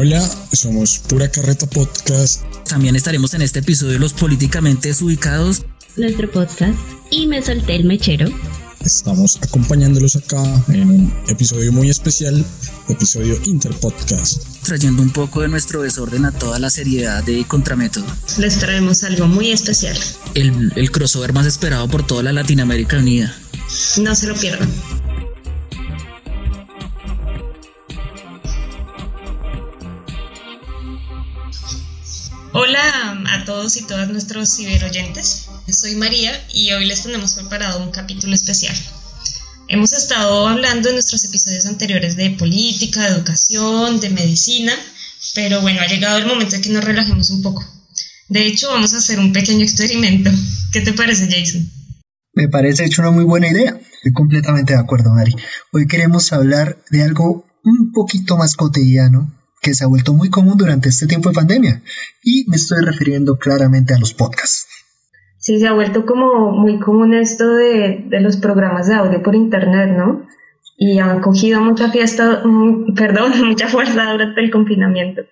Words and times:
Hola, 0.00 0.22
somos 0.52 1.00
Pura 1.08 1.28
Carreta 1.28 1.66
Podcast. 1.68 2.44
También 2.68 2.94
estaremos 2.94 3.34
en 3.34 3.42
este 3.42 3.58
episodio 3.58 3.94
de 3.94 3.98
Los 3.98 4.12
Políticamente 4.12 4.86
Desubicados. 4.86 5.64
Nuestro 5.96 6.30
podcast. 6.30 6.78
Y 7.10 7.26
me 7.26 7.42
solté 7.42 7.74
el 7.74 7.84
mechero. 7.84 8.28
Estamos 8.84 9.40
acompañándolos 9.42 10.14
acá 10.14 10.40
en 10.68 10.88
un 10.88 11.14
episodio 11.26 11.72
muy 11.72 11.90
especial, 11.90 12.46
episodio 12.88 13.40
Interpodcast. 13.44 14.44
Trayendo 14.62 15.02
un 15.02 15.10
poco 15.10 15.40
de 15.40 15.48
nuestro 15.48 15.82
desorden 15.82 16.26
a 16.26 16.30
toda 16.30 16.60
la 16.60 16.70
seriedad 16.70 17.24
de 17.24 17.44
Contramétodo. 17.48 18.06
Les 18.38 18.56
traemos 18.56 19.02
algo 19.02 19.26
muy 19.26 19.50
especial. 19.50 19.98
El, 20.34 20.72
el 20.76 20.92
crossover 20.92 21.32
más 21.32 21.44
esperado 21.44 21.88
por 21.88 22.06
toda 22.06 22.22
la 22.22 22.32
Latinoamérica 22.32 22.98
Unida. 22.98 23.34
No 24.00 24.14
se 24.14 24.28
lo 24.28 24.36
pierdan. 24.36 24.68
Y 33.58 33.82
todas 33.82 34.08
nuestros 34.08 34.56
ciberoyentes. 34.56 35.48
Soy 35.68 35.96
María 35.96 36.30
y 36.54 36.70
hoy 36.70 36.86
les 36.86 37.02
tenemos 37.02 37.34
preparado 37.34 37.82
un 37.82 37.90
capítulo 37.90 38.32
especial. 38.32 38.74
Hemos 39.66 39.92
estado 39.92 40.46
hablando 40.46 40.88
en 40.88 40.94
nuestros 40.94 41.24
episodios 41.24 41.66
anteriores 41.66 42.14
de 42.14 42.30
política, 42.30 43.02
de 43.02 43.16
educación, 43.16 43.98
de 43.98 44.10
medicina, 44.10 44.72
pero 45.34 45.60
bueno, 45.60 45.80
ha 45.80 45.88
llegado 45.88 46.18
el 46.18 46.26
momento 46.26 46.54
de 46.54 46.62
que 46.62 46.70
nos 46.70 46.84
relajemos 46.84 47.30
un 47.30 47.42
poco. 47.42 47.64
De 48.28 48.46
hecho, 48.46 48.70
vamos 48.70 48.94
a 48.94 48.98
hacer 48.98 49.18
un 49.18 49.32
pequeño 49.32 49.64
experimento. 49.64 50.30
¿Qué 50.72 50.80
te 50.80 50.92
parece, 50.92 51.28
Jason? 51.28 51.68
Me 52.34 52.48
parece 52.48 52.84
hecho 52.84 53.02
una 53.02 53.10
muy 53.10 53.24
buena 53.24 53.48
idea. 53.48 53.76
Estoy 53.92 54.12
completamente 54.12 54.74
de 54.74 54.78
acuerdo, 54.78 55.12
Mari. 55.12 55.34
Hoy 55.72 55.88
queremos 55.88 56.32
hablar 56.32 56.78
de 56.90 57.02
algo 57.02 57.44
un 57.64 57.90
poquito 57.92 58.36
más 58.36 58.54
cotidiano 58.54 59.37
que 59.60 59.74
se 59.74 59.84
ha 59.84 59.88
vuelto 59.88 60.14
muy 60.14 60.30
común 60.30 60.56
durante 60.56 60.88
este 60.88 61.06
tiempo 61.06 61.30
de 61.30 61.34
pandemia. 61.34 61.82
Y 62.22 62.44
me 62.48 62.56
estoy 62.56 62.84
refiriendo 62.84 63.36
claramente 63.36 63.94
a 63.94 63.98
los 63.98 64.14
podcasts. 64.14 64.66
Sí, 65.38 65.58
se 65.60 65.68
ha 65.68 65.72
vuelto 65.72 66.04
como 66.04 66.50
muy 66.52 66.78
común 66.78 67.14
esto 67.14 67.54
de, 67.54 68.04
de 68.08 68.20
los 68.20 68.36
programas 68.36 68.88
de 68.88 68.94
audio 68.94 69.22
por 69.22 69.34
internet, 69.34 69.90
¿no? 69.96 70.26
Y 70.76 70.98
han 70.98 71.20
cogido 71.20 71.60
mucha 71.60 71.90
fiesta, 71.90 72.42
mm, 72.44 72.94
perdón, 72.94 73.32
mucha 73.46 73.68
fuerza 73.68 74.12
durante 74.12 74.40
el 74.40 74.50
confinamiento. 74.50 75.22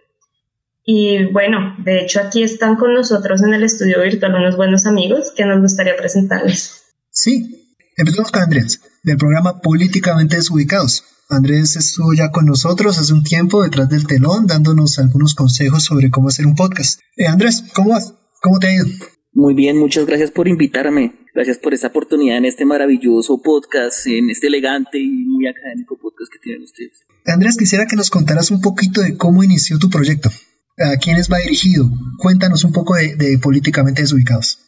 Y 0.84 1.24
bueno, 1.32 1.74
de 1.84 2.00
hecho 2.00 2.20
aquí 2.20 2.44
están 2.44 2.76
con 2.76 2.94
nosotros 2.94 3.42
en 3.42 3.54
el 3.54 3.64
estudio 3.64 4.00
virtual 4.00 4.36
unos 4.36 4.56
buenos 4.56 4.86
amigos 4.86 5.32
que 5.36 5.44
nos 5.44 5.60
gustaría 5.60 5.96
presentarles. 5.96 6.84
Sí, 7.10 7.74
empezamos 7.96 8.30
con 8.30 8.42
Andrés, 8.42 8.80
del 9.02 9.16
programa 9.16 9.60
Políticamente 9.60 10.36
Desubicados. 10.36 11.02
Andrés 11.28 11.74
estuvo 11.74 12.14
ya 12.14 12.30
con 12.30 12.46
nosotros 12.46 12.98
hace 12.98 13.12
un 13.12 13.24
tiempo 13.24 13.64
detrás 13.64 13.88
del 13.88 14.06
telón 14.06 14.46
dándonos 14.46 14.98
algunos 15.00 15.34
consejos 15.34 15.82
sobre 15.82 16.08
cómo 16.08 16.28
hacer 16.28 16.46
un 16.46 16.54
podcast. 16.54 17.00
Eh, 17.16 17.26
Andrés, 17.26 17.64
¿cómo 17.74 17.90
vas? 17.90 18.14
¿Cómo 18.40 18.60
te 18.60 18.68
ha 18.68 18.74
ido? 18.74 18.86
Muy 19.32 19.54
bien, 19.54 19.76
muchas 19.76 20.06
gracias 20.06 20.30
por 20.30 20.46
invitarme. 20.46 21.26
Gracias 21.34 21.58
por 21.58 21.74
esta 21.74 21.88
oportunidad 21.88 22.38
en 22.38 22.44
este 22.44 22.64
maravilloso 22.64 23.42
podcast, 23.42 24.06
en 24.06 24.30
este 24.30 24.46
elegante 24.46 24.98
y 24.98 25.08
muy 25.08 25.48
académico 25.48 25.98
podcast 25.98 26.32
que 26.32 26.38
tienen 26.38 26.62
ustedes. 26.62 27.04
Andrés, 27.26 27.56
quisiera 27.56 27.86
que 27.86 27.96
nos 27.96 28.08
contaras 28.08 28.52
un 28.52 28.60
poquito 28.60 29.02
de 29.02 29.16
cómo 29.16 29.42
inició 29.42 29.78
tu 29.78 29.90
proyecto. 29.90 30.30
¿A 30.78 30.96
quiénes 30.98 31.30
va 31.30 31.38
dirigido? 31.38 31.90
Cuéntanos 32.18 32.62
un 32.62 32.72
poco 32.72 32.94
de, 32.94 33.16
de 33.16 33.38
Políticamente 33.38 34.02
Desubicados. 34.02 34.60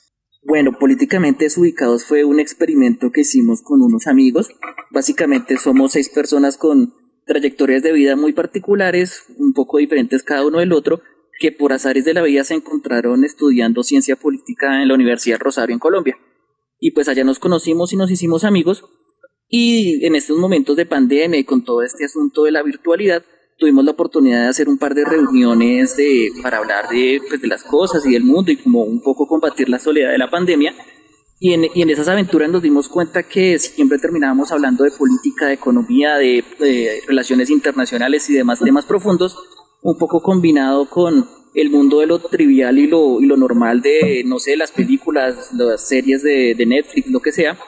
Bueno, 0.49 0.73
Políticamente 0.73 1.45
Desubicados 1.45 2.07
fue 2.07 2.25
un 2.25 2.41
experimento 2.41 3.13
que 3.13 3.21
hicimos 3.21 3.61
con 3.61 3.83
unos 3.83 4.07
amigos. 4.07 4.49
Básicamente 4.91 5.59
somos 5.59 5.93
seis 5.93 6.09
personas 6.09 6.57
con 6.57 6.95
trayectorias 7.27 7.83
de 7.83 7.93
vida 7.93 8.17
muy 8.17 8.33
particulares, 8.33 9.27
un 9.37 9.53
poco 9.53 9.77
diferentes 9.77 10.23
cada 10.23 10.47
uno 10.47 10.61
del 10.61 10.73
otro, 10.73 11.03
que 11.39 11.53
por 11.53 11.75
azares 11.75 12.07
de 12.07 12.15
la 12.15 12.23
vida 12.23 12.45
se 12.45 12.55
encontraron 12.55 13.27
estudiando 13.27 13.83
ciencia 13.83 14.17
política 14.17 14.81
en 14.81 14.89
la 14.89 14.95
Universidad 14.95 15.39
Rosario 15.39 15.75
en 15.75 15.81
Colombia. 15.81 16.17
Y 16.81 16.93
pues 16.93 17.11
allá 17.11 17.25
nos 17.25 17.39
conocimos 17.39 17.93
y 17.93 17.97
nos 17.97 18.11
hicimos 18.11 18.45
amigos. 18.45 18.85
Y 19.49 20.03
en 20.07 20.15
estos 20.15 20.39
momentos 20.39 20.79
de 20.79 20.87
pandemia 20.87 21.39
y 21.39 21.45
con 21.45 21.63
todo 21.63 21.83
este 21.83 22.07
asunto 22.07 22.45
de 22.45 22.53
la 22.53 22.63
virtualidad, 22.63 23.23
tuvimos 23.59 23.85
la 23.85 23.91
oportunidad 23.91 24.43
de 24.43 24.49
hacer 24.49 24.69
un 24.69 24.79
par 24.79 24.95
de 24.95 25.05
reuniones 25.05 25.97
de, 25.97 26.31
para 26.43 26.59
hablar 26.59 26.89
de, 26.89 27.21
pues, 27.29 27.43
de 27.43 27.49
las 27.49 27.65
cosas 27.65 28.07
y 28.07 28.13
del 28.13 28.23
mundo 28.23 28.53
y 28.53 28.57
como 28.57 28.85
un 28.85 29.03
poco 29.03 29.27
combatir 29.27 29.69
la 29.69 29.79
soledad 29.79 30.13
de 30.13 30.19
la 30.19 30.31
pandemia. 30.31 30.75
Y 31.41 31.53
en, 31.53 31.67
y 31.75 31.83
en 31.83 31.91
esas 31.91 32.09
aventuras 32.09 32.51
nos 32.51 32.63
dimos 32.63 32.89
cuenta 32.89 33.23
que 33.23 33.59
siempre 33.59 33.99
terminábamos 33.99 34.51
hablando 34.51 34.85
de 34.85 34.91
política, 34.91 35.47
de 35.47 35.55
economía, 35.55 36.17
de, 36.17 36.45
de 36.59 37.01
relaciones 37.07 37.51
internacionales 37.51 38.29
y 38.31 38.35
demás 38.35 38.61
temas 38.61 38.87
profundos, 38.87 39.37
un 39.83 39.99
poco 39.99 40.21
combinado 40.21 40.89
con 40.89 41.29
el 41.55 41.71
mundo 41.71 42.01
de 42.01 42.07
lo 42.07 42.19
trivial 42.21 42.79
y 42.79 42.87
lo, 42.87 43.21
y 43.21 43.27
lo 43.27 43.37
normal 43.37 43.81
de, 43.81 44.23
no 44.25 44.39
sé, 44.39 44.57
las 44.57 44.71
películas, 44.73 45.53
las 45.55 45.89
series 45.89 46.23
de, 46.23 46.55
de 46.57 46.67
Netflix, 46.67 47.11
lo 47.11 47.21
que 47.21 47.33
sea. 47.33 47.59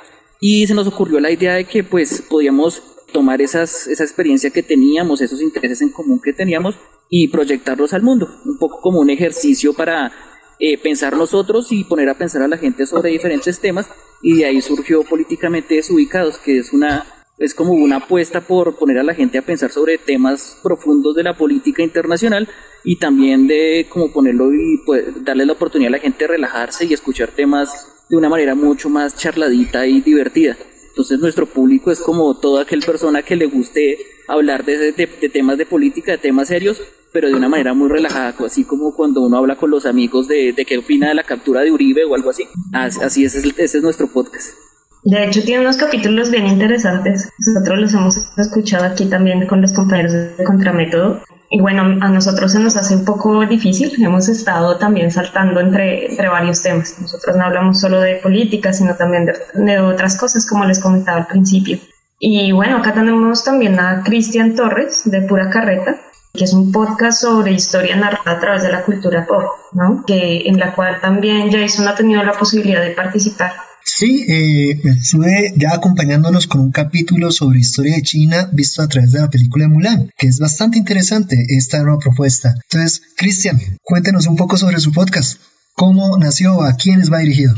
Y 0.41 0.67
se 0.67 0.75
nos 0.75 0.87
ocurrió 0.87 1.21
la 1.21 1.31
idea 1.31 1.55
de 1.55 1.65
que 1.65 1.85
pues 1.85 2.23
podíamos 2.23 2.90
tomar 3.11 3.43
esas, 3.43 3.87
esa 3.87 4.05
experiencia 4.05 4.51
que 4.51 4.63
teníamos, 4.63 5.21
esos 5.21 5.41
intereses 5.43 5.83
en 5.83 5.91
común 5.91 6.21
que 6.23 6.33
teníamos 6.33 6.77
y 7.09 7.29
proyectarlos 7.29 7.93
al 7.93 8.03
mundo, 8.03 8.29
un 8.45 8.59
poco 8.59 8.81
como 8.81 9.01
un 9.01 9.11
ejercicio 9.11 9.75
para 9.75 10.13
eh, 10.59 10.79
pensar 10.79 11.17
nosotros 11.17 11.73
y 11.73 11.85
poner 11.85 12.09
a 12.09 12.19
pensar 12.19 12.43
a 12.43 12.49
la 12.49 12.59
gente 12.59 12.87
sobre 12.87 13.11
diferentes 13.11 13.61
temas 13.61 13.89
y 14.23 14.39
de 14.39 14.45
ahí 14.45 14.61
surgió 14.61 15.03
políticamente 15.05 15.75
desubicados, 15.75 16.39
que 16.39 16.59
es 16.59 16.73
una 16.73 17.05
es 17.41 17.55
como 17.55 17.73
una 17.73 17.97
apuesta 17.97 18.43
por 18.43 18.77
poner 18.77 18.99
a 18.99 19.03
la 19.03 19.15
gente 19.15 19.39
a 19.39 19.43
pensar 19.43 19.71
sobre 19.71 19.97
temas 19.97 20.59
profundos 20.63 21.17
de 21.17 21.23
la 21.23 21.39
política 21.39 21.83
internacional 21.83 22.47
y 22.85 22.97
también 22.97 23.47
de 23.47 23.87
como 23.89 24.13
ponerlo 24.13 24.53
y 24.53 24.83
pues, 24.85 25.25
darle 25.25 25.47
la 25.47 25.55
oportunidad 25.55 25.89
a 25.89 25.97
la 25.97 26.03
gente 26.03 26.25
de 26.25 26.29
relajarse 26.29 26.85
y 26.85 26.93
escuchar 26.93 27.31
temas 27.31 28.05
de 28.11 28.17
una 28.19 28.29
manera 28.29 28.55
mucho 28.55 28.91
más 28.91 29.17
charladita 29.17 29.87
y 29.87 30.03
divertida. 30.03 30.59
Entonces 30.91 31.19
nuestro 31.19 31.47
público 31.47 31.91
es 31.91 32.01
como 32.01 32.39
toda 32.39 32.63
aquel 32.63 32.81
persona 32.81 33.23
que 33.23 33.37
le 33.37 33.47
guste 33.47 33.99
hablar 34.29 34.65
de, 34.65 34.93
de, 34.93 34.93
de, 34.93 35.29
temas 35.29 35.59
de 35.59 35.67
política, 35.67 36.13
de 36.13 36.19
temas 36.19 36.49
serios, 36.49 36.81
pero 37.13 37.29
de 37.29 37.35
una 37.35 37.49
manera 37.49 37.75
muy 37.75 37.89
relajada, 37.89 38.35
así 38.45 38.65
como 38.65 38.95
cuando 38.95 39.23
uno 39.23 39.37
habla 39.39 39.57
con 39.57 39.71
los 39.71 39.87
amigos 39.87 40.29
de, 40.29 40.55
qué 40.67 40.79
opina 40.79 41.09
de 41.09 41.15
la 41.15 41.25
captura 41.25 41.63
de 41.63 41.73
Uribe 41.73 42.05
o 42.05 42.15
algo 42.15 42.31
así. 42.31 42.45
Así, 42.73 43.01
así 43.03 43.25
es, 43.25 43.35
ese 43.35 43.79
es 43.79 43.83
nuestro 43.83 44.09
podcast. 44.09 44.55
De 45.03 45.25
hecho, 45.25 45.43
tiene 45.43 45.63
unos 45.63 45.79
capítulos 45.79 46.31
bien 46.31 46.47
interesantes. 46.47 47.31
Nosotros 47.39 47.81
los 47.81 47.95
hemos 47.95 48.17
escuchado 48.37 48.85
aquí 48.85 49.07
también 49.07 49.47
con 49.47 49.63
los 49.63 49.73
compañeros 49.73 50.13
de 50.13 50.45
Contramétodo. 50.45 51.23
Y 51.53 51.61
bueno, 51.61 51.83
a 52.01 52.09
nosotros 52.09 52.53
se 52.53 52.61
nos 52.61 52.77
hace 52.77 52.95
un 52.95 53.05
poco 53.05 53.45
difícil. 53.45 53.93
Hemos 54.01 54.29
estado 54.29 54.79
también 54.79 55.11
saltando 55.11 55.59
entre, 55.59 56.07
entre 56.07 56.29
varios 56.29 56.63
temas. 56.63 56.95
Nosotros 57.01 57.37
no 57.37 57.45
hablamos 57.45 57.81
solo 57.81 58.01
de 58.01 58.17
política, 58.17 58.73
sino 58.73 58.95
también 58.95 59.27
de, 59.27 59.35
de 59.55 59.81
otras 59.81 60.17
cosas, 60.17 60.47
como 60.47 60.65
les 60.65 60.79
comentaba 60.79 61.19
al 61.19 61.27
principio. 61.27 61.79
Y 62.21 62.53
bueno, 62.53 62.77
acá 62.77 62.95
tenemos 62.95 63.43
también 63.43 63.81
a 63.81 64.05
Cristian 64.05 64.55
Torres, 64.55 65.03
de 65.07 65.23
Pura 65.23 65.51
Carreta, 65.51 65.97
que 66.33 66.45
es 66.45 66.53
un 66.53 66.71
podcast 66.71 67.23
sobre 67.23 67.51
historia 67.51 67.97
narrada 67.97 68.31
a 68.31 68.39
través 68.39 68.63
de 68.63 68.71
la 68.71 68.83
cultura 68.83 69.27
pop, 69.27 69.43
¿no? 69.73 70.05
Que, 70.07 70.43
en 70.47 70.57
la 70.57 70.73
cual 70.75 71.01
también 71.01 71.51
Jason 71.51 71.89
ha 71.89 71.97
tenido 71.97 72.23
la 72.23 72.35
posibilidad 72.35 72.83
de 72.83 72.91
participar. 72.91 73.53
Sí, 73.85 74.25
eh, 74.29 74.81
estuve 74.85 75.53
ya 75.57 75.75
acompañándonos 75.75 76.47
con 76.47 76.61
un 76.61 76.71
capítulo 76.71 77.31
sobre 77.31 77.61
historia 77.61 77.97
de 77.97 78.03
China 78.03 78.51
visto 78.53 78.83
a 78.83 78.89
través 78.89 79.13
de 79.13 79.21
la 79.21 79.31
película 79.31 79.65
de 79.65 79.71
Mulan, 79.71 80.11
que 80.17 80.27
es 80.27 80.39
bastante 80.39 80.79
interesante 80.79 81.37
esta 81.49 81.83
nueva 81.83 81.99
propuesta. 81.99 82.55
Entonces, 82.71 83.03
Cristian, 83.17 83.59
cuéntenos 83.83 84.27
un 84.27 84.37
poco 84.37 84.57
sobre 84.57 84.81
su 84.81 84.93
podcast. 84.93 85.41
¿Cómo 85.75 86.19
nació? 86.19 86.63
¿A 86.63 86.75
quiénes 86.75 87.11
va 87.11 87.19
dirigido? 87.19 87.55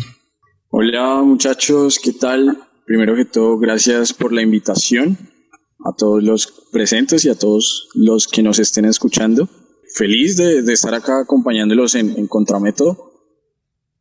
Hola 0.70 1.22
muchachos, 1.22 1.98
¿qué 2.02 2.12
tal? 2.12 2.58
Primero 2.86 3.14
que 3.14 3.24
todo, 3.24 3.58
gracias 3.58 4.12
por 4.12 4.32
la 4.32 4.42
invitación 4.42 5.18
a 5.84 5.92
todos 5.96 6.22
los 6.22 6.68
presentes 6.72 7.24
y 7.24 7.30
a 7.30 7.34
todos 7.34 7.88
los 7.94 8.28
que 8.28 8.42
nos 8.42 8.58
estén 8.58 8.84
escuchando. 8.84 9.48
Feliz 9.94 10.36
de, 10.36 10.62
de 10.62 10.72
estar 10.72 10.94
acá 10.94 11.20
acompañándolos 11.20 11.94
en, 11.94 12.16
en 12.16 12.26
Contramétodo 12.26 13.11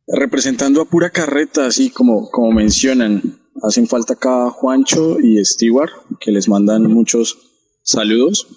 representando 0.06 0.80
a 0.80 0.84
pura 0.84 1.10
carreta, 1.10 1.66
así 1.66 1.90
como, 1.90 2.30
como 2.30 2.52
mencionan. 2.52 3.40
Hacen 3.62 3.86
falta 3.86 4.14
acá 4.14 4.50
Juancho 4.50 5.20
y 5.20 5.44
Stewart, 5.44 5.92
que 6.20 6.32
les 6.32 6.48
mandan 6.48 6.90
muchos 6.90 7.38
saludos. 7.82 8.48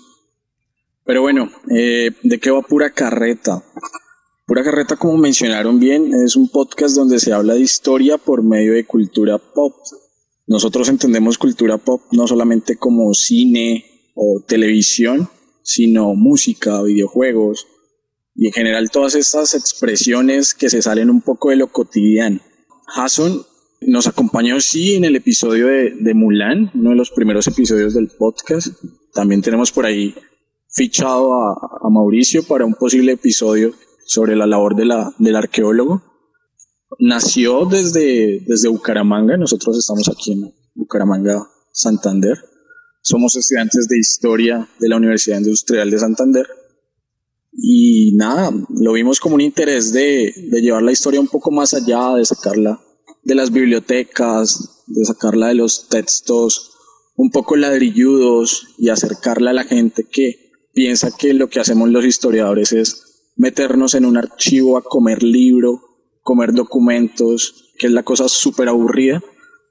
Pero 1.03 1.21
bueno, 1.21 1.51
eh, 1.69 2.11
¿de 2.23 2.39
qué 2.39 2.49
va 2.49 2.61
pura 2.61 2.89
carreta? 2.89 3.63
Pura 4.47 4.63
carreta, 4.63 4.95
como 4.95 5.17
mencionaron 5.17 5.79
bien, 5.79 6.13
es 6.13 6.35
un 6.35 6.49
podcast 6.49 6.95
donde 6.95 7.19
se 7.19 7.33
habla 7.33 7.55
de 7.55 7.61
historia 7.61 8.17
por 8.17 8.43
medio 8.43 8.73
de 8.73 8.85
cultura 8.85 9.37
pop. 9.37 9.73
Nosotros 10.47 10.89
entendemos 10.89 11.37
cultura 11.37 11.77
pop 11.77 12.01
no 12.11 12.27
solamente 12.27 12.77
como 12.77 13.13
cine 13.13 13.85
o 14.15 14.43
televisión, 14.47 15.29
sino 15.63 16.13
música, 16.13 16.81
videojuegos, 16.83 17.67
y 18.35 18.47
en 18.47 18.53
general 18.53 18.91
todas 18.91 19.15
estas 19.15 19.53
expresiones 19.53 20.53
que 20.53 20.69
se 20.69 20.81
salen 20.81 21.09
un 21.09 21.21
poco 21.21 21.49
de 21.49 21.55
lo 21.55 21.67
cotidiano. 21.67 22.39
Jason 22.87 23.45
nos 23.81 24.07
acompañó 24.07 24.59
sí 24.59 24.95
en 24.95 25.05
el 25.05 25.15
episodio 25.15 25.67
de, 25.67 26.13
Mulan, 26.13 26.71
uno 26.75 26.89
de 26.91 26.95
los 26.95 27.11
primeros 27.11 27.47
episodios 27.47 27.93
del 27.93 28.09
podcast. 28.09 28.67
También 29.13 29.41
tenemos 29.41 29.71
por 29.71 29.85
ahí 29.85 30.15
fichado 30.69 31.33
a, 31.33 31.89
Mauricio 31.89 32.43
para 32.43 32.65
un 32.65 32.73
posible 32.73 33.13
episodio 33.13 33.73
sobre 34.05 34.35
la 34.35 34.45
labor 34.45 34.75
de 34.75 34.85
la, 34.85 35.13
del 35.17 35.35
arqueólogo. 35.35 36.03
Nació 36.99 37.65
desde, 37.65 38.43
desde 38.45 38.67
Bucaramanga, 38.67 39.37
nosotros 39.37 39.77
estamos 39.77 40.09
aquí 40.09 40.33
en 40.33 40.53
Bucaramanga, 40.73 41.47
Santander. 41.71 42.37
Somos 43.01 43.35
estudiantes 43.35 43.87
de 43.87 43.99
historia 43.99 44.67
de 44.79 44.89
la 44.89 44.97
Universidad 44.97 45.37
Industrial 45.37 45.89
de 45.89 45.99
Santander. 45.99 46.47
Y 47.57 48.13
nada, 48.15 48.51
lo 48.69 48.93
vimos 48.93 49.19
como 49.19 49.35
un 49.35 49.41
interés 49.41 49.93
de, 49.93 50.33
de 50.35 50.61
llevar 50.61 50.83
la 50.83 50.91
historia 50.91 51.19
un 51.19 51.27
poco 51.27 51.51
más 51.51 51.73
allá, 51.73 52.15
de 52.15 52.25
sacarla 52.25 52.81
de 53.23 53.35
las 53.35 53.51
bibliotecas, 53.51 54.83
de 54.87 55.05
sacarla 55.05 55.47
de 55.47 55.55
los 55.55 55.87
textos 55.89 56.71
un 57.15 57.31
poco 57.31 57.55
ladrilludos 57.55 58.67
y 58.77 58.89
acercarla 58.89 59.51
a 59.51 59.53
la 59.53 59.63
gente 59.63 60.03
que 60.03 60.53
piensa 60.73 61.15
que 61.15 61.33
lo 61.33 61.49
que 61.49 61.59
hacemos 61.59 61.89
los 61.89 62.05
historiadores 62.05 62.73
es 62.73 63.31
meternos 63.37 63.95
en 63.95 64.05
un 64.05 64.17
archivo 64.17 64.77
a 64.77 64.83
comer 64.83 65.23
libro, 65.23 65.81
comer 66.21 66.53
documentos, 66.53 67.71
que 67.77 67.87
es 67.87 67.93
la 67.93 68.03
cosa 68.03 68.27
súper 68.27 68.69
aburrida, 68.69 69.23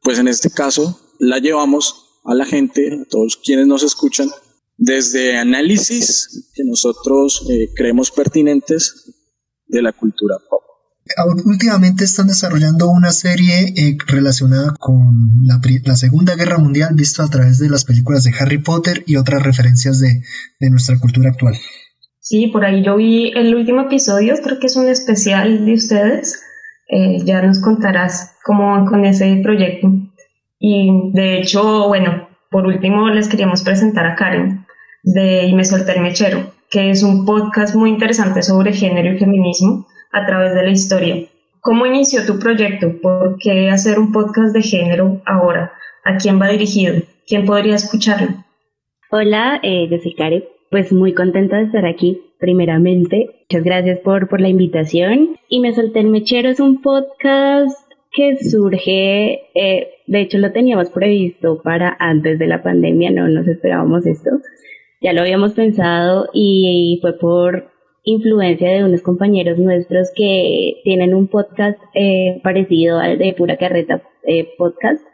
pues 0.03 0.19
en 0.19 0.29
este 0.29 0.51
caso 0.51 0.99
la 1.19 1.39
llevamos 1.39 2.21
a 2.25 2.35
la 2.35 2.47
gente, 2.47 3.01
a 3.03 3.05
todos 3.09 3.37
quienes 3.37 3.67
nos 3.67 3.83
escuchan, 3.83 4.31
desde 4.77 5.37
análisis 5.39 6.51
que 6.55 6.65
nosotros 6.65 7.47
eh, 7.51 7.69
creemos 7.75 8.11
pertinentes 8.11 9.13
de 9.67 9.83
la 9.83 9.93
cultura 9.93 10.37
pop. 10.49 10.63
Últimamente 11.45 12.05
están 12.05 12.29
desarrollando 12.29 12.89
una 12.89 13.11
serie 13.11 13.75
eh, 13.77 13.99
relacionada 14.07 14.75
con 14.79 14.97
la, 15.45 15.61
Segunda 15.97 16.35
Guerra 16.35 16.57
Mundial 16.57 16.95
visto 16.95 17.23
a 17.23 17.29
través 17.29 17.59
de 17.59 17.69
las 17.69 17.85
películas 17.85 18.25
de 18.25 18.33
Harry 18.41 18.59
Potter 18.59 19.05
y 19.07 19.17
otras 19.17 19.43
referencias 19.43 20.01
de, 20.01 20.23
nuestra 20.71 20.99
cultura 20.99 21.29
actual. 21.31 21.55
Sí, 22.21 22.47
por 22.47 22.65
ahí 22.65 22.83
yo 22.83 22.97
vi 22.97 23.33
el 23.37 23.55
último 23.55 23.83
episodio, 23.83 24.35
creo 24.43 24.59
que 24.59 24.67
es 24.67 24.77
un 24.77 24.89
especial 24.89 25.67
de 25.67 25.75
ustedes. 25.75 26.43
Eh, 26.89 27.19
ya 27.25 27.43
nos 27.43 27.61
contarás 27.61 28.33
cómo 28.43 28.87
con 28.87 29.05
ese 29.05 29.41
proyecto. 29.43 29.89
Y 30.59 31.11
de 31.13 31.41
hecho, 31.41 31.87
bueno, 31.89 32.29
por 32.51 32.67
último 32.67 33.11
les 33.11 33.29
queríamos 33.29 33.63
presentar 33.63 34.07
a 34.07 34.15
Karen 34.15 34.64
de 35.05 35.47
Y 35.47 35.55
me 35.55 35.65
solté 35.65 35.93
el 35.93 36.03
mechero, 36.03 36.53
que 36.71 36.91
es 36.91 37.03
un 37.03 37.25
podcast 37.25 37.75
muy 37.75 37.91
interesante 37.91 38.43
sobre 38.43 38.73
género 38.73 39.13
y 39.13 39.19
feminismo 39.19 39.87
a 40.13 40.27
través 40.27 40.55
de 40.55 40.63
la 40.65 40.71
historia. 40.71 41.27
¿Cómo 41.61 41.87
inició 41.87 42.27
tu 42.27 42.39
proyecto? 42.39 43.01
¿Por 43.01 43.37
qué 43.39 43.71
hacer 43.71 43.99
un 43.99 44.13
podcast 44.13 44.55
de 44.55 44.63
género 44.63 45.23
ahora? 45.27 45.73
¿A 46.05 46.17
quién 46.17 46.41
va 46.41 46.49
dirigido? 46.49 47.03
¿Quién 47.27 47.47
podría 47.47 47.77
escucharlo? 47.77 48.29
Hola, 49.11 49.61
eh, 49.63 49.89
yo. 49.91 50.43
Pues 50.71 50.93
muy 50.93 51.15
contenta 51.15 51.59
de 51.59 51.65
estar 51.65 51.87
aquí, 51.87 52.21
primeramente. 52.39 53.47
Muchas 53.49 53.65
gracias 53.65 53.99
por, 54.01 54.29
por 54.29 54.41
la 54.41 54.49
invitación. 54.49 55.37
Y 55.49 55.61
Me 55.61 55.75
Solté 55.75 56.01
el 56.01 56.09
Mechero 56.09 56.49
es 56.49 56.61
un 56.61 56.83
podcast 56.83 57.79
que 58.11 58.37
surge, 58.39 59.43
eh, 59.55 59.89
de 60.07 60.21
hecho 60.21 60.39
lo 60.39 60.53
teníamos 60.53 60.91
previsto 60.91 61.61
para 61.63 61.97
antes 61.99 62.39
de 62.39 62.47
la 62.47 62.63
pandemia, 62.63 63.11
no 63.11 63.29
nos 63.29 63.47
esperábamos 63.47 64.07
esto. 64.07 64.31
Ya 65.05 65.13
lo 65.13 65.21
habíamos 65.21 65.53
pensado 65.53 66.31
y 66.33 66.99
fue 67.03 67.19
por 67.19 67.71
influencia 68.05 68.71
de 68.71 68.85
unos 68.85 69.03
compañeros 69.03 69.59
nuestros 69.59 70.11
que 70.17 70.81
tienen 70.83 71.13
un 71.13 71.29
podcast 71.29 71.79
eh, 71.93 72.41
parecido 72.43 72.99
al 72.99 73.19
de 73.19 73.35
Pura 73.35 73.59
Carreta 73.59 74.03
eh, 74.27 74.49
Podcast, 74.57 75.05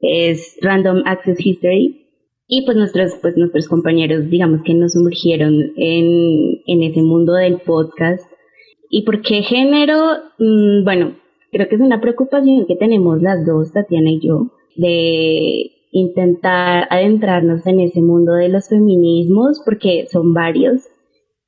es 0.00 0.56
Random 0.62 1.02
Access 1.04 1.44
History. 1.44 2.06
Y 2.48 2.64
pues 2.64 2.78
nuestros, 2.78 3.12
pues 3.20 3.36
nuestros 3.36 3.68
compañeros, 3.68 4.30
digamos 4.30 4.62
que 4.64 4.72
nos 4.72 4.94
sumergieron 4.94 5.52
en, 5.76 6.62
en 6.66 6.82
ese 6.82 7.02
mundo 7.02 7.34
del 7.34 7.58
podcast. 7.58 8.24
¿Y 8.88 9.02
por 9.02 9.20
qué 9.20 9.42
género? 9.42 10.12
Mm, 10.38 10.82
bueno, 10.82 11.14
creo 11.52 11.68
que 11.68 11.74
es 11.74 11.82
una 11.82 12.00
preocupación 12.00 12.66
que 12.66 12.76
tenemos 12.76 13.20
las 13.20 13.44
dos, 13.44 13.70
Tatiana 13.70 14.12
y 14.12 14.20
yo, 14.20 14.52
de 14.76 15.75
intentar 15.96 16.86
adentrarnos 16.90 17.66
en 17.66 17.80
ese 17.80 18.02
mundo 18.02 18.34
de 18.34 18.50
los 18.50 18.68
feminismos, 18.68 19.62
porque 19.64 20.06
son 20.10 20.34
varios 20.34 20.82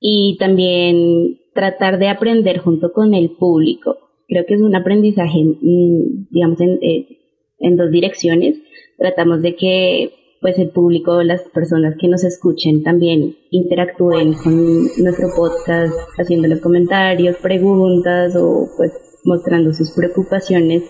y 0.00 0.36
también 0.38 1.38
tratar 1.54 1.98
de 1.98 2.08
aprender 2.08 2.58
junto 2.58 2.92
con 2.92 3.12
el 3.12 3.30
público. 3.30 3.98
Creo 4.26 4.46
que 4.46 4.54
es 4.54 4.62
un 4.62 4.74
aprendizaje, 4.74 5.44
mm, 5.44 6.28
digamos, 6.30 6.60
en, 6.60 6.78
eh, 6.80 7.18
en 7.58 7.76
dos 7.76 7.90
direcciones. 7.90 8.56
Tratamos 8.96 9.42
de 9.42 9.54
que 9.54 10.12
pues 10.40 10.56
el 10.58 10.70
público, 10.70 11.22
las 11.24 11.42
personas 11.48 11.96
que 12.00 12.06
nos 12.06 12.22
escuchen 12.22 12.84
también 12.84 13.36
interactúen 13.50 14.34
con 14.34 14.84
nuestro 15.02 15.30
podcast, 15.36 15.92
haciendo 16.16 16.46
los 16.46 16.60
comentarios, 16.60 17.36
preguntas 17.38 18.36
o 18.36 18.68
pues 18.76 18.92
mostrando 19.24 19.72
sus 19.72 19.90
preocupaciones 19.90 20.84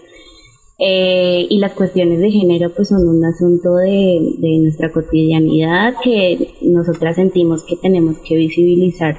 eh, 0.80 1.44
y 1.50 1.58
las 1.58 1.72
cuestiones 1.72 2.20
de 2.20 2.30
género 2.30 2.72
pues 2.72 2.88
son 2.88 3.08
un 3.08 3.24
asunto 3.24 3.74
de, 3.76 4.36
nuestra 4.62 4.92
cotidianidad 4.92 5.94
que 6.02 6.54
nosotras 6.62 7.16
sentimos 7.16 7.64
que 7.64 7.76
tenemos 7.76 8.18
que 8.18 8.36
visibilizar. 8.36 9.16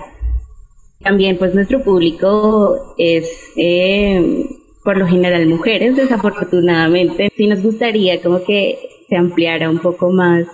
También 1.02 1.38
pues 1.38 1.54
nuestro 1.54 1.84
público 1.84 2.96
es 2.98 3.30
eh, 3.58 4.48
por 4.86 4.98
lo 4.98 5.08
general 5.08 5.48
mujeres, 5.48 5.98
desafortunadamente. 5.98 7.30
Sí 7.36 7.48
nos 7.48 7.62
gustaría 7.62 8.22
como 8.22 8.44
que 8.44 8.80
se 9.10 9.18
ampliara 9.18 9.70
un 9.70 9.80
poco 9.80 10.12
más 10.12 10.46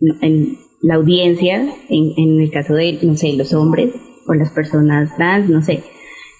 en 0.00 0.58
la 0.82 0.96
audiencia, 0.96 1.72
en, 1.88 2.12
en 2.16 2.40
el 2.40 2.50
caso 2.50 2.74
de, 2.74 2.98
no 3.02 3.16
sé, 3.16 3.32
los 3.34 3.52
hombres 3.52 3.94
o 4.26 4.34
las 4.34 4.50
personas 4.50 5.16
trans, 5.16 5.48
no 5.48 5.62
sé 5.62 5.82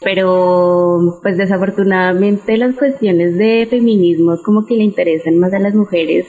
pero 0.00 1.19
pues 1.23 1.37
desafortunadamente 1.37 2.56
las 2.56 2.75
cuestiones 2.77 3.37
de 3.37 3.67
feminismo 3.69 4.37
como 4.45 4.67
que 4.67 4.75
le 4.75 4.85
interesan 4.85 5.39
más 5.39 5.53
a 5.53 5.59
las 5.59 5.75
mujeres. 5.75 6.27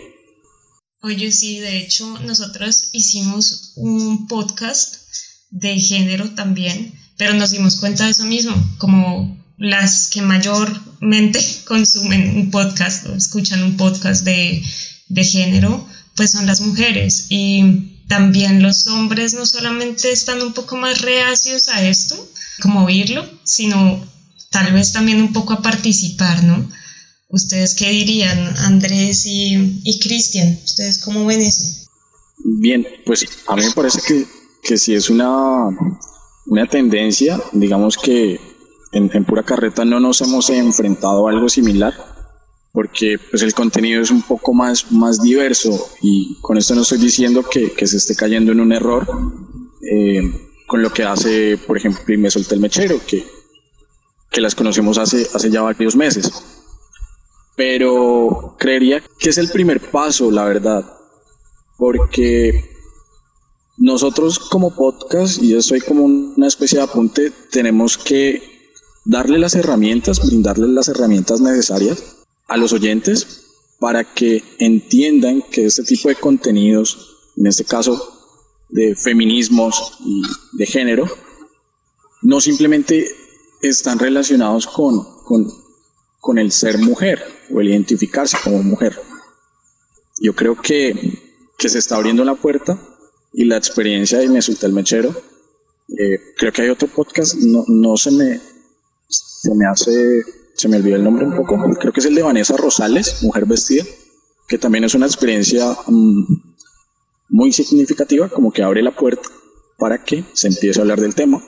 Oye, 1.01 1.31
sí, 1.31 1.59
de 1.59 1.77
hecho 1.77 2.05
nosotros 2.25 2.89
hicimos 2.93 3.73
un 3.77 4.27
podcast 4.27 4.95
de 5.49 5.79
género 5.79 6.29
también, 6.31 6.93
pero 7.17 7.33
nos 7.33 7.51
dimos 7.51 7.77
cuenta 7.77 8.05
de 8.05 8.11
eso 8.11 8.25
mismo, 8.25 8.53
como 8.77 9.37
las 9.57 10.09
que 10.09 10.21
mayormente 10.21 11.39
consumen 11.65 12.37
un 12.37 12.51
podcast 12.51 13.05
o 13.07 13.15
escuchan 13.15 13.63
un 13.63 13.77
podcast 13.77 14.25
de, 14.25 14.63
de 15.09 15.23
género, 15.23 15.87
pues 16.15 16.31
son 16.31 16.45
las 16.45 16.61
mujeres 16.61 17.27
y 17.29 17.95
también 18.07 18.61
los 18.61 18.87
hombres 18.87 19.35
no 19.35 19.45
solamente 19.45 20.11
están 20.11 20.41
un 20.41 20.53
poco 20.53 20.75
más 20.75 21.01
reacios 21.01 21.69
a 21.69 21.87
esto, 21.87 22.15
como 22.59 22.85
oírlo, 22.85 23.25
sino 23.43 24.03
tal 24.51 24.73
vez 24.73 24.93
también 24.93 25.21
un 25.21 25.33
poco 25.33 25.53
a 25.53 25.61
participar, 25.61 26.43
¿no? 26.43 26.69
¿Ustedes 27.29 27.75
qué 27.75 27.89
dirían, 27.89 28.37
Andrés 28.57 29.23
y, 29.25 29.99
Cristian? 30.01 30.57
¿Ustedes 30.63 30.97
cómo 30.99 31.25
ven 31.25 31.41
eso? 31.41 31.87
Bien, 32.43 32.87
pues 33.05 33.25
a 33.47 33.55
mí 33.55 33.63
me 33.63 33.71
parece 33.71 33.99
que, 34.07 34.25
que 34.63 34.77
si 34.77 34.95
es 34.95 35.09
una, 35.09 35.67
una 36.47 36.65
tendencia, 36.65 37.39
digamos 37.51 37.97
que 37.97 38.39
en, 38.91 39.11
en, 39.13 39.25
pura 39.25 39.43
carreta 39.43 39.85
no 39.85 39.99
nos 39.99 40.21
hemos 40.21 40.49
enfrentado 40.49 41.27
a 41.27 41.31
algo 41.31 41.49
similar, 41.49 41.93
porque 42.71 43.17
pues 43.29 43.43
el 43.43 43.53
contenido 43.53 44.01
es 44.01 44.09
un 44.09 44.23
poco 44.23 44.53
más, 44.53 44.91
más 44.91 45.21
diverso 45.21 45.89
y 46.01 46.37
con 46.41 46.57
esto 46.57 46.73
no 46.73 46.81
estoy 46.81 46.97
diciendo 46.97 47.43
que, 47.43 47.73
que 47.73 47.85
se 47.85 47.97
esté 47.97 48.15
cayendo 48.15 48.51
en 48.51 48.59
un 48.59 48.71
error. 48.71 49.07
Eh, 49.81 50.48
con 50.69 50.83
lo 50.83 50.93
que 50.93 51.03
hace, 51.03 51.57
por 51.57 51.77
ejemplo, 51.77 52.13
y 52.13 52.17
me 52.17 52.29
solté 52.29 52.53
el 52.53 52.61
mechero, 52.61 53.01
que, 53.07 53.25
que 54.29 54.39
las 54.39 54.53
conocemos 54.53 54.99
hace, 54.99 55.27
hace 55.33 55.49
ya 55.49 55.63
varios 55.63 55.95
meses. 55.95 56.31
Pero 57.55 58.55
creería 58.59 59.03
que 59.17 59.31
es 59.31 59.39
el 59.39 59.49
primer 59.49 59.81
paso, 59.89 60.29
la 60.29 60.45
verdad, 60.45 60.85
porque 61.75 62.69
nosotros 63.77 64.37
como 64.37 64.75
podcast, 64.75 65.41
y 65.41 65.55
eso 65.55 65.73
hay 65.73 65.81
como 65.81 66.03
una 66.05 66.45
especie 66.45 66.77
de 66.77 66.83
apunte, 66.83 67.31
tenemos 67.49 67.97
que 67.97 68.43
darle 69.05 69.39
las 69.39 69.55
herramientas, 69.55 70.23
brindarles 70.23 70.69
las 70.69 70.87
herramientas 70.87 71.41
necesarias 71.41 72.17
a 72.47 72.57
los 72.57 72.73
oyentes 72.73 73.47
para 73.79 74.03
que 74.03 74.43
entiendan 74.59 75.41
que 75.41 75.65
este 75.65 75.81
tipo 75.81 76.09
de 76.09 76.15
contenidos, 76.15 77.17
en 77.37 77.47
este 77.47 77.65
caso 77.65 78.18
de 78.69 78.95
feminismos 78.95 79.97
y 79.99 80.21
de 80.53 80.65
género, 80.65 81.07
no 82.21 82.39
simplemente 82.41 83.07
están 83.61 83.99
relacionados 83.99 84.67
con, 84.67 85.05
con, 85.23 86.37
el 86.37 86.51
ser 86.51 86.77
mujer 86.77 87.23
o 87.51 87.59
el 87.59 87.69
identificarse 87.69 88.37
como 88.43 88.61
mujer. 88.61 88.99
Yo 90.21 90.35
creo 90.35 90.55
que, 90.61 90.93
que 91.57 91.69
se 91.69 91.79
está 91.79 91.95
abriendo 91.95 92.23
la 92.23 92.35
puerta 92.35 92.79
y 93.33 93.45
la 93.45 93.57
experiencia 93.57 94.19
de 94.19 94.29
Me 94.29 94.41
Solté 94.41 94.67
el 94.67 94.73
Mechero. 94.73 95.09
Eh, 95.89 96.19
creo 96.37 96.53
que 96.53 96.61
hay 96.61 96.69
otro 96.69 96.87
podcast, 96.87 97.35
no, 97.35 97.65
no 97.67 97.97
se 97.97 98.11
me 98.11 98.39
se 99.09 99.55
me 99.55 99.65
hace, 99.65 100.23
se 100.53 100.67
me 100.67 100.77
olvidó 100.77 100.97
el 100.97 101.03
nombre 101.03 101.25
un 101.25 101.35
poco, 101.35 101.57
creo 101.79 101.93
que 101.93 101.99
es 101.99 102.05
el 102.05 102.15
de 102.15 102.23
Vanessa 102.23 102.55
Rosales, 102.57 103.23
Mujer 103.23 103.45
Vestida, 103.45 103.83
que 104.47 104.57
también 104.57 104.83
es 104.83 104.95
una 104.95 105.05
experiencia 105.05 105.77
mm, 105.87 106.48
muy 107.29 107.51
significativa, 107.51 108.29
como 108.29 108.51
que 108.51 108.63
abre 108.63 108.81
la 108.81 108.95
puerta 108.95 109.29
para 109.77 110.03
que 110.03 110.25
se 110.33 110.47
empiece 110.47 110.79
a 110.79 110.83
hablar 110.83 110.99
del 110.99 111.15
tema 111.15 111.41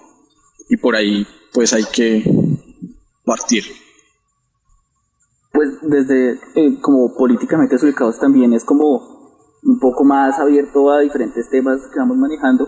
y 0.69 0.77
por 0.77 0.95
ahí 0.95 1.27
pues 1.53 1.73
hay 1.73 1.83
que 1.91 2.23
partir. 3.25 3.63
Pues 5.51 5.69
desde 5.81 6.39
eh, 6.55 6.79
como 6.81 7.13
políticamente 7.15 7.75
ubicados 7.75 8.17
también 8.19 8.53
es 8.53 8.63
como 8.63 9.21
un 9.63 9.79
poco 9.79 10.03
más 10.03 10.39
abierto 10.39 10.89
a 10.89 11.01
diferentes 11.01 11.49
temas 11.49 11.81
que 11.93 11.99
vamos 11.99 12.17
manejando. 12.17 12.67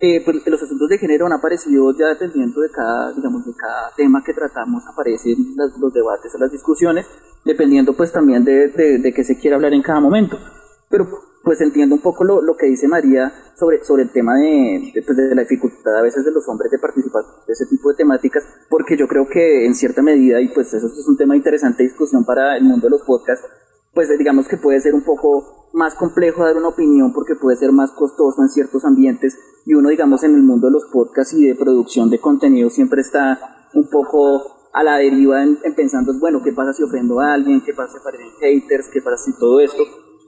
Eh, 0.00 0.22
pues 0.22 0.46
los 0.46 0.62
asuntos 0.62 0.88
de 0.88 0.98
género 0.98 1.26
han 1.26 1.32
aparecido 1.32 1.96
ya 1.98 2.08
dependiendo 2.08 2.60
de 2.60 2.70
cada, 2.70 3.12
digamos, 3.14 3.46
de 3.46 3.52
cada 3.56 3.90
tema 3.96 4.22
que 4.22 4.34
tratamos, 4.34 4.82
aparecen 4.86 5.36
los 5.56 5.94
debates 5.94 6.34
o 6.34 6.38
las 6.38 6.52
discusiones, 6.52 7.06
dependiendo 7.44 7.94
pues 7.94 8.12
también 8.12 8.44
de, 8.44 8.68
de, 8.68 9.14
qué 9.14 9.24
se 9.24 9.38
quiere 9.38 9.54
hablar 9.54 9.72
en 9.72 9.82
cada 9.82 10.00
momento. 10.00 10.38
Pero 10.94 11.08
pues 11.42 11.60
entiendo 11.60 11.96
un 11.96 12.00
poco 12.00 12.22
lo, 12.22 12.40
lo 12.40 12.56
que 12.56 12.66
dice 12.66 12.86
María 12.86 13.32
sobre, 13.56 13.82
sobre 13.82 14.04
el 14.04 14.10
tema 14.10 14.36
de, 14.36 14.92
pues, 15.04 15.16
de, 15.16 15.34
la 15.34 15.42
dificultad 15.42 15.98
a 15.98 16.02
veces 16.02 16.24
de 16.24 16.30
los 16.30 16.48
hombres 16.48 16.70
de 16.70 16.78
participar 16.78 17.24
de 17.48 17.52
ese 17.52 17.66
tipo 17.66 17.88
de 17.88 17.96
temáticas, 17.96 18.44
porque 18.70 18.96
yo 18.96 19.08
creo 19.08 19.26
que 19.26 19.66
en 19.66 19.74
cierta 19.74 20.02
medida, 20.02 20.40
y 20.40 20.54
pues 20.54 20.72
eso 20.72 20.86
es 20.86 21.08
un 21.08 21.16
tema 21.16 21.34
interesante 21.34 21.82
de 21.82 21.88
discusión 21.88 22.24
para 22.24 22.56
el 22.56 22.62
mundo 22.62 22.86
de 22.86 22.90
los 22.92 23.02
podcasts, 23.02 23.44
pues 23.92 24.08
digamos 24.16 24.46
que 24.46 24.56
puede 24.56 24.78
ser 24.78 24.94
un 24.94 25.02
poco 25.02 25.68
más 25.72 25.96
complejo 25.96 26.44
dar 26.44 26.56
una 26.56 26.68
opinión 26.68 27.12
porque 27.12 27.34
puede 27.34 27.56
ser 27.56 27.72
más 27.72 27.90
costoso 27.90 28.40
en 28.42 28.48
ciertos 28.48 28.84
ambientes 28.84 29.36
y 29.66 29.74
uno 29.74 29.88
digamos 29.88 30.22
en 30.22 30.36
el 30.36 30.44
mundo 30.44 30.68
de 30.68 30.74
los 30.74 30.84
podcasts 30.92 31.34
y 31.34 31.44
de 31.44 31.56
producción 31.56 32.08
de 32.08 32.20
contenido 32.20 32.70
siempre 32.70 33.00
está 33.00 33.66
un 33.74 33.90
poco 33.90 34.68
a 34.72 34.84
la 34.84 34.98
deriva 34.98 35.42
en, 35.42 35.58
en 35.64 35.74
pensando, 35.74 36.16
bueno, 36.20 36.40
¿qué 36.44 36.52
pasa 36.52 36.72
si 36.72 36.84
ofendo 36.84 37.18
a 37.18 37.34
alguien? 37.34 37.62
¿Qué 37.64 37.74
pasa 37.74 37.94
si 37.94 37.98
aparecen 37.98 38.30
haters? 38.38 38.88
¿Qué 38.92 39.02
pasa 39.02 39.24
si 39.24 39.32
todo 39.36 39.58
esto? 39.58 39.82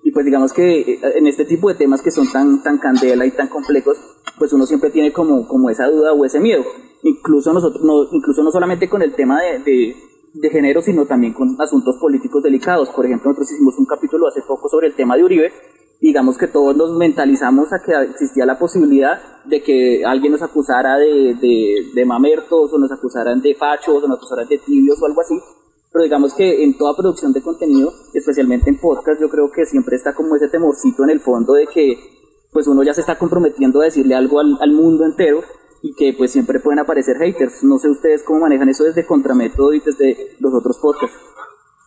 Y 0.06 0.12
pues 0.12 0.24
digamos 0.24 0.52
que 0.52 0.82
eh, 0.82 1.00
en 1.16 1.26
este 1.26 1.44
tipo 1.44 1.68
de 1.68 1.74
temas 1.74 2.00
que 2.00 2.12
son 2.12 2.30
tan, 2.30 2.62
tan 2.62 2.78
candela 2.78 3.26
y 3.26 3.32
tan 3.32 3.48
complejos, 3.48 3.98
pues 4.38 4.52
uno 4.52 4.64
siempre 4.64 4.90
tiene 4.90 5.12
como, 5.12 5.48
como 5.48 5.68
esa 5.68 5.88
duda 5.88 6.12
o 6.12 6.24
ese 6.24 6.38
miedo. 6.38 6.62
Incluso 7.02 7.52
nosotros, 7.52 7.82
no, 7.84 8.04
incluso 8.12 8.44
no 8.44 8.52
solamente 8.52 8.88
con 8.88 9.02
el 9.02 9.16
tema 9.16 9.42
de, 9.42 9.58
de, 9.58 9.96
de 10.32 10.50
género, 10.50 10.80
sino 10.80 11.06
también 11.06 11.32
con 11.32 11.60
asuntos 11.60 11.96
políticos 12.00 12.40
delicados. 12.40 12.90
Por 12.90 13.04
ejemplo, 13.04 13.30
nosotros 13.30 13.50
hicimos 13.50 13.76
un 13.80 13.86
capítulo 13.86 14.28
hace 14.28 14.42
poco 14.46 14.68
sobre 14.68 14.86
el 14.86 14.94
tema 14.94 15.16
de 15.16 15.24
Uribe, 15.24 15.52
digamos 16.00 16.38
que 16.38 16.46
todos 16.46 16.76
nos 16.76 16.92
mentalizamos 16.92 17.72
a 17.72 17.82
que 17.84 17.92
existía 18.08 18.46
la 18.46 18.60
posibilidad 18.60 19.42
de 19.44 19.60
que 19.60 20.04
alguien 20.04 20.30
nos 20.30 20.42
acusara 20.42 20.98
de, 20.98 21.34
de, 21.34 21.90
de, 21.92 22.04
mamertos 22.04 22.72
o 22.72 22.78
nos 22.78 22.92
acusaran 22.92 23.40
de 23.40 23.56
fachos 23.56 24.04
o 24.04 24.06
nos 24.06 24.18
acusaran 24.18 24.46
de 24.46 24.58
tibios 24.58 25.02
o 25.02 25.06
algo 25.06 25.20
así, 25.20 25.34
pero 25.96 26.04
digamos 26.04 26.34
que 26.34 26.62
en 26.62 26.76
toda 26.76 26.94
producción 26.94 27.32
de 27.32 27.40
contenido, 27.40 27.90
especialmente 28.12 28.68
en 28.68 28.78
podcast, 28.78 29.18
yo 29.18 29.30
creo 29.30 29.50
que 29.50 29.64
siempre 29.64 29.96
está 29.96 30.12
como 30.12 30.36
ese 30.36 30.48
temorcito 30.48 31.04
en 31.04 31.08
el 31.08 31.20
fondo 31.20 31.54
de 31.54 31.66
que 31.72 31.96
pues 32.52 32.66
uno 32.66 32.82
ya 32.82 32.92
se 32.92 33.00
está 33.00 33.16
comprometiendo 33.16 33.80
a 33.80 33.86
decirle 33.86 34.14
algo 34.14 34.38
al, 34.40 34.72
mundo 34.72 35.06
entero 35.06 35.40
y 35.82 35.94
que 35.94 36.12
pues 36.12 36.32
siempre 36.32 36.60
pueden 36.60 36.80
aparecer 36.80 37.16
haters. 37.16 37.64
No 37.64 37.78
sé 37.78 37.88
ustedes 37.88 38.22
cómo 38.24 38.40
manejan 38.40 38.68
eso 38.68 38.84
desde 38.84 39.06
Contramétodo 39.06 39.72
y 39.72 39.80
desde 39.80 40.36
los 40.38 40.52
otros 40.52 40.76
podcasts. 40.82 41.16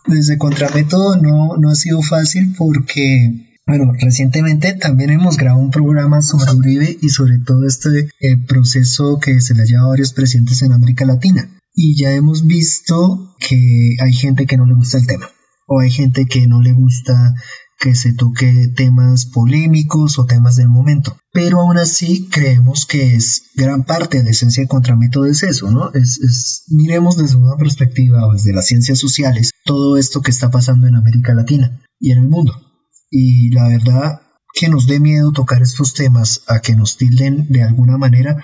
Desde 0.07 0.39
Contramétodo 0.39 1.15
no, 1.17 1.57
no 1.57 1.69
ha 1.69 1.75
sido 1.75 2.01
fácil 2.01 2.55
porque 2.57 3.61
bueno, 3.67 3.93
recientemente 4.01 4.73
también 4.73 5.11
hemos 5.11 5.37
grabado 5.37 5.61
un 5.61 5.69
programa 5.69 6.23
sobre 6.23 6.51
Uribe 6.53 6.97
y 6.99 7.09
sobre 7.09 7.37
todo 7.45 7.67
este 7.67 8.09
eh, 8.21 8.37
proceso 8.47 9.19
que 9.19 9.39
se 9.39 9.53
le 9.53 9.61
ha 9.61 9.65
llevado 9.65 9.85
a 9.85 9.91
varios 9.91 10.13
presidentes 10.13 10.63
en 10.63 10.73
América 10.73 11.05
Latina 11.05 11.47
y 11.81 11.95
ya 11.95 12.11
hemos 12.11 12.45
visto 12.45 13.33
que 13.39 13.95
hay 14.01 14.11
gente 14.11 14.45
que 14.45 14.57
no 14.57 14.65
le 14.65 14.73
gusta 14.73 14.97
el 14.97 15.07
tema 15.07 15.29
o 15.65 15.79
hay 15.79 15.89
gente 15.89 16.25
que 16.25 16.45
no 16.45 16.61
le 16.61 16.73
gusta 16.73 17.35
que 17.79 17.95
se 17.95 18.13
toque 18.13 18.67
temas 18.75 19.27
polémicos 19.27 20.19
o 20.19 20.25
temas 20.25 20.57
del 20.57 20.67
momento. 20.67 21.17
Pero 21.31 21.61
aún 21.61 21.77
así 21.77 22.27
creemos 22.27 22.85
que 22.85 23.15
es 23.15 23.43
gran 23.55 23.85
parte 23.85 24.17
de 24.17 24.25
la 24.25 24.31
esencia 24.31 24.61
de 24.61 24.67
Contramétodo 24.67 25.25
es 25.27 25.43
eso, 25.43 25.71
¿no? 25.71 25.93
Es, 25.93 26.19
es, 26.19 26.65
miremos 26.67 27.15
desde 27.15 27.37
una 27.37 27.55
perspectiva 27.55 28.27
desde 28.33 28.51
las 28.51 28.65
ciencias 28.65 28.99
sociales 28.99 29.51
todo 29.63 29.97
esto 29.97 30.21
que 30.21 30.31
está 30.31 30.51
pasando 30.51 30.85
en 30.85 30.95
América 30.95 31.33
Latina 31.33 31.79
y 31.97 32.11
en 32.11 32.19
el 32.19 32.27
mundo. 32.27 32.53
Y 33.09 33.51
la 33.51 33.69
verdad 33.69 34.19
que 34.53 34.67
nos 34.67 34.85
dé 34.85 34.99
miedo 34.99 35.31
tocar 35.31 35.61
estos 35.61 35.93
temas 35.93 36.41
a 36.47 36.59
que 36.59 36.75
nos 36.75 36.97
tilden 36.97 37.47
de 37.47 37.63
alguna 37.63 37.97
manera 37.97 38.43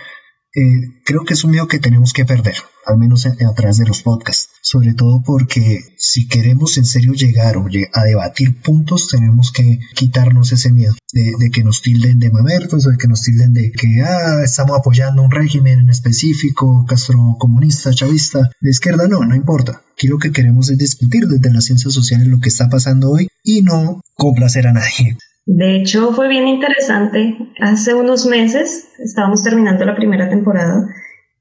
eh, 0.56 1.02
creo 1.04 1.26
que 1.26 1.34
es 1.34 1.44
un 1.44 1.52
miedo 1.52 1.68
que 1.68 1.80
tenemos 1.80 2.14
que 2.14 2.24
perder, 2.24 2.56
al 2.86 2.98
menos 2.98 3.26
a, 3.26 3.36
través 3.54 3.78
de 3.78 3.86
los 3.86 4.02
podcasts, 4.02 4.50
sobre 4.62 4.94
todo 4.94 5.22
porque 5.22 5.82
si 5.98 6.28
queremos 6.28 6.78
en 6.78 6.86
serio 6.86 7.14
llegar 7.14 7.58
a 7.94 8.04
debatir 8.04 8.62
puntos, 8.62 9.10
tenemos 9.10 9.52
que 9.52 9.80
quitarnos 9.96 10.54
ese 10.54 10.72
miedo 10.72 10.96
de, 11.12 11.50
que 11.52 11.64
nos 11.64 11.82
tilden 11.82 12.20
de 12.20 12.32
mamertos 12.32 12.86
o 12.86 12.90
de 12.90 12.98
que 12.98 13.08
nos 13.08 13.22
tilden 13.22 13.54
de 13.54 13.72
que 13.72 14.02
ah, 14.02 14.44
estamos 14.44 14.78
apoyando 14.78 15.24
un 15.24 15.32
régimen 15.32 15.80
en 15.80 15.90
específico, 15.90 16.86
castrocomunista, 16.88 17.94
chavista, 17.94 18.50
de 18.62 18.70
izquierda, 18.70 19.08
no, 19.08 19.26
no 19.26 19.36
importa. 19.36 19.82
Aquí 19.94 20.08
lo 20.08 20.20
que 20.20 20.32
queremos 20.32 20.70
es 20.70 20.78
discutir 20.78 21.28
desde 21.28 21.54
las 21.54 21.66
ciencias 21.66 21.94
sociales 21.94 22.28
lo 22.28 22.40
que 22.40 22.50
está 22.50 22.70
pasando 22.70 23.12
hoy 23.12 23.28
y 23.44 23.62
no 23.62 24.02
complacer 24.16 24.68
a 24.68 24.74
nadie. 24.74 25.18
De 25.46 25.76
hecho, 25.76 26.12
fue 26.14 26.28
bien 26.28 26.48
interesante. 26.48 27.38
Hace 27.62 27.94
unos 27.94 28.26
meses, 28.26 28.90
estábamos 29.00 29.44
terminando 29.44 29.86
la 29.86 29.96
primera 29.96 30.28
temporada, 30.28 30.88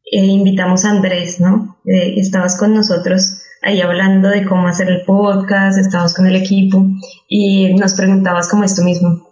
e 0.04 0.24
invitamos 0.26 0.84
a 0.84 0.90
Andrés, 0.90 1.40
¿no? 1.40 1.78
Eh, 1.86 2.14
estabas 2.18 2.58
con 2.58 2.74
nosotros 2.74 3.40
ahí 3.62 3.80
hablando 3.80 4.28
de 4.28 4.44
cómo 4.44 4.68
hacer 4.68 4.88
el 4.88 5.04
podcast, 5.06 5.78
estabas 5.78 6.14
con 6.14 6.26
el 6.26 6.36
equipo 6.36 6.86
y 7.28 7.72
nos 7.74 7.94
preguntabas 7.94 8.48
como 8.48 8.64
esto 8.64 8.82
mismo. 8.82 9.30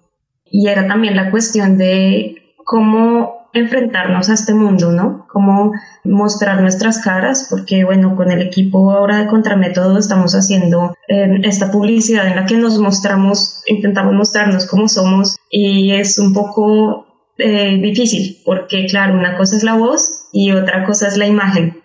Y 0.50 0.68
era 0.68 0.86
también 0.86 1.16
la 1.16 1.30
cuestión 1.30 1.76
de 1.76 2.36
cómo 2.64 3.41
enfrentarnos 3.52 4.30
a 4.30 4.34
este 4.34 4.54
mundo, 4.54 4.92
¿no? 4.92 5.26
Cómo 5.28 5.72
mostrar 6.04 6.60
nuestras 6.60 6.98
caras, 7.02 7.46
porque 7.50 7.84
bueno, 7.84 8.16
con 8.16 8.30
el 8.30 8.42
equipo 8.42 8.90
ahora 8.90 9.18
de 9.18 9.26
Contramétodo 9.26 9.98
estamos 9.98 10.34
haciendo 10.34 10.94
eh, 11.08 11.40
esta 11.42 11.70
publicidad 11.70 12.26
en 12.26 12.36
la 12.36 12.46
que 12.46 12.56
nos 12.56 12.78
mostramos, 12.78 13.62
intentamos 13.66 14.14
mostrarnos 14.14 14.66
cómo 14.66 14.88
somos 14.88 15.36
y 15.50 15.92
es 15.92 16.18
un 16.18 16.32
poco 16.32 17.06
eh, 17.38 17.78
difícil, 17.80 18.38
porque 18.44 18.86
claro, 18.86 19.14
una 19.14 19.36
cosa 19.36 19.56
es 19.56 19.62
la 19.62 19.74
voz 19.74 20.28
y 20.32 20.52
otra 20.52 20.84
cosa 20.84 21.08
es 21.08 21.16
la 21.16 21.26
imagen. 21.26 21.82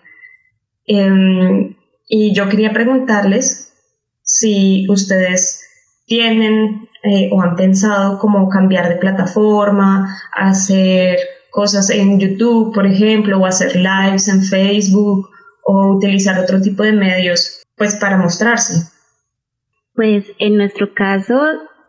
Eh, 0.86 1.76
y 2.08 2.32
yo 2.32 2.48
quería 2.48 2.72
preguntarles 2.72 3.74
si 4.22 4.86
ustedes 4.88 5.64
tienen 6.06 6.88
eh, 7.02 7.28
o 7.30 7.40
han 7.42 7.54
pensado 7.54 8.18
cómo 8.18 8.48
cambiar 8.48 8.88
de 8.88 8.96
plataforma, 8.96 10.18
hacer 10.34 11.18
cosas 11.50 11.90
en 11.90 12.20
YouTube, 12.20 12.74
por 12.74 12.86
ejemplo, 12.86 13.38
o 13.38 13.46
hacer 13.46 13.76
lives 13.76 14.28
en 14.28 14.42
Facebook 14.42 15.28
o 15.64 15.96
utilizar 15.96 16.38
otro 16.40 16.60
tipo 16.60 16.82
de 16.82 16.92
medios, 16.92 17.62
pues 17.76 17.96
para 17.96 18.16
mostrarse. 18.16 18.90
Pues 19.94 20.24
en 20.38 20.56
nuestro 20.56 20.94
caso, 20.94 21.40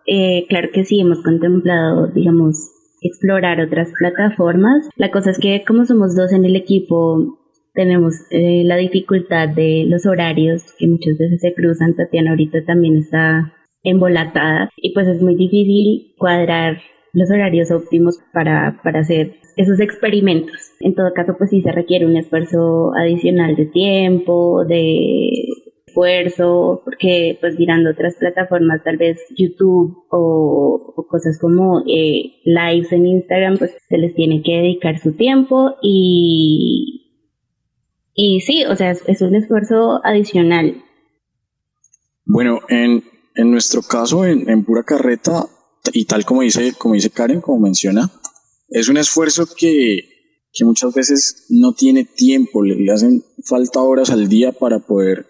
eh, 0.06 0.46
claro 0.50 0.70
que 0.74 0.84
sí, 0.84 1.00
hemos 1.00 1.22
contemplado, 1.24 2.08
digamos, 2.08 2.72
explorar 3.02 3.62
otras 3.62 3.90
plataformas. 3.98 4.90
La 4.96 5.12
cosa 5.12 5.32
es 5.32 5.40
que 5.40 5.64
como 5.66 5.86
somos 5.86 6.16
dos 6.16 6.34
en 6.34 6.46
el 6.46 6.56
equipo, 6.56 7.40
tenemos 7.74 8.16
eh, 8.32 8.64
la 8.66 8.78
dificultad 8.78 9.50
de 9.50 9.86
los 9.88 10.06
horarios 10.06 10.64
que 10.78 10.88
muchas 10.88 11.18
veces 11.18 11.42
se 11.42 11.54
cruzan. 11.54 11.96
Tatiana 11.96 12.32
ahorita 12.32 12.66
también 12.66 12.98
está 12.98 13.54
embolatada 13.84 14.70
y 14.76 14.94
pues 14.94 15.08
es 15.08 15.22
muy 15.22 15.36
difícil 15.36 16.14
cuadrar 16.18 16.82
los 17.14 17.32
horarios 17.32 17.72
óptimos 17.72 18.20
para, 18.34 18.80
para 18.84 19.00
hacer 19.00 19.36
esos 19.60 19.82
experimentos. 19.82 20.56
En 20.80 20.96
todo 20.96 21.12
caso, 21.14 21.36
pues 21.38 21.50
sí 21.50 21.62
se 21.62 21.74
requiere 21.74 22.06
un 22.06 22.16
esfuerzo 22.16 22.94
adicional 22.96 23.58
de 23.58 23.66
tiempo, 23.66 24.64
de 24.64 25.30
esfuerzo, 25.86 26.82
porque 26.86 27.38
pues 27.42 27.60
mirando 27.60 27.90
otras 27.90 28.16
plataformas, 28.16 28.82
tal 28.86 28.96
vez 28.96 29.20
YouTube 29.38 30.06
o, 30.12 31.06
cosas 31.10 31.38
como 31.40 31.82
eh, 31.82 32.36
lives 32.46 32.92
en 32.94 33.06
Instagram, 33.06 33.58
pues 33.58 33.76
se 33.90 33.98
les 33.98 34.16
tiene 34.16 34.42
que 34.44 34.54
dedicar 34.54 34.98
su 34.98 35.12
tiempo 35.12 35.76
y, 35.82 37.26
y 38.14 38.40
sí, 38.40 38.64
o 38.64 38.78
sea, 38.78 38.92
es, 38.92 39.04
es 39.08 39.22
un 39.22 39.36
esfuerzo 39.36 40.00
adicional. 40.06 40.82
Bueno, 42.24 42.62
en, 42.70 43.04
en 43.36 43.52
nuestro 43.52 43.82
caso, 43.82 44.26
en, 44.26 44.50
en 44.50 44.64
pura 44.64 44.84
carreta, 44.84 45.48
y 45.92 46.06
tal 46.06 46.24
como 46.24 46.44
dice, 46.44 46.72
como 46.78 46.94
dice 46.94 47.10
Karen, 47.10 47.42
como 47.42 47.60
menciona, 47.60 48.10
es 48.72 48.90
un 48.90 48.98
esfuerzo 48.98 49.48
que, 49.48 50.10
que 50.52 50.66
muchas 50.66 50.94
veces 50.94 51.46
no 51.50 51.74
tiene 51.74 52.06
tiempo, 52.06 52.64
le, 52.64 52.92
hacen 52.92 53.24
falta 53.46 53.82
horas 53.82 54.10
al 54.10 54.28
día 54.28 54.52
para 54.52 54.80
poder 54.80 55.28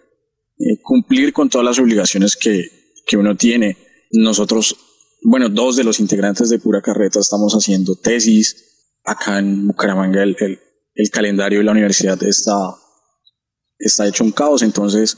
eh, 0.57 0.81
cumplir 0.81 1.33
con 1.33 1.49
todas 1.49 1.65
las 1.65 1.79
obligaciones 1.79 2.35
que, 2.35 2.67
que 3.05 3.17
uno 3.17 3.35
tiene. 3.35 3.77
Nosotros, 4.11 4.75
bueno, 5.23 5.49
dos 5.49 5.75
de 5.75 5.83
los 5.83 5.99
integrantes 5.99 6.49
de 6.49 6.59
Pura 6.59 6.81
Carreta 6.81 7.19
estamos 7.19 7.53
haciendo 7.53 7.95
tesis. 7.95 8.65
Acá 9.05 9.39
en 9.39 9.67
Bucaramanga 9.67 10.23
el, 10.23 10.35
el, 10.39 10.59
el 10.95 11.09
calendario 11.09 11.59
de 11.59 11.65
la 11.65 11.71
universidad 11.71 12.21
está, 12.23 12.75
está 13.77 14.07
hecho 14.07 14.23
un 14.23 14.31
caos, 14.31 14.61
entonces 14.61 15.17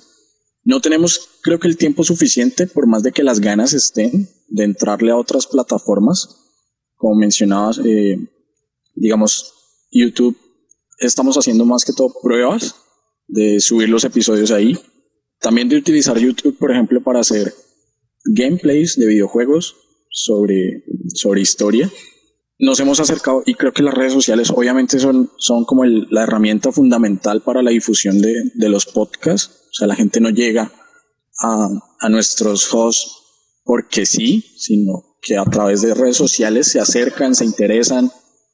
no 0.63 0.79
tenemos, 0.79 1.29
creo 1.41 1.59
que 1.59 1.67
el 1.67 1.77
tiempo 1.77 2.03
suficiente, 2.03 2.67
por 2.67 2.85
más 2.85 3.01
de 3.01 3.11
que 3.11 3.23
las 3.23 3.39
ganas 3.39 3.73
estén, 3.73 4.29
de 4.47 4.63
entrarle 4.63 5.11
a 5.11 5.17
otras 5.17 5.47
plataformas 5.47 6.40
como 7.01 7.15
mencionabas, 7.15 7.81
eh, 7.83 8.15
digamos, 8.95 9.53
YouTube, 9.91 10.37
estamos 10.99 11.35
haciendo 11.35 11.65
más 11.65 11.83
que 11.83 11.93
todo 11.93 12.13
pruebas 12.21 12.75
de 13.27 13.59
subir 13.59 13.89
los 13.89 14.03
episodios 14.03 14.51
ahí. 14.51 14.77
También 15.39 15.67
de 15.67 15.77
utilizar 15.77 16.19
YouTube, 16.19 16.55
por 16.59 16.71
ejemplo, 16.71 17.01
para 17.01 17.21
hacer 17.21 17.51
gameplays 18.23 18.97
de 18.97 19.07
videojuegos 19.07 19.75
sobre, 20.11 20.83
sobre 21.15 21.41
historia. 21.41 21.91
Nos 22.59 22.79
hemos 22.79 22.99
acercado 22.99 23.41
y 23.47 23.55
creo 23.55 23.73
que 23.73 23.81
las 23.81 23.95
redes 23.95 24.13
sociales 24.13 24.51
obviamente 24.51 24.99
son, 24.99 25.31
son 25.37 25.65
como 25.65 25.83
la 25.85 26.23
herramienta 26.23 26.71
fundamental 26.71 27.41
para 27.41 27.63
la 27.63 27.71
difusión 27.71 28.21
de, 28.21 28.51
de, 28.53 28.69
los 28.69 28.85
podcasts. 28.85 29.69
O 29.71 29.73
sea, 29.73 29.87
la 29.87 29.95
gente 29.95 30.21
no 30.21 30.29
llega 30.29 30.71
a, 31.41 31.67
a 31.99 32.09
nuestros 32.09 32.71
hosts 32.71 33.17
porque 33.63 34.05
sí, 34.05 34.45
sino 34.57 35.10
que 35.21 35.37
a 35.37 35.45
través 35.45 35.81
de 35.81 35.93
redes 35.93 36.17
sociales 36.17 36.67
se 36.67 36.79
acercan, 36.79 37.35
se 37.35 37.45
interesan, 37.45 38.11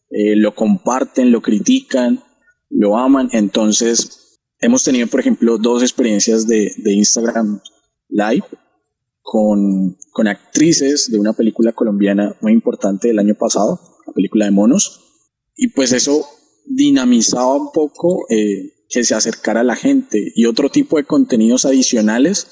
eh, 0.09 0.36
lo 0.36 0.53
comparten, 0.53 1.31
lo 1.31 1.41
critican, 1.41 2.24
lo 2.69 2.97
aman. 2.97 3.29
Entonces, 3.31 4.39
hemos 4.59 4.83
tenido, 4.83 5.07
por 5.07 5.21
ejemplo, 5.21 5.57
dos 5.57 5.81
experiencias 5.81 6.47
de, 6.47 6.74
de 6.77 6.93
Instagram 6.93 7.62
Live 8.09 8.45
con, 9.21 9.97
con, 10.12 10.27
actrices 10.27 11.12
de 11.12 11.19
una 11.19 11.33
película 11.33 11.74
colombiana 11.74 12.36
muy 12.41 12.53
importante 12.53 13.09
del 13.09 13.19
año 13.19 13.36
pasado, 13.36 13.79
la 14.05 14.13
película 14.13 14.45
de 14.45 14.51
Monos. 14.51 15.01
Y 15.55 15.69
pues 15.69 15.91
eso 15.91 16.25
dinamizaba 16.65 17.55
un 17.55 17.71
poco 17.71 18.25
eh, 18.29 18.74
que 18.89 19.03
se 19.03 19.15
acercara 19.15 19.62
a 19.62 19.65
la 19.65 19.75
gente 19.75 20.31
y 20.36 20.45
otro 20.45 20.69
tipo 20.69 20.97
de 20.97 21.05
contenidos 21.05 21.65
adicionales 21.65 22.47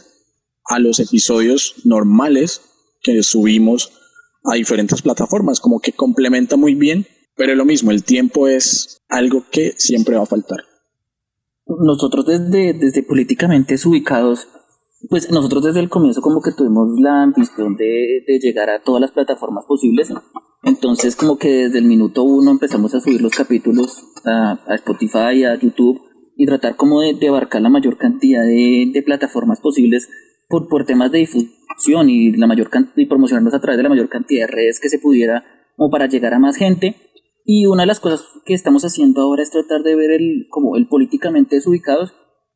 a 0.66 0.80
los 0.80 1.00
episodios 1.00 1.76
normales 1.86 2.62
que 3.02 3.22
subimos 3.24 3.92
a 4.52 4.56
diferentes 4.56 5.02
plataformas, 5.02 5.60
como 5.60 5.80
que 5.80 5.94
complementa 5.94 6.58
muy 6.58 6.76
bien 6.76 7.06
pero 7.36 7.54
lo 7.56 7.66
mismo, 7.66 7.92
el 7.92 8.04
tiempo 8.04 8.48
es 8.48 9.02
algo 9.10 9.44
que 9.52 9.74
siempre 9.78 10.16
va 10.16 10.24
a 10.24 10.28
faltar. 10.28 10.60
Nosotros 11.68 12.26
desde, 12.26 12.74
desde 12.74 13.04
políticamente 13.04 13.76
ubicados, 13.86 14.48
pues 15.10 15.30
nosotros 15.32 15.64
desde 15.64 15.82
el 15.82 15.90
comienzo 15.90 16.22
como 16.22 16.42
que 16.42 16.52
tuvimos 16.52 16.90
la 17.00 17.24
ambición 17.24 17.76
de, 17.76 18.24
de 18.26 18.40
llegar 18.40 18.70
a 18.70 18.82
todas 18.82 19.02
las 19.02 19.12
plataformas 19.12 19.66
posibles. 19.66 20.14
Entonces 20.64 21.16
como 21.16 21.38
que 21.38 21.50
desde 21.50 21.80
el 21.80 21.86
minuto 21.86 22.24
uno 22.24 22.52
empezamos 22.52 22.96
a 22.96 23.02
subir 23.02 23.22
los 23.22 23.34
capítulos 23.34 24.04
a, 24.24 24.60
a 24.68 24.76
Spotify, 24.76 25.44
a 25.44 25.60
YouTube 25.60 26.02
y 26.38 26.46
tratar 26.46 26.76
como 26.76 27.02
de, 27.02 27.14
de 27.14 27.28
abarcar 27.28 27.62
la 27.62 27.70
mayor 27.70 27.98
cantidad 27.98 28.44
de, 28.44 28.92
de 28.94 29.04
plataformas 29.04 29.60
posibles 29.60 30.08
por, 30.48 30.68
por 30.68 30.86
temas 30.86 31.12
de 31.12 31.20
difusión 31.20 32.10
y 32.10 32.32
la 32.34 32.48
mayor 32.48 32.70
y 32.96 33.06
promocionarnos 33.06 33.54
a 33.54 33.62
través 33.62 33.78
de 33.78 33.84
la 33.84 33.90
mayor 33.90 34.10
cantidad 34.10 34.48
de 34.48 34.54
redes 34.54 34.80
que 34.80 34.90
se 34.90 35.00
pudiera 35.00 35.44
como 35.76 35.90
para 35.90 36.08
llegar 36.08 36.34
a 36.34 36.40
más 36.40 36.56
gente 36.56 36.96
y 37.44 37.68
una 37.68 37.84
de 37.84 37.88
las 37.88 38.00
cosas 38.00 38.26
que 38.44 38.56
estamos 38.56 38.84
haciendo 38.84 39.22
ahora 39.22 39.44
es 39.44 39.52
tratar 39.52 39.84
de 39.84 39.96
ver 39.96 40.12
el, 40.12 40.48
como 40.50 40.78
el 40.78 40.88
políticamente 40.88 41.56
desubicados 41.56 42.14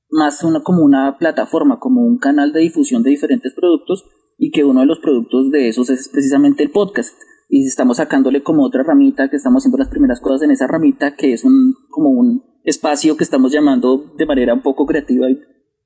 más 0.10 0.44
una, 0.44 0.64
como 0.64 0.84
una 0.84 1.18
plataforma, 1.20 1.80
como 1.80 2.02
un 2.02 2.18
canal 2.18 2.52
de 2.52 2.62
difusión 2.62 3.04
de 3.04 3.12
diferentes 3.12 3.54
productos 3.54 4.06
y 4.38 4.50
que 4.50 4.64
uno 4.64 4.80
de 4.80 4.88
los 4.88 5.00
productos 5.00 5.52
de 5.52 5.68
esos 5.68 5.92
es 5.92 6.10
precisamente 6.10 6.64
el 6.64 6.72
podcast. 6.72 7.16
Y 7.50 7.68
estamos 7.68 7.98
sacándole 7.98 8.42
como 8.42 8.66
otra 8.66 8.84
ramita, 8.84 9.30
que 9.30 9.36
estamos 9.36 9.62
haciendo 9.62 9.78
las 9.78 9.90
primeras 9.90 10.22
cosas 10.22 10.44
en 10.44 10.52
esa 10.52 10.68
ramita, 10.68 11.16
que 11.16 11.34
es 11.34 11.44
un, 11.44 11.76
como 11.90 12.10
un 12.10 12.44
espacio 12.64 13.18
que 13.18 13.24
estamos 13.24 13.52
llamando 13.52 14.14
de 14.18 14.26
manera 14.26 14.54
un 14.54 14.62
poco 14.62 14.86
creativa 14.86 15.28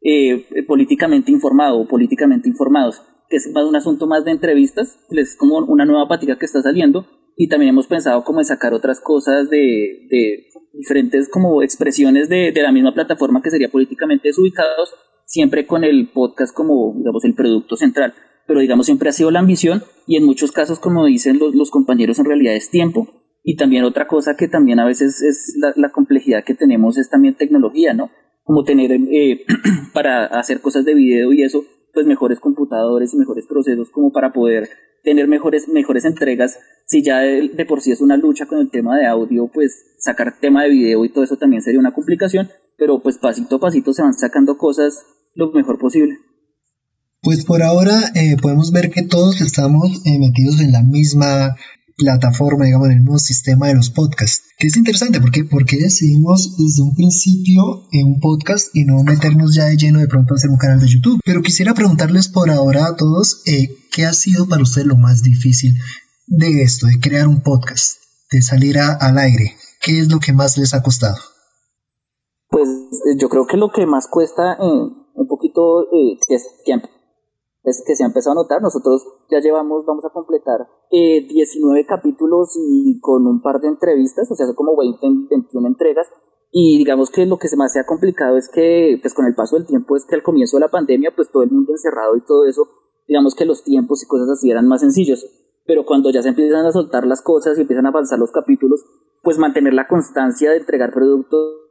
eh, 0.03 0.63
políticamente 0.67 1.31
informado 1.31 1.79
o 1.79 1.87
políticamente 1.87 2.49
informados, 2.49 3.01
que 3.29 3.37
es 3.37 3.51
más 3.53 3.65
un 3.65 3.75
asunto 3.75 4.07
más 4.07 4.25
de 4.25 4.31
entrevistas, 4.31 4.99
es 5.09 5.35
como 5.35 5.57
una 5.59 5.85
nueva 5.85 6.07
pática 6.07 6.37
que 6.37 6.45
está 6.45 6.61
saliendo 6.61 7.07
y 7.35 7.47
también 7.47 7.69
hemos 7.69 7.87
pensado 7.87 8.23
como 8.23 8.39
en 8.39 8.45
sacar 8.45 8.73
otras 8.73 8.99
cosas 8.99 9.49
de, 9.49 10.07
de 10.09 10.47
diferentes 10.73 11.29
como 11.29 11.63
expresiones 11.63 12.29
de, 12.29 12.51
de, 12.51 12.61
la 12.61 12.71
misma 12.71 12.93
plataforma 12.93 13.41
que 13.41 13.49
sería 13.49 13.69
políticamente 13.69 14.27
desubicados, 14.27 14.93
siempre 15.25 15.65
con 15.65 15.83
el 15.83 16.09
podcast 16.09 16.55
como, 16.55 16.93
digamos, 16.97 17.23
el 17.25 17.33
producto 17.33 17.75
central. 17.75 18.13
Pero, 18.45 18.59
digamos, 18.59 18.85
siempre 18.85 19.09
ha 19.09 19.13
sido 19.13 19.31
la 19.31 19.39
ambición 19.39 19.83
y 20.05 20.17
en 20.17 20.25
muchos 20.25 20.51
casos, 20.51 20.79
como 20.79 21.05
dicen 21.05 21.39
los, 21.39 21.55
los 21.55 21.71
compañeros, 21.71 22.19
en 22.19 22.25
realidad 22.25 22.55
es 22.55 22.69
tiempo. 22.69 23.07
Y 23.41 23.55
también 23.55 23.83
otra 23.83 24.07
cosa 24.07 24.35
que 24.35 24.47
también 24.47 24.79
a 24.79 24.85
veces 24.85 25.21
es 25.21 25.55
la, 25.57 25.73
la 25.75 25.91
complejidad 25.91 26.43
que 26.43 26.55
tenemos 26.55 26.97
es 26.97 27.09
también 27.09 27.35
tecnología, 27.35 27.93
¿no? 27.93 28.11
Como 28.43 28.63
tener 28.63 28.91
eh, 28.91 29.45
para 29.93 30.25
hacer 30.25 30.61
cosas 30.61 30.85
de 30.85 30.93
video 30.93 31.33
y 31.33 31.43
eso, 31.43 31.63
pues 31.93 32.05
mejores 32.05 32.39
computadores 32.39 33.13
y 33.13 33.17
mejores 33.17 33.45
procesos 33.47 33.89
como 33.89 34.11
para 34.11 34.33
poder 34.33 34.69
tener 35.03 35.27
mejores, 35.27 35.67
mejores 35.67 36.05
entregas. 36.05 36.57
Si 36.85 37.03
ya 37.03 37.19
de, 37.19 37.65
por 37.67 37.81
sí 37.81 37.91
es 37.91 38.01
una 38.01 38.17
lucha 38.17 38.45
con 38.45 38.59
el 38.59 38.69
tema 38.69 38.97
de 38.97 39.05
audio, 39.05 39.47
pues 39.47 39.85
sacar 39.99 40.39
tema 40.39 40.63
de 40.63 40.69
video 40.69 41.05
y 41.05 41.09
todo 41.09 41.23
eso 41.23 41.37
también 41.37 41.61
sería 41.61 41.79
una 41.79 41.93
complicación, 41.93 42.49
pero 42.77 42.99
pues 42.99 43.17
pasito 43.17 43.57
a 43.57 43.59
pasito 43.59 43.93
se 43.93 44.01
van 44.01 44.13
sacando 44.13 44.57
cosas 44.57 45.05
lo 45.35 45.51
mejor 45.51 45.77
posible. 45.77 46.17
Pues 47.21 47.45
por 47.45 47.63
ahora 47.63 47.93
eh, 48.15 48.35
podemos 48.41 48.71
ver 48.71 48.91
que 48.91 49.03
todos 49.03 49.39
estamos 49.41 50.01
eh, 50.05 50.19
metidos 50.19 50.59
en 50.59 50.73
la 50.73 50.83
misma 50.83 51.55
plataforma, 51.97 52.65
digamos, 52.65 52.87
en 52.87 52.93
el 52.93 52.99
mismo 53.01 53.17
sistema 53.17 53.67
de 53.67 53.75
los 53.75 53.89
podcasts. 53.89 54.43
Que 54.57 54.67
es 54.67 54.77
interesante 54.77 55.21
porque, 55.21 55.43
porque 55.43 55.77
decidimos 55.77 56.57
desde 56.57 56.81
un 56.81 56.95
principio 56.95 57.87
en 57.91 58.07
un 58.07 58.19
podcast 58.19 58.75
y 58.75 58.85
no 58.85 59.03
meternos 59.03 59.53
ya 59.55 59.65
de 59.65 59.77
lleno 59.77 59.99
de 59.99 60.07
pronto 60.07 60.33
a 60.33 60.37
hacer 60.37 60.49
un 60.49 60.57
canal 60.57 60.79
de 60.79 60.87
YouTube. 60.87 61.19
Pero 61.25 61.41
quisiera 61.41 61.73
preguntarles 61.73 62.27
por 62.27 62.49
ahora 62.49 62.87
a 62.87 62.95
todos 62.95 63.41
eh, 63.45 63.69
qué 63.91 64.05
ha 64.05 64.13
sido 64.13 64.47
para 64.47 64.63
ustedes 64.63 64.87
lo 64.87 64.97
más 64.97 65.23
difícil 65.23 65.75
de 66.27 66.63
esto, 66.63 66.87
de 66.87 66.99
crear 66.99 67.27
un 67.27 67.41
podcast, 67.41 67.97
de 68.31 68.41
salir 68.41 68.79
al 68.79 69.17
aire. 69.17 69.55
¿Qué 69.81 69.99
es 69.99 70.11
lo 70.11 70.19
que 70.19 70.33
más 70.33 70.57
les 70.57 70.73
ha 70.73 70.81
costado? 70.81 71.17
Pues 72.49 72.67
eh, 72.69 73.17
yo 73.19 73.29
creo 73.29 73.45
que 73.47 73.57
lo 73.57 73.71
que 73.71 73.85
más 73.85 74.07
cuesta 74.07 74.53
eh, 74.53 74.65
un 75.15 75.27
poquito 75.27 75.87
es 76.29 76.43
tiempo 76.63 76.87
es 77.63 77.81
que 77.85 77.95
se 77.95 78.03
ha 78.03 78.07
empezado 78.07 78.33
a 78.33 78.43
notar. 78.43 78.61
Nosotros 78.61 79.03
ya 79.33 79.41
llevamos, 79.41 79.85
vamos 79.85 80.05
a 80.05 80.09
completar 80.09 80.67
eh, 80.91 81.25
19 81.27 81.85
capítulos 81.85 82.55
y 82.55 82.99
con 83.01 83.25
un 83.25 83.41
par 83.41 83.59
de 83.59 83.67
entrevistas, 83.67 84.29
o 84.31 84.35
sea, 84.35 84.45
son 84.45 84.55
como 84.55 84.77
20, 84.77 84.99
21 85.29 85.67
entregas. 85.67 86.07
Y 86.51 86.77
digamos 86.77 87.09
que 87.09 87.25
lo 87.25 87.39
que 87.39 87.47
se 87.47 87.57
más 87.57 87.73
se 87.73 87.79
ha 87.79 87.85
complicado 87.85 88.37
es 88.37 88.47
que, 88.47 88.99
pues 89.01 89.15
con 89.15 89.25
el 89.25 89.33
paso 89.33 89.55
del 89.55 89.65
tiempo, 89.65 89.95
es 89.95 90.05
que 90.05 90.15
al 90.15 90.21
comienzo 90.21 90.57
de 90.57 90.61
la 90.61 90.69
pandemia, 90.69 91.11
pues 91.15 91.31
todo 91.31 91.41
el 91.41 91.49
mundo 91.49 91.71
encerrado 91.71 92.15
y 92.15 92.21
todo 92.21 92.45
eso, 92.45 92.67
digamos 93.07 93.33
que 93.33 93.45
los 93.45 93.63
tiempos 93.63 94.03
y 94.03 94.07
cosas 94.07 94.29
así 94.29 94.51
eran 94.51 94.67
más 94.67 94.81
sencillos. 94.81 95.25
Pero 95.65 95.85
cuando 95.85 96.11
ya 96.11 96.21
se 96.21 96.29
empiezan 96.29 96.65
a 96.65 96.71
soltar 96.71 97.07
las 97.07 97.23
cosas 97.23 97.57
y 97.57 97.61
empiezan 97.61 97.87
a 97.87 97.89
avanzar 97.89 98.19
los 98.19 98.31
capítulos, 98.31 98.85
pues 99.23 99.39
mantener 99.39 99.73
la 99.73 99.87
constancia 99.87 100.51
de 100.51 100.57
entregar 100.57 100.93
productos 100.93 101.62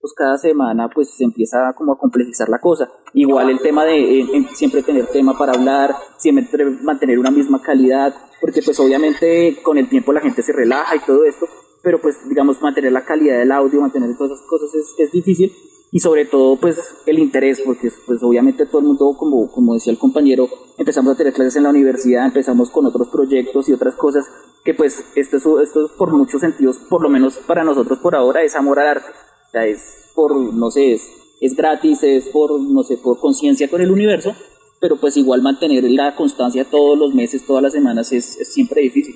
pues 0.00 0.14
cada 0.14 0.38
semana 0.38 0.88
pues 0.92 1.10
se 1.16 1.24
empieza 1.24 1.74
como 1.76 1.92
a 1.92 1.98
complejizar 1.98 2.48
la 2.48 2.58
cosa. 2.58 2.88
Igual 3.12 3.50
el 3.50 3.60
tema 3.60 3.84
de 3.84 4.46
siempre 4.54 4.82
tener 4.82 5.06
tema 5.06 5.36
para 5.36 5.52
hablar, 5.52 5.94
siempre 6.16 6.64
mantener 6.82 7.18
una 7.18 7.30
misma 7.30 7.60
calidad, 7.60 8.14
porque 8.40 8.62
pues 8.62 8.80
obviamente 8.80 9.58
con 9.62 9.76
el 9.76 9.88
tiempo 9.88 10.12
la 10.12 10.20
gente 10.20 10.42
se 10.42 10.52
relaja 10.52 10.96
y 10.96 11.00
todo 11.00 11.24
esto, 11.24 11.46
pero 11.82 12.00
pues 12.00 12.16
digamos 12.28 12.60
mantener 12.62 12.92
la 12.92 13.04
calidad 13.04 13.38
del 13.38 13.52
audio, 13.52 13.80
mantener 13.80 14.16
todas 14.16 14.32
esas 14.32 14.46
cosas 14.48 14.74
es, 14.74 14.94
es 14.98 15.12
difícil 15.12 15.52
y 15.92 16.00
sobre 16.00 16.24
todo 16.24 16.56
pues 16.56 16.78
el 17.04 17.18
interés, 17.18 17.60
porque 17.60 17.90
pues 18.06 18.22
obviamente 18.22 18.64
todo 18.64 18.80
el 18.80 18.86
mundo, 18.86 19.14
como, 19.18 19.50
como 19.50 19.74
decía 19.74 19.92
el 19.92 19.98
compañero, 19.98 20.48
empezamos 20.78 21.12
a 21.12 21.16
tener 21.16 21.34
clases 21.34 21.56
en 21.56 21.64
la 21.64 21.70
universidad, 21.70 22.24
empezamos 22.24 22.70
con 22.70 22.86
otros 22.86 23.08
proyectos 23.08 23.68
y 23.68 23.74
otras 23.74 23.96
cosas 23.96 24.24
que 24.64 24.72
pues 24.72 25.04
esto 25.14 25.36
es, 25.36 25.46
esto 25.68 25.86
es 25.86 25.92
por 25.92 26.12
muchos 26.12 26.40
sentidos, 26.40 26.78
por 26.88 27.02
lo 27.02 27.10
menos 27.10 27.36
para 27.38 27.64
nosotros 27.64 27.98
por 27.98 28.14
ahora, 28.14 28.42
es 28.42 28.54
amor 28.54 28.78
al 28.78 28.88
arte 28.88 29.10
sea, 29.50 29.66
es 29.66 29.80
por, 30.14 30.36
no 30.36 30.70
sé, 30.70 30.94
es, 30.94 31.02
es 31.40 31.54
gratis, 31.54 32.02
es 32.02 32.28
por, 32.28 32.60
no 32.60 32.82
sé, 32.82 32.96
por 32.96 33.18
conciencia 33.18 33.68
con 33.68 33.80
el 33.80 33.90
universo, 33.90 34.34
pero 34.80 34.96
pues 34.96 35.16
igual 35.16 35.42
mantener 35.42 35.84
la 35.84 36.16
constancia 36.16 36.64
todos 36.64 36.98
los 36.98 37.14
meses, 37.14 37.46
todas 37.46 37.62
las 37.62 37.72
semanas 37.72 38.12
es, 38.12 38.36
es 38.38 38.52
siempre 38.52 38.82
difícil. 38.82 39.14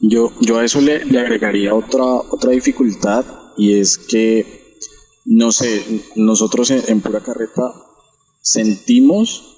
Yo, 0.00 0.32
yo 0.40 0.58
a 0.58 0.64
eso 0.64 0.80
le, 0.80 1.04
le, 1.04 1.20
agregaría 1.20 1.74
otra, 1.74 2.04
otra 2.04 2.52
dificultad 2.52 3.24
y 3.58 3.78
es 3.78 3.98
que, 3.98 4.78
no 5.26 5.52
sé, 5.52 6.02
nosotros 6.16 6.70
en, 6.70 6.82
en 6.88 7.00
Pura 7.02 7.20
Carreta 7.20 7.74
sentimos 8.40 9.50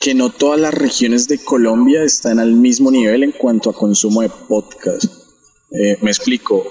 que 0.00 0.14
no 0.14 0.30
todas 0.30 0.60
las 0.60 0.74
regiones 0.74 1.28
de 1.28 1.42
Colombia 1.42 2.02
están 2.02 2.38
al 2.38 2.54
mismo 2.54 2.90
nivel 2.90 3.22
en 3.22 3.32
cuanto 3.32 3.70
a 3.70 3.74
consumo 3.74 4.22
de 4.22 4.30
podcast. 4.30 5.04
Eh, 5.70 5.98
me 6.02 6.10
explico, 6.10 6.64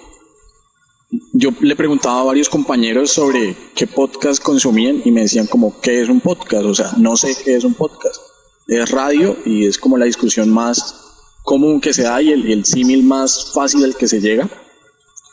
yo 1.33 1.51
le 1.61 1.75
preguntaba 1.75 2.21
a 2.21 2.23
varios 2.23 2.49
compañeros 2.49 3.11
sobre 3.11 3.55
qué 3.75 3.87
podcast 3.87 4.41
consumían 4.41 5.01
y 5.05 5.11
me 5.11 5.21
decían 5.21 5.47
como, 5.47 5.79
¿qué 5.81 6.01
es 6.01 6.09
un 6.09 6.21
podcast? 6.21 6.65
O 6.65 6.73
sea, 6.73 6.91
no 6.97 7.15
sé 7.15 7.35
qué 7.43 7.55
es 7.55 7.63
un 7.63 7.73
podcast. 7.73 8.19
Es 8.67 8.89
radio 8.91 9.37
y 9.45 9.65
es 9.65 9.77
como 9.77 9.97
la 9.97 10.05
discusión 10.05 10.49
más 10.49 10.95
común 11.43 11.81
que 11.81 11.93
se 11.93 12.03
da 12.03 12.21
y 12.21 12.31
el, 12.31 12.51
el 12.51 12.65
símil 12.65 13.03
más 13.03 13.51
fácil 13.53 13.83
al 13.83 13.95
que 13.95 14.07
se 14.07 14.21
llega. 14.21 14.49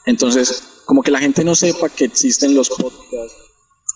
Entonces, 0.06 0.62
como 0.84 1.02
que 1.02 1.10
la 1.10 1.20
gente 1.20 1.44
no 1.44 1.54
sepa 1.54 1.88
que 1.88 2.04
existen 2.04 2.54
los 2.54 2.68
podcasts, 2.68 3.36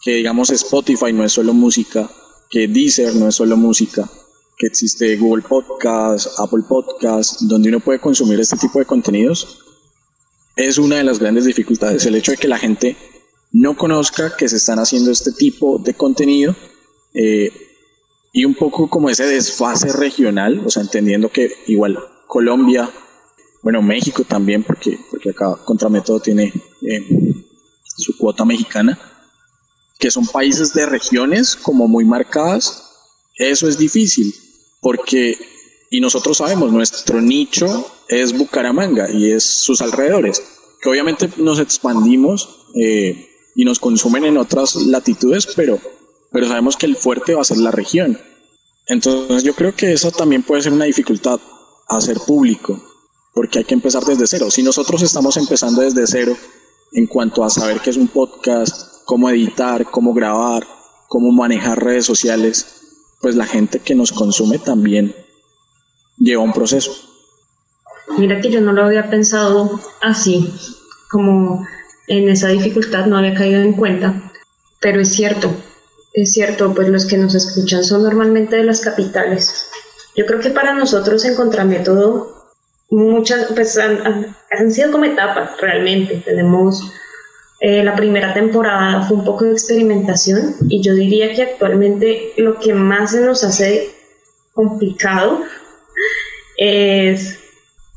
que 0.02 0.14
digamos 0.14 0.50
Spotify 0.50 1.12
no 1.12 1.24
es 1.24 1.32
solo 1.32 1.52
música, 1.52 2.08
que 2.48 2.68
Deezer 2.68 3.14
no 3.16 3.28
es 3.28 3.34
solo 3.34 3.56
música, 3.56 4.08
que 4.56 4.68
existe 4.68 5.16
Google 5.16 5.42
Podcast, 5.42 6.28
Apple 6.38 6.62
Podcast, 6.68 7.40
donde 7.42 7.68
uno 7.68 7.80
puede 7.80 8.00
consumir 8.00 8.38
este 8.38 8.56
tipo 8.56 8.78
de 8.78 8.84
contenidos 8.84 9.64
es 10.56 10.78
una 10.78 10.96
de 10.96 11.04
las 11.04 11.18
grandes 11.18 11.44
dificultades, 11.44 12.06
el 12.06 12.14
hecho 12.14 12.32
de 12.32 12.38
que 12.38 12.48
la 12.48 12.58
gente 12.58 12.96
no 13.52 13.76
conozca 13.76 14.36
que 14.36 14.48
se 14.48 14.56
están 14.56 14.78
haciendo 14.78 15.10
este 15.10 15.32
tipo 15.32 15.78
de 15.78 15.94
contenido 15.94 16.54
eh, 17.14 17.50
y 18.32 18.44
un 18.44 18.54
poco 18.54 18.88
como 18.88 19.08
ese 19.10 19.26
desfase 19.26 19.92
regional, 19.92 20.62
o 20.66 20.70
sea, 20.70 20.82
entendiendo 20.82 21.30
que 21.30 21.52
igual 21.66 21.98
Colombia, 22.26 22.90
bueno, 23.62 23.80
México 23.80 24.24
también, 24.24 24.64
porque, 24.64 24.98
porque 25.10 25.30
acá 25.30 25.56
Contramétodo 25.64 26.20
tiene 26.20 26.52
eh, 26.82 27.34
su 27.84 28.16
cuota 28.18 28.44
mexicana, 28.44 28.98
que 29.98 30.10
son 30.10 30.26
países 30.26 30.72
de 30.74 30.86
regiones 30.86 31.54
como 31.54 31.86
muy 31.86 32.04
marcadas, 32.04 32.90
eso 33.36 33.68
es 33.68 33.78
difícil, 33.78 34.34
porque, 34.80 35.36
y 35.90 36.00
nosotros 36.00 36.38
sabemos, 36.38 36.72
nuestro 36.72 37.20
nicho 37.20 37.93
es 38.22 38.36
Bucaramanga 38.36 39.10
y 39.10 39.32
es 39.32 39.44
sus 39.44 39.80
alrededores, 39.80 40.42
que 40.80 40.88
obviamente 40.88 41.28
nos 41.36 41.58
expandimos 41.58 42.66
eh, 42.74 43.28
y 43.54 43.64
nos 43.64 43.78
consumen 43.78 44.24
en 44.24 44.36
otras 44.36 44.76
latitudes, 44.76 45.48
pero, 45.54 45.78
pero 46.32 46.48
sabemos 46.48 46.76
que 46.76 46.86
el 46.86 46.96
fuerte 46.96 47.34
va 47.34 47.42
a 47.42 47.44
ser 47.44 47.58
la 47.58 47.70
región. 47.70 48.18
Entonces 48.86 49.44
yo 49.44 49.54
creo 49.54 49.74
que 49.74 49.92
eso 49.92 50.10
también 50.10 50.42
puede 50.42 50.62
ser 50.62 50.72
una 50.72 50.84
dificultad, 50.84 51.40
hacer 51.88 52.18
público, 52.18 52.82
porque 53.32 53.60
hay 53.60 53.64
que 53.64 53.74
empezar 53.74 54.04
desde 54.04 54.26
cero. 54.26 54.50
Si 54.50 54.62
nosotros 54.62 55.02
estamos 55.02 55.36
empezando 55.36 55.80
desde 55.80 56.06
cero 56.06 56.36
en 56.92 57.06
cuanto 57.06 57.44
a 57.44 57.50
saber 57.50 57.80
qué 57.80 57.90
es 57.90 57.96
un 57.96 58.08
podcast, 58.08 59.04
cómo 59.04 59.30
editar, 59.30 59.90
cómo 59.90 60.12
grabar, 60.12 60.66
cómo 61.08 61.32
manejar 61.32 61.82
redes 61.82 62.04
sociales, 62.04 62.66
pues 63.20 63.36
la 63.36 63.46
gente 63.46 63.78
que 63.80 63.94
nos 63.94 64.12
consume 64.12 64.58
también 64.58 65.14
lleva 66.18 66.42
un 66.42 66.52
proceso. 66.52 67.13
Mira 68.18 68.40
que 68.40 68.50
yo 68.50 68.60
no 68.60 68.72
lo 68.72 68.84
había 68.84 69.10
pensado 69.10 69.80
así, 70.00 70.52
como 71.10 71.66
en 72.06 72.28
esa 72.28 72.48
dificultad 72.48 73.06
no 73.06 73.18
había 73.18 73.34
caído 73.34 73.60
en 73.62 73.72
cuenta, 73.72 74.14
pero 74.80 75.00
es 75.00 75.12
cierto, 75.14 75.50
es 76.12 76.32
cierto, 76.32 76.74
pues 76.74 76.88
los 76.88 77.06
que 77.06 77.18
nos 77.18 77.34
escuchan 77.34 77.82
son 77.82 78.04
normalmente 78.04 78.56
de 78.56 78.64
las 78.64 78.80
capitales. 78.80 79.68
Yo 80.16 80.26
creo 80.26 80.40
que 80.40 80.50
para 80.50 80.74
nosotros 80.74 81.24
en 81.24 81.34
Contramétodo 81.34 82.34
muchas, 82.90 83.46
pues 83.52 83.76
han, 83.78 84.72
sido 84.72 84.92
como 84.92 85.04
etapas 85.04 85.60
realmente. 85.60 86.22
Tenemos 86.24 86.92
eh, 87.60 87.82
la 87.82 87.96
primera 87.96 88.32
temporada 88.32 89.02
fue 89.02 89.16
un 89.16 89.24
poco 89.24 89.44
de 89.44 89.52
experimentación 89.52 90.54
y 90.68 90.82
yo 90.82 90.94
diría 90.94 91.34
que 91.34 91.42
actualmente 91.42 92.32
lo 92.36 92.60
que 92.60 92.74
más 92.74 93.12
se 93.12 93.20
nos 93.20 93.42
hace 93.42 93.90
complicado 94.52 95.42
es 96.56 97.38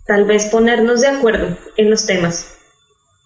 tal 0.08 0.26
vez 0.26 0.46
ponernos 0.46 1.02
de 1.02 1.08
acuerdo 1.08 1.58
en 1.78 1.90
los 1.90 2.06
temas 2.06 2.58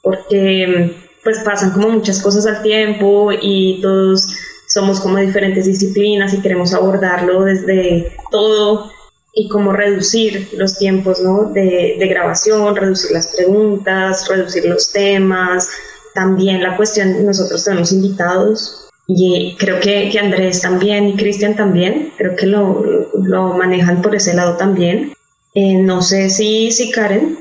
porque 0.02 0.96
pues 1.24 1.39
pasan 1.39 1.72
como 1.72 1.89
muchas 1.89 2.22
cosas 2.22 2.46
al 2.48 2.63
tiempo 2.63 3.32
y 3.32 3.80
todos 3.82 4.28
somos 4.67 5.00
como 5.00 5.17
diferentes 5.17 5.65
disciplinas 5.65 6.34
y 6.34 6.41
queremos 6.41 6.74
abordarlo 6.74 7.44
desde 7.44 8.15
todo 8.32 8.91
y 9.34 9.48
como 9.50 9.72
reducir 9.72 10.50
los 10.54 10.78
tiempos 10.78 11.22
¿no? 11.22 11.52
de, 11.54 11.96
de, 12.00 12.08
grabación, 12.08 12.76
reducir 12.76 13.12
las 13.12 13.36
preguntas, 13.36 14.28
reducir 14.28 14.65
los 14.65 14.91
temas. 14.91 15.70
También 16.13 16.62
la 16.62 16.76
cuestión, 16.76 17.26
nosotros 17.26 17.63
tenemos 17.63 17.91
invitados 17.94 18.89
y 19.08 19.56
creo 19.58 19.80
que, 19.80 20.10
que 20.10 20.20
Andrés 20.20 20.62
también 20.62 21.10
y 21.10 21.15
Cristian 21.15 21.56
también, 21.56 22.13
creo 22.17 22.36
que 22.36 22.46
lo, 22.46 23.10
lo, 23.13 23.54
manejan 23.54 24.02
por 24.02 24.15
ese 24.15 24.34
lado 24.34 24.58
también. 24.58 25.13
Eh, 25.53 25.75
no 25.75 26.01
sé 26.01 26.29
si, 26.29 26.71
si 26.71 26.91
Karen 26.91 27.37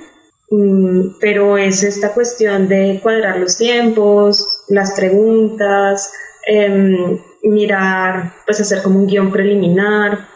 Mm, 0.50 1.18
pero 1.20 1.56
es 1.56 1.82
esta 1.84 2.12
cuestión 2.12 2.68
de 2.68 2.98
cuadrar 3.02 3.38
los 3.38 3.56
tiempos, 3.56 4.64
las 4.68 4.92
preguntas, 4.92 6.12
em, 6.46 7.20
mirar, 7.44 8.34
pues 8.46 8.60
hacer 8.60 8.82
como 8.82 8.98
un 8.98 9.06
guion 9.06 9.30
preliminar. 9.30 10.28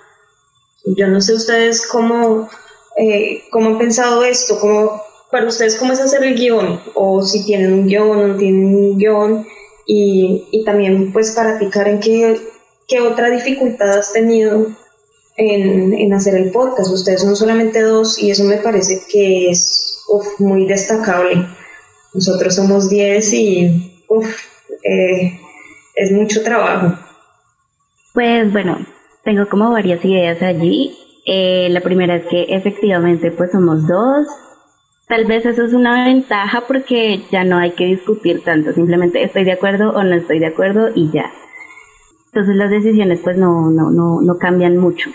Yo 0.96 1.08
no 1.08 1.20
sé 1.20 1.34
ustedes 1.34 1.86
cómo, 1.88 2.48
eh, 2.96 3.42
cómo 3.50 3.70
han 3.70 3.78
pensado 3.78 4.24
esto, 4.24 4.58
cómo, 4.60 5.02
para 5.32 5.46
ustedes 5.46 5.76
cómo 5.76 5.92
es 5.92 6.00
hacer 6.00 6.22
el 6.24 6.36
guion, 6.36 6.80
o 6.94 7.22
si 7.22 7.44
tienen 7.44 7.72
un 7.72 7.86
guion 7.88 8.10
o 8.10 8.26
no 8.28 8.36
tienen 8.36 8.66
un 8.66 8.98
guion, 8.98 9.46
y, 9.86 10.46
y 10.52 10.64
también 10.64 11.12
pues 11.12 11.32
para 11.32 11.58
picar 11.58 11.88
en 11.88 12.00
qué, 12.00 12.40
qué 12.88 13.00
otra 13.00 13.30
dificultad 13.30 13.98
has 13.98 14.12
tenido 14.12 14.68
en, 15.36 15.92
en 15.92 16.12
hacer 16.12 16.34
el 16.34 16.50
podcast. 16.50 16.92
Ustedes 16.92 17.22
son 17.22 17.36
solamente 17.36 17.82
dos 17.82 18.18
y 18.18 18.30
eso 18.30 18.44
me 18.44 18.56
parece 18.56 19.02
que 19.10 19.50
es 19.50 19.94
muy 20.38 20.66
destacable. 20.66 21.46
Nosotros 22.12 22.54
somos 22.54 22.88
10 22.88 23.32
y 23.32 24.00
eh, 24.84 25.40
es 25.96 26.12
mucho 26.12 26.42
trabajo. 26.42 26.96
Pues 28.12 28.52
bueno, 28.52 28.78
tengo 29.24 29.48
como 29.48 29.70
varias 29.70 30.04
ideas 30.04 30.40
allí. 30.42 30.96
Eh, 31.26 31.68
la 31.70 31.80
primera 31.80 32.16
es 32.16 32.26
que 32.26 32.42
efectivamente 32.50 33.30
pues 33.30 33.50
somos 33.50 33.86
dos. 33.86 34.26
Tal 35.08 35.24
vez 35.26 35.44
eso 35.44 35.64
es 35.64 35.72
una 35.72 36.06
ventaja 36.06 36.62
porque 36.66 37.22
ya 37.30 37.44
no 37.44 37.58
hay 37.58 37.72
que 37.72 37.84
discutir 37.84 38.42
tanto, 38.42 38.72
simplemente 38.72 39.22
estoy 39.22 39.44
de 39.44 39.52
acuerdo 39.52 39.90
o 39.90 40.02
no 40.02 40.14
estoy 40.14 40.38
de 40.38 40.46
acuerdo 40.46 40.88
y 40.94 41.10
ya. 41.12 41.30
Entonces 42.34 42.56
las 42.56 42.70
decisiones 42.70 43.20
pues 43.22 43.36
no, 43.36 43.70
no, 43.70 43.92
no, 43.92 44.20
no 44.20 44.38
cambian 44.38 44.76
mucho. 44.76 45.08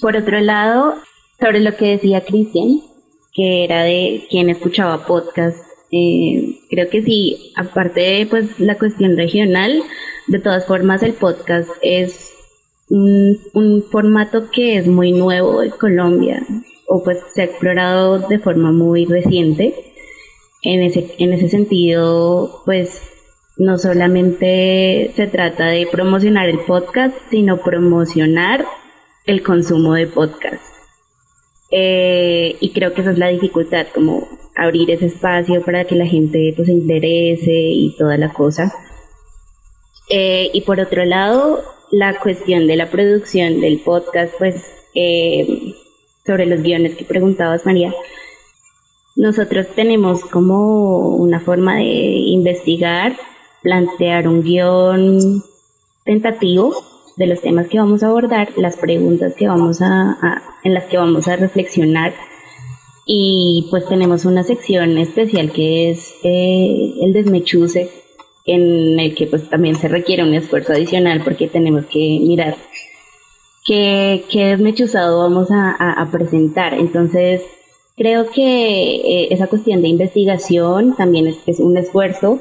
Por 0.00 0.16
otro 0.16 0.40
lado, 0.40 0.94
sobre 1.38 1.60
lo 1.60 1.76
que 1.76 1.88
decía 1.88 2.24
Cristian, 2.24 2.80
que 3.34 3.64
era 3.64 3.82
de 3.82 4.26
quien 4.30 4.48
escuchaba 4.48 5.04
podcast. 5.04 5.58
Eh, 5.92 6.60
creo 6.70 6.88
que 6.88 7.02
sí, 7.02 7.52
aparte 7.56 8.00
de 8.00 8.26
pues, 8.26 8.58
la 8.58 8.78
cuestión 8.78 9.18
regional, 9.18 9.82
de 10.28 10.38
todas 10.38 10.66
formas 10.66 11.02
el 11.02 11.12
podcast 11.12 11.68
es 11.82 12.32
un, 12.88 13.38
un 13.52 13.82
formato 13.82 14.50
que 14.50 14.78
es 14.78 14.86
muy 14.86 15.12
nuevo 15.12 15.62
en 15.62 15.72
Colombia 15.72 16.42
o 16.86 17.04
pues 17.04 17.18
se 17.34 17.42
ha 17.42 17.44
explorado 17.44 18.18
de 18.18 18.38
forma 18.38 18.72
muy 18.72 19.04
reciente. 19.04 19.74
En 20.62 20.80
ese, 20.80 21.14
en 21.18 21.34
ese 21.34 21.50
sentido, 21.50 22.62
pues 22.64 23.02
no 23.58 23.76
solamente 23.76 25.12
se 25.16 25.26
trata 25.26 25.66
de 25.66 25.88
promocionar 25.90 26.48
el 26.48 26.60
podcast, 26.60 27.16
sino 27.28 27.58
promocionar 27.58 28.64
el 29.26 29.42
consumo 29.42 29.94
de 29.94 30.06
podcast. 30.06 30.62
Eh, 31.70 32.56
y 32.60 32.70
creo 32.70 32.94
que 32.94 33.02
esa 33.02 33.10
es 33.10 33.18
la 33.18 33.28
dificultad, 33.28 33.88
como 33.92 34.26
abrir 34.56 34.90
ese 34.90 35.06
espacio 35.06 35.62
para 35.62 35.84
que 35.84 35.96
la 35.96 36.06
gente 36.06 36.52
pues, 36.54 36.66
se 36.66 36.72
interese 36.72 37.52
y 37.52 37.96
toda 37.98 38.16
la 38.16 38.32
cosa. 38.32 38.72
Eh, 40.08 40.50
y 40.52 40.60
por 40.62 40.80
otro 40.80 41.04
lado, 41.04 41.62
la 41.90 42.18
cuestión 42.20 42.68
de 42.68 42.76
la 42.76 42.90
producción 42.90 43.60
del 43.60 43.80
podcast, 43.80 44.34
pues 44.38 44.72
eh, 44.94 45.74
sobre 46.24 46.46
los 46.46 46.62
guiones 46.62 46.94
que 46.94 47.04
preguntabas, 47.04 47.66
María, 47.66 47.92
nosotros 49.16 49.66
tenemos 49.74 50.24
como 50.24 51.16
una 51.16 51.40
forma 51.40 51.76
de 51.76 51.82
investigar, 51.82 53.16
plantear 53.68 54.26
un 54.26 54.42
guion 54.42 55.44
tentativo 56.02 56.74
de 57.18 57.26
los 57.26 57.42
temas 57.42 57.68
que 57.68 57.78
vamos 57.78 58.02
a 58.02 58.06
abordar, 58.06 58.48
las 58.56 58.78
preguntas 58.78 59.34
que 59.34 59.46
vamos 59.46 59.82
a, 59.82 60.42
en 60.64 60.72
las 60.72 60.84
que 60.84 60.96
vamos 60.96 61.28
a 61.28 61.36
reflexionar 61.36 62.14
y 63.04 63.66
pues 63.70 63.86
tenemos 63.86 64.24
una 64.24 64.42
sección 64.42 64.96
especial 64.96 65.52
que 65.52 65.90
es 65.90 66.14
eh, 66.22 66.94
el 67.02 67.12
desmechuse 67.12 67.90
en 68.46 68.98
el 68.98 69.14
que 69.14 69.26
pues 69.26 69.50
también 69.50 69.76
se 69.76 69.88
requiere 69.88 70.22
un 70.22 70.32
esfuerzo 70.32 70.72
adicional 70.72 71.20
porque 71.22 71.46
tenemos 71.46 71.84
que 71.84 72.20
mirar 72.22 72.56
qué, 73.66 74.24
qué 74.30 74.46
desmechuzado 74.46 75.18
vamos 75.18 75.48
a, 75.50 76.08
presentar. 76.10 76.72
Entonces 76.72 77.42
creo 77.98 78.30
que 78.30 78.44
eh, 78.44 79.28
esa 79.30 79.46
cuestión 79.46 79.82
de 79.82 79.88
investigación 79.88 80.96
también 80.96 81.26
es 81.26 81.60
un 81.60 81.76
esfuerzo 81.76 82.40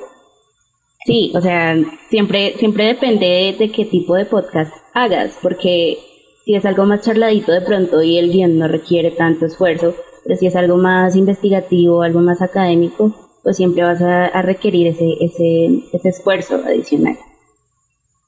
Sí, 1.07 1.31
o 1.33 1.39
sea, 1.39 1.73
siempre, 2.09 2.55
siempre 2.57 2.87
depende 2.87 3.55
de, 3.57 3.71
qué 3.71 3.85
tipo 3.85 4.15
de 4.15 4.25
podcast 4.25 4.73
hagas, 4.93 5.39
porque 5.41 5.97
si 6.43 6.53
es 6.53 6.65
algo 6.65 6.83
más 6.83 7.01
charladito 7.01 7.53
de 7.53 7.61
pronto 7.61 8.03
y 8.03 8.17
el 8.17 8.29
guion 8.29 8.59
no 8.59 8.67
requiere 8.67 9.11
tanto 9.11 9.45
esfuerzo, 9.45 9.95
pero 10.25 10.35
si 10.37 10.47
es 10.47 10.55
algo 10.57 10.75
más 10.75 11.15
investigativo, 11.15 12.01
algo 12.01 12.19
más 12.19 12.41
académico, 12.41 13.15
pues 13.41 13.55
siempre 13.55 13.83
vas 13.83 14.01
a, 14.01 14.41
requerir 14.41 14.87
ese, 14.87 15.13
ese, 15.21 15.81
ese 15.93 16.09
esfuerzo 16.09 16.55
adicional. 16.55 17.17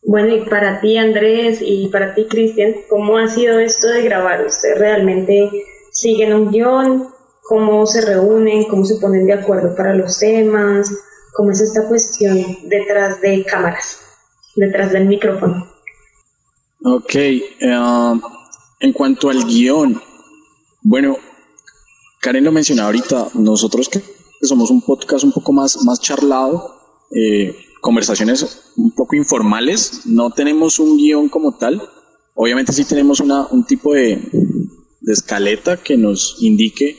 Bueno, 0.04 0.34
y 0.34 0.50
para 0.50 0.80
ti 0.80 0.96
Andrés 0.96 1.62
y 1.62 1.90
para 1.90 2.16
ti 2.16 2.28
Cristian, 2.30 2.76
¿cómo 2.90 3.18
ha 3.18 3.28
sido 3.28 3.60
esto 3.60 3.90
de 3.90 4.04
grabar? 4.04 4.46
¿Ustedes 4.46 4.80
realmente 4.80 5.52
siguen 5.92 6.34
un 6.34 6.50
guion? 6.50 7.10
¿Cómo 7.44 7.86
se 7.86 8.00
reúnen? 8.00 8.64
¿Cómo 8.70 8.86
se 8.86 9.02
ponen 9.02 9.26
de 9.26 9.34
acuerdo 9.34 9.76
para 9.76 9.94
los 9.94 10.18
temas? 10.18 10.90
Cómo 11.40 11.52
es 11.52 11.62
esta 11.62 11.88
cuestión 11.88 12.38
detrás 12.66 13.22
de 13.22 13.46
cámaras, 13.46 14.02
detrás 14.58 14.92
del 14.92 15.06
micrófono. 15.06 15.66
Ok, 16.84 17.16
eh, 17.16 17.42
en 18.82 18.92
cuanto 18.92 19.30
al 19.30 19.46
guion, 19.46 20.02
bueno, 20.82 21.16
Karen 22.20 22.44
lo 22.44 22.52
mencionaba 22.52 22.88
ahorita, 22.88 23.30
nosotros 23.36 23.88
que 23.88 24.02
somos 24.42 24.70
un 24.70 24.82
podcast 24.82 25.24
un 25.24 25.32
poco 25.32 25.54
más, 25.54 25.82
más 25.86 26.02
charlado, 26.02 26.76
eh, 27.16 27.56
conversaciones 27.80 28.74
un 28.76 28.92
poco 28.92 29.16
informales, 29.16 30.02
no 30.08 30.32
tenemos 30.32 30.78
un 30.78 30.98
guion 30.98 31.30
como 31.30 31.56
tal, 31.56 31.82
obviamente 32.36 32.74
sí 32.74 32.84
tenemos 32.84 33.22
una, 33.22 33.48
un 33.48 33.64
tipo 33.64 33.94
de, 33.94 34.16
de 35.00 35.14
escaleta 35.14 35.78
que 35.78 35.96
nos 35.96 36.36
indique 36.42 36.98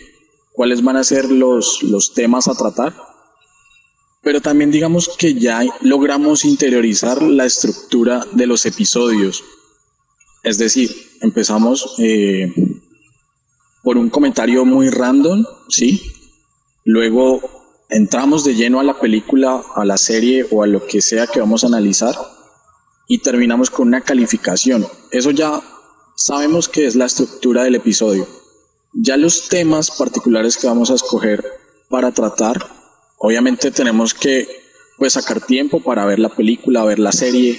cuáles 0.54 0.82
van 0.82 0.96
a 0.96 1.04
ser 1.04 1.30
los, 1.30 1.82
los 1.82 2.14
temas 2.14 2.48
a 2.48 2.54
tratar, 2.54 3.09
pero 4.22 4.40
también 4.40 4.70
digamos 4.70 5.10
que 5.18 5.34
ya 5.34 5.62
logramos 5.80 6.44
interiorizar 6.44 7.22
la 7.22 7.46
estructura 7.46 8.26
de 8.32 8.46
los 8.46 8.66
episodios. 8.66 9.42
Es 10.42 10.58
decir, 10.58 10.90
empezamos 11.20 11.94
eh, 11.98 12.52
por 13.82 13.96
un 13.96 14.10
comentario 14.10 14.64
muy 14.64 14.90
random, 14.90 15.44
¿sí? 15.68 16.02
Luego 16.84 17.40
entramos 17.88 18.44
de 18.44 18.54
lleno 18.54 18.80
a 18.80 18.84
la 18.84 18.98
película, 18.98 19.62
a 19.74 19.84
la 19.84 19.96
serie 19.96 20.46
o 20.50 20.62
a 20.62 20.66
lo 20.66 20.86
que 20.86 21.00
sea 21.00 21.26
que 21.26 21.40
vamos 21.40 21.64
a 21.64 21.68
analizar 21.68 22.14
y 23.08 23.18
terminamos 23.18 23.70
con 23.70 23.88
una 23.88 24.02
calificación. 24.02 24.86
Eso 25.10 25.30
ya 25.30 25.60
sabemos 26.14 26.68
que 26.68 26.86
es 26.86 26.94
la 26.94 27.06
estructura 27.06 27.64
del 27.64 27.74
episodio. 27.74 28.26
Ya 28.92 29.16
los 29.16 29.48
temas 29.48 29.90
particulares 29.90 30.56
que 30.56 30.66
vamos 30.66 30.90
a 30.90 30.94
escoger 30.94 31.44
para 31.88 32.12
tratar, 32.12 32.79
obviamente 33.20 33.70
tenemos 33.70 34.14
que 34.14 34.48
pues 34.98 35.14
sacar 35.14 35.44
tiempo 35.44 35.80
para 35.80 36.04
ver 36.04 36.18
la 36.18 36.28
película, 36.28 36.84
ver 36.84 36.98
la 36.98 37.12
serie. 37.12 37.58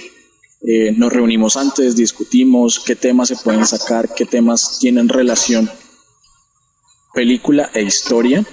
Eh, 0.64 0.92
nos 0.96 1.12
reunimos 1.12 1.56
antes, 1.56 1.96
discutimos 1.96 2.78
qué 2.80 2.94
temas 2.94 3.28
se 3.28 3.36
pueden 3.36 3.66
sacar, 3.66 4.14
qué 4.14 4.24
temas 4.24 4.78
tienen 4.80 5.08
relación 5.08 5.68
película 7.14 7.70
e 7.74 7.82
historia. 7.82 8.44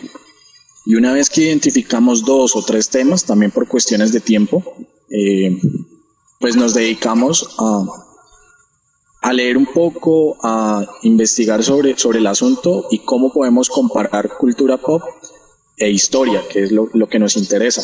Y 0.85 0.95
una 0.95 1.13
vez 1.13 1.29
que 1.29 1.43
identificamos 1.43 2.25
dos 2.25 2.55
o 2.55 2.63
tres 2.63 2.89
temas, 2.89 3.25
también 3.25 3.51
por 3.51 3.67
cuestiones 3.67 4.11
de 4.11 4.21
tiempo, 4.21 4.63
eh, 5.09 5.55
pues 6.39 6.55
nos 6.55 6.73
dedicamos 6.73 7.55
a, 7.59 7.85
a 9.21 9.33
leer 9.33 9.57
un 9.57 9.67
poco, 9.67 10.37
a 10.43 10.85
investigar 11.03 11.63
sobre, 11.63 11.97
sobre 11.97 12.19
el 12.19 12.27
asunto 12.27 12.87
y 12.89 12.99
cómo 12.99 13.31
podemos 13.31 13.69
comparar 13.69 14.29
cultura 14.37 14.77
pop 14.77 15.03
e 15.79 15.89
historia, 15.89 16.43
que 16.47 16.63
es 16.63 16.71
lo, 16.71 16.89
lo 16.93 17.07
que 17.07 17.19
nos 17.19 17.37
interesa. 17.37 17.81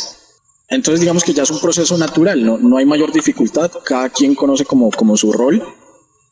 Entonces 0.67 0.99
digamos 0.99 1.23
que 1.23 1.34
ya 1.34 1.43
es 1.43 1.51
un 1.51 1.60
proceso 1.60 1.97
natural, 1.97 2.43
no, 2.45 2.58
no 2.58 2.77
hay 2.77 2.86
mayor 2.86 3.12
dificultad, 3.12 3.71
cada 3.86 4.10
quien 4.10 4.36
conoce 4.36 4.65
como, 4.65 4.91
como 4.91 5.15
su 5.15 5.31
rol, 5.31 5.63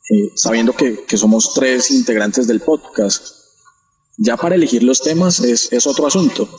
eh, 0.09 0.31
sabiendo 0.35 0.73
que, 0.73 1.05
que, 1.05 1.17
somos 1.17 1.53
tres 1.53 1.89
integrantes 1.91 2.47
del 2.47 2.59
podcast. 2.59 3.23
Ya 4.17 4.35
para 4.35 4.55
elegir 4.55 4.83
los 4.83 5.01
temas 5.01 5.39
es, 5.39 5.71
es 5.71 5.87
otro 5.87 6.05
asunto. 6.05 6.49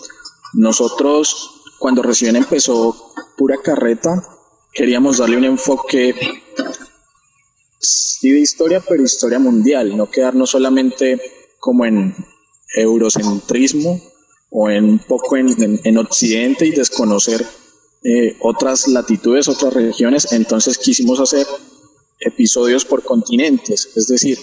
Nosotros, 0.55 1.63
cuando 1.79 2.03
recién 2.03 2.37
empezó 2.37 3.13
Pura 3.37 3.59
Carreta, 3.63 4.23
queríamos 4.73 5.19
darle 5.19 5.37
un 5.37 5.45
enfoque 5.45 6.15
sí 7.81 8.31
de 8.31 8.41
historia, 8.41 8.83
pero 8.89 9.03
historia 9.03 9.39
mundial, 9.39 9.97
no 9.97 10.11
quedarnos 10.11 10.51
solamente 10.51 11.21
como 11.59 11.85
en 11.85 12.15
eurocentrismo 12.77 14.01
o 14.57 14.71
en 14.71 14.85
un 14.85 14.99
poco 15.01 15.37
en, 15.37 15.49
en, 15.61 15.81
en 15.83 15.99
Occidente 15.99 16.65
y 16.65 16.71
desconocer 16.71 17.45
eh, 18.05 18.37
otras 18.41 18.87
latitudes, 18.87 19.49
otras 19.49 19.75
regiones. 19.75 20.33
Entonces 20.33 20.79
quisimos 20.79 21.19
hacer 21.19 21.45
episodios 22.21 22.85
por 22.85 23.03
continentes, 23.03 23.89
es 23.97 24.07
decir, 24.07 24.39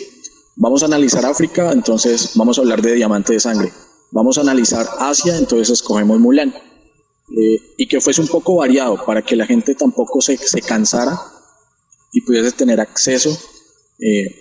vamos 0.58 0.84
a 0.84 0.88
analizar 0.88 1.26
África, 1.26 1.72
entonces 1.72 2.32
vamos 2.36 2.58
a 2.58 2.62
hablar 2.62 2.82
de 2.82 2.94
diamante 2.94 3.34
de 3.34 3.40
sangre. 3.40 3.72
Vamos 4.12 4.38
a 4.38 4.42
analizar 4.42 4.86
Asia, 5.00 5.38
entonces 5.38 5.70
escogemos 5.70 6.20
Mulan. 6.20 6.50
Eh, 6.50 7.62
y 7.78 7.88
que 7.88 8.02
fuese 8.02 8.20
un 8.20 8.28
poco 8.28 8.56
variado 8.58 9.06
para 9.06 9.22
que 9.22 9.38
la 9.38 9.46
gente 9.46 9.76
tampoco 9.76 10.20
se, 10.20 10.36
se 10.36 10.62
cansara 10.62 11.18
y 12.12 12.20
pudiese 12.20 12.52
tener 12.52 12.82
acceso 12.82 13.30
eh, 14.00 14.36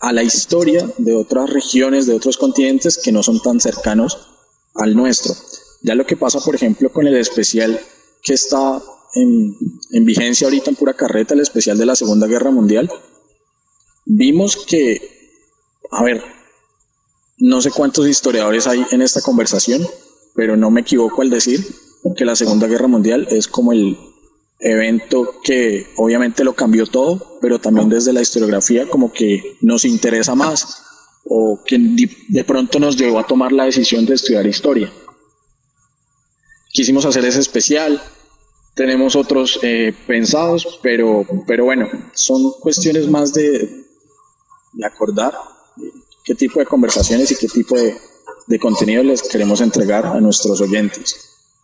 a 0.00 0.12
la 0.12 0.24
historia 0.24 0.90
de 0.98 1.14
otras 1.14 1.48
regiones, 1.50 2.06
de 2.08 2.14
otros 2.14 2.36
continentes 2.36 2.98
que 2.98 3.12
no 3.12 3.22
son 3.22 3.40
tan 3.40 3.60
cercanos 3.60 4.33
al 4.74 4.94
nuestro. 4.94 5.34
Ya 5.82 5.94
lo 5.94 6.06
que 6.06 6.16
pasa, 6.16 6.40
por 6.40 6.54
ejemplo, 6.54 6.92
con 6.92 7.06
el 7.06 7.16
especial 7.16 7.78
que 8.22 8.34
está 8.34 8.82
en, 9.14 9.56
en 9.92 10.04
vigencia 10.04 10.46
ahorita 10.46 10.70
en 10.70 10.76
pura 10.76 10.94
carreta, 10.94 11.34
el 11.34 11.40
especial 11.40 11.78
de 11.78 11.86
la 11.86 11.96
Segunda 11.96 12.26
Guerra 12.26 12.50
Mundial, 12.50 12.90
vimos 14.06 14.64
que, 14.66 15.00
a 15.90 16.02
ver, 16.02 16.22
no 17.38 17.60
sé 17.60 17.70
cuántos 17.70 18.08
historiadores 18.08 18.66
hay 18.66 18.84
en 18.90 19.02
esta 19.02 19.20
conversación, 19.20 19.86
pero 20.34 20.56
no 20.56 20.70
me 20.70 20.80
equivoco 20.80 21.22
al 21.22 21.30
decir 21.30 21.64
que 22.16 22.24
la 22.24 22.36
Segunda 22.36 22.66
Guerra 22.66 22.88
Mundial 22.88 23.26
es 23.30 23.48
como 23.48 23.72
el 23.72 23.96
evento 24.60 25.40
que 25.42 25.86
obviamente 25.96 26.44
lo 26.44 26.54
cambió 26.54 26.86
todo, 26.86 27.38
pero 27.40 27.58
también 27.58 27.88
desde 27.88 28.12
la 28.12 28.22
historiografía 28.22 28.88
como 28.88 29.12
que 29.12 29.56
nos 29.60 29.84
interesa 29.84 30.34
más 30.34 30.82
o 31.24 31.62
que 31.64 31.78
de 32.28 32.44
pronto 32.44 32.78
nos 32.78 32.96
llevó 32.96 33.18
a 33.18 33.26
tomar 33.26 33.52
la 33.52 33.64
decisión 33.64 34.04
de 34.06 34.14
estudiar 34.14 34.46
historia. 34.46 34.92
Quisimos 36.72 37.04
hacer 37.06 37.24
ese 37.24 37.40
especial, 37.40 38.02
tenemos 38.74 39.16
otros 39.16 39.60
eh, 39.62 39.94
pensados, 40.06 40.80
pero, 40.82 41.24
pero 41.46 41.64
bueno, 41.64 41.88
son 42.12 42.52
cuestiones 42.60 43.08
más 43.08 43.32
de, 43.32 43.84
de 44.72 44.86
acordar 44.86 45.34
qué 46.24 46.34
tipo 46.34 46.58
de 46.58 46.66
conversaciones 46.66 47.30
y 47.30 47.36
qué 47.36 47.48
tipo 47.48 47.76
de, 47.76 47.96
de 48.46 48.58
contenido 48.58 49.02
les 49.02 49.22
queremos 49.22 49.60
entregar 49.60 50.06
a 50.06 50.20
nuestros 50.20 50.60
oyentes. 50.60 51.14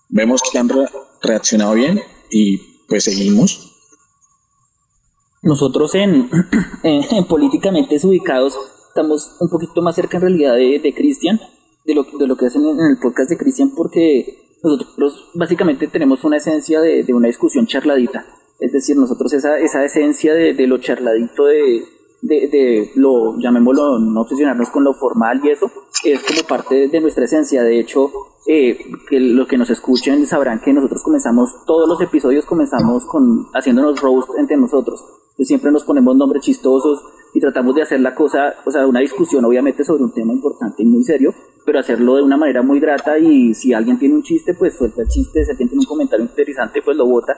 Vemos 0.09 0.42
que 0.42 0.59
han 0.59 0.68
re 0.68 0.87
reaccionado 1.23 1.75
bien 1.75 2.01
y 2.31 2.59
pues 2.88 3.05
seguimos. 3.05 3.73
Nosotros 5.42 5.94
en, 5.94 6.31
en 6.83 7.25
políticamente 7.27 7.99
ubicados 8.03 8.57
estamos 9.01 9.37
un 9.41 9.49
poquito 9.49 9.81
más 9.83 9.95
cerca 9.95 10.19
en 10.19 10.23
realidad 10.23 10.55
de, 10.57 10.79
de 10.79 10.95
Cristian, 10.95 11.41
de 11.85 11.95
lo, 11.95 12.05
de 12.05 12.27
lo 12.27 12.37
que 12.37 12.47
hacen 12.47 12.67
en 12.67 12.79
el 12.79 12.99
podcast 13.01 13.31
de 13.31 13.39
Cristian, 13.39 13.73
porque 13.75 14.59
nosotros 14.63 15.31
básicamente 15.35 15.87
tenemos 15.87 16.23
una 16.25 16.37
esencia 16.37 16.81
de, 16.81 17.03
de, 17.03 17.15
una 17.15 17.29
discusión 17.29 17.67
charladita. 17.67 18.27
Es 18.59 18.73
decir, 18.73 18.97
nosotros 18.97 19.33
esa, 19.33 19.59
esa 19.59 19.85
esencia 19.85 20.35
de, 20.35 20.53
de 20.53 20.67
lo 20.67 20.79
charladito 20.79 21.47
de, 21.47 21.83
de, 22.23 22.49
de, 22.49 22.91
lo, 22.97 23.39
llamémoslo, 23.39 23.99
no 23.99 24.21
obsesionarnos 24.23 24.69
con 24.71 24.85
lo 24.85 24.95
formal 24.95 25.41
y 25.43 25.51
eso, 25.51 25.71
es 26.05 26.23
como 26.23 26.43
parte 26.47 26.89
de 26.89 27.01
nuestra 27.01 27.25
esencia. 27.25 27.63
De 27.63 27.81
hecho, 27.81 28.11
eh, 28.47 28.79
que 29.09 29.21
los 29.21 29.47
que 29.47 29.59
nos 29.59 29.71
escuchen 29.71 30.27
sabrán 30.27 30.61
que 30.61 30.73
nosotros 30.73 31.03
comenzamos, 31.03 31.65
todos 31.67 31.89
los 31.89 32.01
episodios 32.01 32.45
comenzamos 32.45 33.05
con 33.07 33.47
haciéndonos 33.55 34.01
roast 34.01 34.31
entre 34.39 34.57
nosotros. 34.57 35.01
Entonces, 35.31 35.49
siempre 35.49 35.71
nos 35.71 35.85
ponemos 35.85 36.17
nombres 36.17 36.43
chistosos 36.43 37.03
y 37.33 37.41
tratamos 37.41 37.75
de 37.75 37.83
hacer 37.83 38.01
la 38.01 38.15
cosa, 38.15 38.57
o 38.65 38.71
sea, 38.71 38.87
una 38.87 39.01
discusión 39.01 39.45
obviamente 39.45 39.85
sobre 39.85 40.03
un 40.03 40.13
tema 40.13 40.33
importante 40.33 40.83
y 40.83 40.87
muy 40.87 41.05
serio, 41.05 41.33
pero 41.65 41.79
hacerlo 41.79 42.17
de 42.17 42.23
una 42.23 42.37
manera 42.37 42.63
muy 42.63 42.81
grata 42.81 43.19
y 43.19 43.55
si 43.55 43.73
alguien 43.73 43.99
tiene 43.99 44.17
un 44.17 44.23
chiste, 44.23 44.55
pues 44.55 44.77
suelta 44.77 45.03
el 45.03 45.09
chiste, 45.09 45.45
si 45.45 45.51
alguien 45.51 45.69
tiene 45.69 45.83
un 45.83 45.87
comentario 45.87 46.25
interesante, 46.25 46.83
pues 46.83 46.97
lo 46.97 47.07
vota 47.07 47.37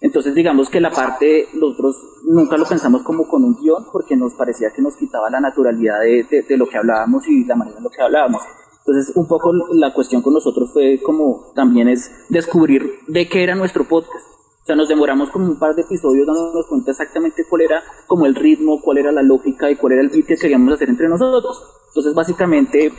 entonces 0.00 0.34
digamos 0.34 0.70
que 0.70 0.80
la 0.80 0.90
parte, 0.90 1.48
nosotros 1.54 1.96
nunca 2.24 2.56
lo 2.56 2.66
pensamos 2.66 3.02
como 3.02 3.26
con 3.26 3.42
un 3.42 3.56
guion 3.56 3.86
porque 3.92 4.16
nos 4.16 4.34
parecía 4.34 4.70
que 4.70 4.80
nos 4.80 4.96
quitaba 4.96 5.28
la 5.28 5.40
naturalidad 5.40 6.00
de, 6.00 6.44
de, 6.48 6.56
lo 6.56 6.68
que 6.68 6.78
hablábamos 6.78 7.26
y 7.26 7.44
la 7.44 7.56
manera 7.56 7.78
en 7.78 7.84
lo 7.84 7.90
que 7.90 8.02
hablábamos. 8.02 8.42
Entonces 8.78 9.16
un 9.16 9.26
poco 9.26 9.52
la 9.72 9.92
cuestión 9.92 10.22
con 10.22 10.34
nosotros 10.34 10.70
fue 10.72 11.00
como 11.02 11.52
también 11.54 11.88
es 11.88 12.10
descubrir 12.28 13.00
de 13.08 13.28
qué 13.28 13.42
era 13.42 13.56
nuestro 13.56 13.84
podcast. 13.88 14.24
O 14.62 14.66
sea, 14.68 14.76
nos 14.76 14.88
demoramos 14.88 15.30
como 15.30 15.46
un 15.46 15.58
par 15.58 15.74
de 15.74 15.82
episodios 15.82 16.26
dándonos 16.26 16.66
cuenta 16.66 16.90
exactamente 16.92 17.44
cuál 17.48 17.62
era 17.62 17.82
como 18.06 18.26
el 18.26 18.34
ritmo, 18.34 18.80
cuál 18.80 18.98
era 18.98 19.10
la 19.10 19.22
lógica 19.22 19.70
y 19.70 19.76
cuál 19.76 19.94
era 19.94 20.02
el 20.02 20.10
beat 20.10 20.26
que 20.26 20.36
queríamos 20.36 20.74
hacer 20.74 20.90
entre 20.90 21.08
nosotros. 21.08 21.60
Entonces 21.88 22.14
básicamente 22.14 22.92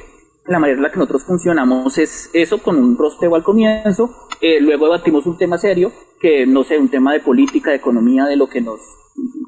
la 0.45 0.60
manera 0.60 0.78
en 0.78 0.84
la 0.84 0.91
que 0.91 0.97
nosotros 0.97 1.23
funcionamos 1.23 1.97
es 1.97 2.30
eso, 2.34 2.58
con 2.60 2.78
un 2.78 2.97
rosteo 2.97 3.36
al 3.36 3.43
comienzo, 3.43 4.28
eh, 4.41 4.60
luego 4.60 4.86
debatimos 4.86 5.25
un 5.25 5.38
tema 5.38 5.58
serio, 5.58 5.91
que 6.19 6.45
no 6.45 6.63
sé, 6.63 6.78
un 6.78 6.89
tema 6.89 7.13
de 7.13 7.19
política, 7.19 7.69
de 7.69 7.78
economía, 7.78 8.25
de 8.25 8.36
lo 8.36 8.47
que 8.47 8.62
nos 8.62 8.80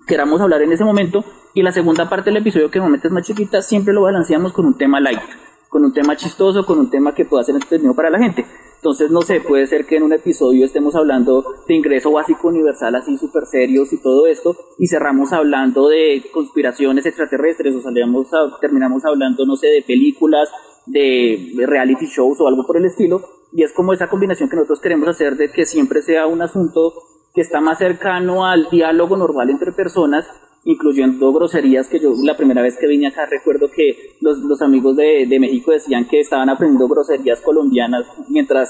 queramos 0.06 0.42
hablar 0.42 0.62
en 0.62 0.72
ese 0.72 0.84
momento, 0.84 1.24
y 1.54 1.64
la 1.64 1.72
segunda 1.72 2.10
parte 2.10 2.30
del 2.30 2.42
episodio, 2.42 2.70
que 2.70 2.80
normalmente 2.80 3.08
es 3.08 3.14
más 3.14 3.26
chiquita, 3.26 3.62
siempre 3.62 3.94
lo 3.94 4.04
balanceamos 4.04 4.54
con 4.54 4.66
un 4.66 4.78
tema 4.78 5.00
light, 5.00 5.22
con 5.70 5.84
un 5.84 5.94
tema 5.94 6.16
chistoso, 6.16 6.66
con 6.66 6.80
un 6.80 6.90
tema 6.90 7.16
que 7.16 7.26
pueda 7.26 7.44
ser 7.44 7.56
entretenido 7.56 7.96
para 7.96 8.10
la 8.10 8.20
gente. 8.20 8.46
Entonces, 8.76 9.12
no 9.12 9.22
sé, 9.22 9.42
puede 9.42 9.68
ser 9.68 9.86
que 9.86 9.98
en 9.98 10.04
un 10.04 10.12
episodio 10.12 10.66
estemos 10.66 10.96
hablando 10.96 11.46
de 11.68 11.76
ingreso 11.76 12.12
básico 12.12 12.48
universal 12.48 12.96
así 12.96 13.16
súper 13.16 13.46
serios 13.46 13.94
y 13.94 14.02
todo 14.02 14.26
esto, 14.26 14.56
y 14.80 14.88
cerramos 14.88 15.34
hablando 15.34 15.88
de 15.88 16.24
conspiraciones 16.34 17.06
extraterrestres, 17.06 17.76
o 17.76 17.82
salíamos 17.82 18.34
a, 18.34 18.58
terminamos 18.60 19.06
hablando, 19.06 19.46
no 19.46 19.56
sé, 19.56 19.68
de 19.68 19.84
películas, 19.84 20.50
de 20.86 21.54
reality 21.68 22.06
shows 22.06 22.40
o 22.40 22.48
algo 22.48 22.66
por 22.66 22.78
el 22.78 22.86
estilo, 22.86 23.22
y 23.54 23.64
es 23.64 23.74
como 23.74 23.94
esa 23.94 24.10
combinación 24.10 24.50
que 24.50 24.56
nosotros 24.56 24.80
queremos 24.80 25.08
hacer 25.08 25.36
de 25.36 25.52
que 25.52 25.66
siempre 25.66 26.02
sea 26.02 26.28
un 26.28 26.42
asunto 26.42 26.94
que 27.34 27.42
está 27.42 27.62
más 27.62 27.78
cercano 27.78 28.46
al 28.46 28.70
diálogo 28.70 29.18
normal 29.18 29.50
entre 29.50 29.72
personas 29.72 30.26
incluyendo 30.64 31.34
groserías 31.34 31.88
que 31.88 32.00
yo 32.00 32.14
la 32.24 32.38
primera 32.38 32.62
vez 32.62 32.78
que 32.78 32.88
vine 32.88 33.08
acá 33.08 33.26
recuerdo 33.26 33.70
que 33.72 34.16
los, 34.22 34.40
los 34.40 34.62
amigos 34.62 34.96
de, 34.96 35.26
de 35.28 35.40
México 35.40 35.72
decían 35.72 36.08
que 36.08 36.20
estaban 36.20 36.50
aprendiendo 36.50 36.88
groserías 36.88 37.42
colombianas 37.42 38.06
mientras 38.30 38.70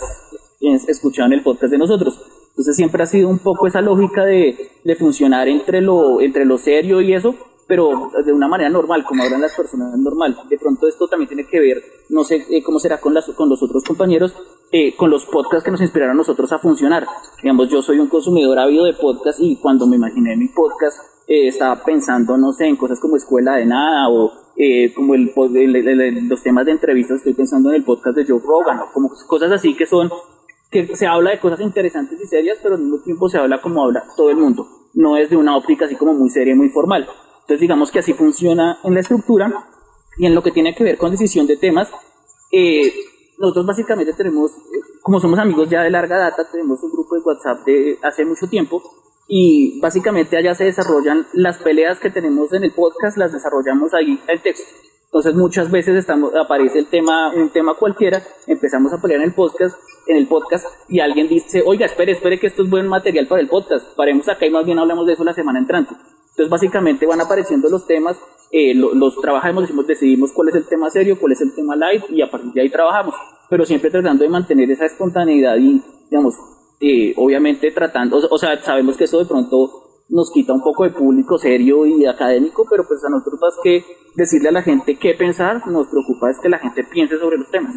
escuchaban 0.88 1.34
el 1.34 1.44
podcast 1.44 1.72
de 1.72 1.78
nosotros. 1.78 2.22
Entonces 2.50 2.76
siempre 2.76 3.04
ha 3.04 3.08
sido 3.08 3.30
un 3.30 3.40
poco 3.40 3.68
esa 3.68 3.82
lógica 3.82 4.24
de, 4.26 4.70
de 4.84 4.96
funcionar 4.96 5.48
entre 5.48 5.82
lo, 5.82 6.22
entre 6.22 6.46
lo 6.46 6.58
serio 6.58 7.02
y 7.02 7.14
eso, 7.14 7.36
pero 7.72 8.12
de 8.26 8.34
una 8.34 8.50
manera 8.50 8.70
normal, 8.70 9.06
como 9.06 9.24
hablan 9.24 9.40
las 9.40 9.56
personas 9.56 9.98
normal. 9.98 10.36
De 10.50 10.58
pronto 10.58 10.90
esto 10.90 11.08
también 11.08 11.30
tiene 11.30 11.48
que 11.48 11.58
ver, 11.58 11.82
no 12.10 12.26
sé 12.26 12.46
eh, 12.50 12.62
cómo 12.62 12.80
será 12.80 13.00
con, 13.00 13.14
las, 13.14 13.30
con 13.30 13.48
los 13.48 13.64
otros 13.64 13.86
compañeros, 13.86 14.36
eh, 14.74 14.94
con 14.98 15.10
los 15.10 15.26
podcasts 15.26 15.64
que 15.64 15.72
nos 15.72 15.80
inspiraron 15.80 16.16
a 16.16 16.18
nosotros 16.18 16.52
a 16.52 16.60
funcionar. 16.60 17.08
Digamos, 17.42 17.70
yo 17.70 17.82
soy 17.82 18.00
un 18.00 18.10
consumidor 18.10 18.60
ávido 18.60 18.84
de 18.84 18.92
podcasts 18.96 19.42
y 19.42 19.56
cuando 19.56 19.88
me 19.88 19.96
imaginé 19.96 20.36
mi 20.36 20.50
podcast 20.50 21.00
eh, 21.30 21.48
estaba 21.48 21.82
pensando, 21.82 22.36
no 22.36 22.52
sé, 22.52 22.66
en 22.66 22.76
cosas 22.76 23.00
como 23.00 23.16
Escuela 23.16 23.56
de 23.56 23.66
Nada 23.66 24.10
o 24.10 24.34
como 24.94 25.16
el, 25.16 25.32
los 26.28 26.44
temas 26.44 26.66
de 26.66 26.74
entrevistas, 26.74 27.20
estoy 27.20 27.36
pensando 27.36 27.70
en 27.70 27.76
el 27.76 27.86
podcast 27.86 28.18
de 28.18 28.26
Joe 28.26 28.42
Rogan, 28.46 28.80
o 28.80 28.92
como 28.92 29.14
cosas 29.28 29.50
así 29.50 29.78
que 29.78 29.86
son, 29.86 30.12
que 30.70 30.94
se 30.94 31.08
habla 31.08 31.32
de 31.32 31.40
cosas 31.40 31.62
interesantes 31.62 32.20
y 32.20 32.28
serias, 32.28 32.58
pero 32.62 32.76
al 32.76 32.82
mismo 32.82 33.00
tiempo 33.00 33.30
se 33.30 33.38
habla 33.38 33.62
como 33.62 33.82
habla 33.82 34.04
todo 34.18 34.30
el 34.30 34.36
mundo. 34.36 34.68
No 34.94 35.16
es 35.16 35.30
de 35.30 35.38
una 35.38 35.56
óptica 35.56 35.86
así 35.86 35.96
como 35.96 36.14
muy 36.14 36.30
seria 36.30 36.54
y 36.54 36.58
muy 36.58 36.68
formal. 36.68 37.08
Entonces 37.42 37.60
digamos 37.60 37.92
que 37.92 38.00
así 38.00 38.14
funciona 38.14 38.80
en 38.84 38.94
la 38.94 39.00
estructura 39.02 39.68
y 40.18 40.26
en 40.26 40.36
lo 40.36 40.44
que 40.44 40.52
tiene 40.52 40.76
que 40.76 40.84
ver 40.84 40.98
con 40.98 41.12
decisión 41.12 41.48
de 41.48 41.58
temas. 41.58 41.90
Eh, 42.52 42.94
nosotros 43.40 43.66
básicamente 43.66 44.14
tenemos, 44.14 44.52
como 45.02 45.20
somos 45.20 45.40
amigos 45.40 45.70
ya 45.70 45.82
de 45.82 45.90
larga 45.90 46.18
data, 46.18 46.48
tenemos 46.52 46.82
un 46.84 46.92
grupo 46.92 47.16
de 47.16 47.22
WhatsApp 47.22 47.66
de 47.66 47.98
hace 48.04 48.24
mucho 48.24 48.48
tiempo 48.48 48.82
y 49.28 49.80
básicamente 49.80 50.38
allá 50.38 50.54
se 50.54 50.66
desarrollan 50.66 51.26
las 51.34 51.58
peleas 51.58 52.00
que 52.00 52.10
tenemos 52.10 52.54
en 52.54 52.66
el 52.66 52.72
podcast, 52.72 53.18
las 53.18 53.32
desarrollamos 53.32 53.94
ahí 53.94 54.20
en 54.28 54.42
texto. 54.42 54.70
Entonces 55.06 55.36
muchas 55.36 55.72
veces 55.72 55.96
estamos, 55.96 56.34
aparece 56.36 56.80
el 56.80 56.88
tema, 56.88 57.34
un 57.34 57.50
tema 57.50 57.74
cualquiera, 57.74 58.22
empezamos 58.48 58.94
a 58.94 59.02
pelear 59.02 59.22
en 59.22 59.28
el 59.28 59.34
podcast, 59.34 59.78
en 60.08 60.18
el 60.18 60.28
podcast 60.28 60.66
y 60.88 61.00
alguien 61.00 61.28
dice, 61.28 61.64
oiga, 61.66 61.86
espere, 61.86 62.14
espere 62.14 62.40
que 62.40 62.48
esto 62.48 62.64
es 62.64 62.70
buen 62.70 62.88
material 62.88 63.28
para 63.28 63.42
el 63.42 63.50
podcast, 63.50 63.96
paremos 63.96 64.30
acá 64.30 64.46
y 64.46 64.52
más 64.52 64.66
bien 64.66 64.80
hablamos 64.80 65.06
de 65.08 65.14
eso 65.14 65.24
la 65.24 65.34
semana 65.34 65.60
entrante. 65.60 65.96
Entonces, 66.32 66.50
básicamente 66.50 67.06
van 67.06 67.22
apareciendo 67.22 67.70
los 67.70 67.86
temas, 67.86 68.18
eh, 68.52 68.74
los 68.76 69.16
trabajamos, 69.22 69.64
decimos, 69.64 69.88
decidimos 69.88 70.32
cuál 70.34 70.50
es 70.50 70.56
el 70.56 70.68
tema 70.68 70.90
serio, 70.90 71.18
cuál 71.20 71.34
es 71.34 71.42
el 71.42 71.54
tema 71.54 71.76
light 71.76 72.04
y 72.10 72.22
a 72.22 72.30
partir 72.30 72.52
de 72.52 72.62
ahí 72.62 72.70
trabajamos, 72.70 73.16
pero 73.50 73.66
siempre 73.66 73.90
tratando 73.90 74.24
de 74.24 74.30
mantener 74.30 74.70
esa 74.72 74.86
espontaneidad 74.86 75.56
y, 75.58 75.82
digamos, 76.10 76.36
eh, 76.80 77.14
obviamente 77.16 77.72
tratando, 77.72 78.18
o, 78.30 78.38
sea, 78.38 78.62
sabemos 78.62 78.98
que 78.98 79.04
eso 79.06 79.20
de 79.20 79.26
pronto 79.26 80.04
nos 80.10 80.32
quita 80.32 80.52
un 80.52 80.62
poco 80.62 80.84
de 80.84 80.90
público 80.90 81.38
serio 81.38 81.86
y 81.86 82.06
académico, 82.06 82.66
pero 82.70 82.86
pues 82.88 83.04
a 83.06 83.10
nosotros 83.10 83.40
más 83.40 83.54
que 83.64 83.86
decirle 84.16 84.50
a 84.50 84.54
la 84.54 84.64
gente 84.64 84.98
qué 84.98 85.14
pensar, 85.14 85.66
nos 85.68 85.88
preocupa 85.88 86.30
es 86.30 86.40
que 86.40 86.50
la 86.50 86.60
gente 86.60 86.84
piense 86.84 87.18
sobre 87.18 87.38
los 87.38 87.50
temas. 87.50 87.76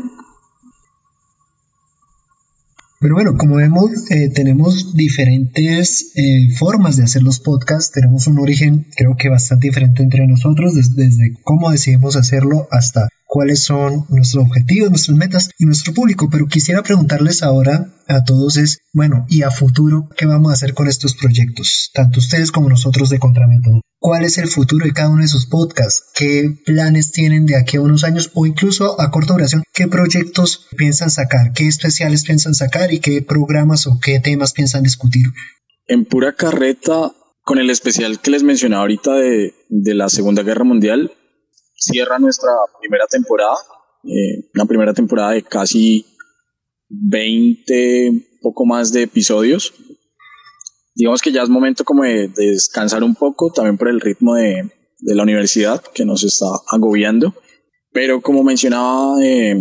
Pero 3.04 3.16
bueno, 3.16 3.36
como 3.36 3.56
vemos, 3.56 3.90
eh, 4.08 4.30
tenemos 4.30 4.94
diferentes 4.94 6.12
eh, 6.14 6.56
formas 6.56 6.96
de 6.96 7.02
hacer 7.02 7.22
los 7.22 7.38
podcasts. 7.38 7.92
Tenemos 7.92 8.26
un 8.28 8.38
origen, 8.38 8.86
creo 8.96 9.14
que 9.14 9.28
bastante 9.28 9.66
diferente 9.66 10.02
entre 10.02 10.26
nosotros, 10.26 10.72
desde 10.74 11.34
cómo 11.42 11.70
decidimos 11.70 12.16
hacerlo 12.16 12.66
hasta 12.70 13.10
cuáles 13.26 13.62
son 13.62 14.06
nuestros 14.08 14.46
objetivos, 14.46 14.88
nuestras 14.88 15.18
metas 15.18 15.50
y 15.58 15.66
nuestro 15.66 15.92
público. 15.92 16.30
Pero 16.30 16.46
quisiera 16.46 16.82
preguntarles 16.82 17.42
ahora 17.42 17.92
a 18.08 18.24
todos 18.24 18.56
es, 18.56 18.78
bueno, 18.94 19.26
y 19.28 19.42
a 19.42 19.50
futuro, 19.50 20.08
¿qué 20.16 20.24
vamos 20.24 20.50
a 20.50 20.54
hacer 20.54 20.72
con 20.72 20.88
estos 20.88 21.14
proyectos? 21.14 21.90
Tanto 21.92 22.20
ustedes 22.20 22.52
como 22.52 22.70
nosotros 22.70 23.10
de 23.10 23.18
Contramétodo. 23.18 23.82
¿Cuál 24.06 24.26
es 24.26 24.36
el 24.36 24.48
futuro 24.48 24.84
de 24.84 24.92
cada 24.92 25.08
uno 25.08 25.22
de 25.22 25.28
sus 25.28 25.46
podcasts? 25.46 26.10
¿Qué 26.14 26.58
planes 26.66 27.10
tienen 27.10 27.46
de 27.46 27.56
aquí 27.56 27.78
a 27.78 27.80
unos 27.80 28.04
años 28.04 28.30
o 28.34 28.44
incluso 28.44 29.00
a 29.00 29.10
corta 29.10 29.32
duración? 29.32 29.62
¿Qué 29.72 29.88
proyectos 29.88 30.66
piensan 30.76 31.08
sacar? 31.08 31.54
¿Qué 31.54 31.66
especiales 31.68 32.22
piensan 32.22 32.52
sacar 32.52 32.92
y 32.92 33.00
qué 33.00 33.22
programas 33.22 33.86
o 33.86 33.98
qué 34.04 34.20
temas 34.20 34.52
piensan 34.52 34.82
discutir? 34.82 35.24
En 35.86 36.04
pura 36.04 36.34
carreta, 36.34 37.14
con 37.44 37.58
el 37.58 37.70
especial 37.70 38.20
que 38.20 38.30
les 38.30 38.42
mencionaba 38.42 38.82
ahorita 38.82 39.14
de, 39.14 39.54
la 39.70 40.10
Segunda 40.10 40.42
Guerra 40.42 40.64
Mundial, 40.64 41.10
cierra 41.74 42.18
nuestra 42.18 42.50
primera 42.82 43.06
temporada, 43.06 43.56
eh, 44.04 44.50
una 44.54 44.66
primera 44.66 44.92
temporada 44.92 45.30
de 45.30 45.44
casi 45.44 46.04
20, 46.90 48.38
poco 48.42 48.66
más 48.66 48.92
de 48.92 49.04
episodios. 49.04 49.72
Digamos 50.94 51.20
que 51.20 51.32
ya 51.32 51.42
es 51.42 51.48
momento 51.48 51.84
como 51.84 52.04
de, 52.04 52.28
descansar 52.28 53.02
un 53.02 53.14
poco, 53.14 53.50
también 53.50 53.76
por 53.76 53.88
el 53.88 54.00
ritmo 54.00 54.36
de, 54.36 54.70
de, 55.00 55.14
la 55.14 55.24
universidad 55.24 55.82
que 55.82 56.04
nos 56.04 56.22
está 56.22 56.46
agobiando. 56.68 57.34
Pero 57.92 58.20
como 58.20 58.42
mencionaba 58.42 59.16
eh, 59.22 59.56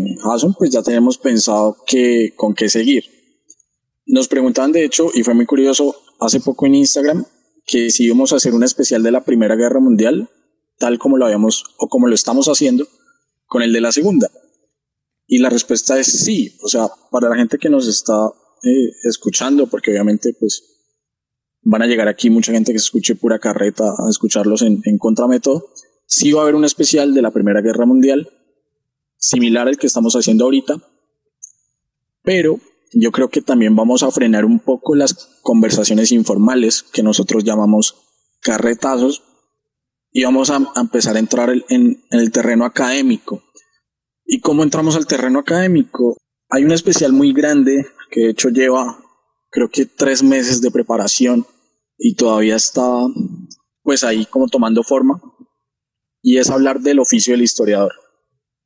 pues 0.58 0.72
ya 0.72 0.82
tenemos 0.82 1.18
pensado 1.18 1.78
que, 1.88 2.34
con 2.36 2.54
qué 2.54 2.70
seguir. 2.70 3.04
Nos 4.06 4.28
preguntaban, 4.28 4.72
de 4.72 4.84
hecho, 4.84 5.10
y 5.14 5.24
fue 5.24 5.34
muy 5.34 5.46
curioso, 5.46 5.96
hace 6.20 6.40
poco 6.40 6.66
en 6.66 6.76
Instagram, 6.76 7.26
que 7.66 7.90
si 7.90 8.06
íbamos 8.06 8.34
a 8.34 8.38
hacer 8.38 8.54
un 8.54 8.64
especial 8.64 9.02
de 9.04 9.12
la 9.12 9.24
Primera 9.24 9.56
Guerra 9.56 9.80
Mundial, 9.80 10.30
tal 10.78 11.00
como 11.00 11.18
lo 11.18 11.26
habíamos 11.26 11.64
o 11.78 11.88
como 11.88 12.08
lo 12.08 12.16
estamos 12.16 12.48
haciendo 12.48 12.88
con 13.46 13.62
el 13.62 13.72
de 13.72 13.82
la 13.82 13.92
segunda? 13.92 14.30
Y 15.28 15.38
la 15.38 15.50
respuesta 15.50 16.00
es 16.00 16.08
sí, 16.08 16.58
o 16.62 16.68
sea, 16.68 16.88
para 17.12 17.30
la 17.30 17.36
gente 17.36 17.58
que 17.58 17.70
nos 17.70 17.88
está 17.88 18.14
eh, 18.64 18.90
escuchando, 19.04 19.68
porque 19.68 19.92
obviamente 19.92 20.36
pues 20.40 20.73
van 21.64 21.82
a 21.82 21.88
llegar 21.88 22.08
aquí 22.08 22.30
mucha 22.30 22.52
gente 22.52 22.72
que 22.72 22.78
escuche 22.78 23.16
pura 23.16 23.40
carreta 23.40 23.86
a 23.86 24.10
escucharlos 24.10 24.62
en, 24.62 24.82
en 24.86 24.98
contramétodo, 24.98 25.70
sí 26.06 26.32
va 26.32 26.42
a 26.42 26.44
haber 26.44 26.56
un 26.56 26.66
especial 26.66 27.14
de 27.14 27.22
la 27.22 27.32
Primera 27.32 27.62
Guerra 27.62 27.86
Mundial, 27.86 28.30
similar 29.18 29.68
al 29.68 29.78
que 29.78 29.88
estamos 29.88 30.16
haciendo 30.16 30.46
ahorita, 30.46 30.76
pero 32.24 32.60
yo 32.94 33.12
creo 33.12 33.30
que 33.30 33.42
también 33.42 33.76
vamos 33.76 34.04
a 34.04 34.12
frenar 34.12 34.46
un 34.46 34.60
poco 34.60 34.96
las 34.96 35.40
conversaciones 35.42 36.12
informales 36.12 36.84
que 36.84 37.04
nosotros 37.04 37.44
llamamos 37.44 37.96
carretazos, 38.42 39.24
y 40.14 40.24
vamos 40.24 40.52
a, 40.52 40.62
empezar 40.76 41.16
a 41.16 41.20
entrar 41.20 41.52
en, 41.70 42.04
el 42.12 42.32
terreno 42.32 42.66
académico. 42.66 43.44
¿Y 44.26 44.40
cómo 44.40 44.64
entramos 44.64 44.96
al 44.96 45.08
terreno 45.08 45.40
académico? 45.40 46.16
Hay 46.50 46.64
un 46.64 46.72
especial 46.72 47.12
muy 47.12 47.34
grande 47.34 47.88
que 48.12 48.22
de 48.22 48.30
hecho 48.30 48.50
lleva 48.50 49.00
creo 49.50 49.70
que 49.70 49.88
tres 49.88 50.22
meses 50.24 50.62
de 50.62 50.72
preparación 50.72 51.46
y 52.06 52.16
todavía 52.16 52.58
está 52.58 52.84
pues 53.82 54.04
ahí 54.04 54.26
como 54.26 54.50
tomando 54.50 54.84
forma 54.84 55.22
y 56.22 56.38
es 56.38 56.50
hablar 56.50 56.82
del 56.82 57.00
oficio 57.00 57.34
del 57.34 57.44
historiador. 57.44 57.94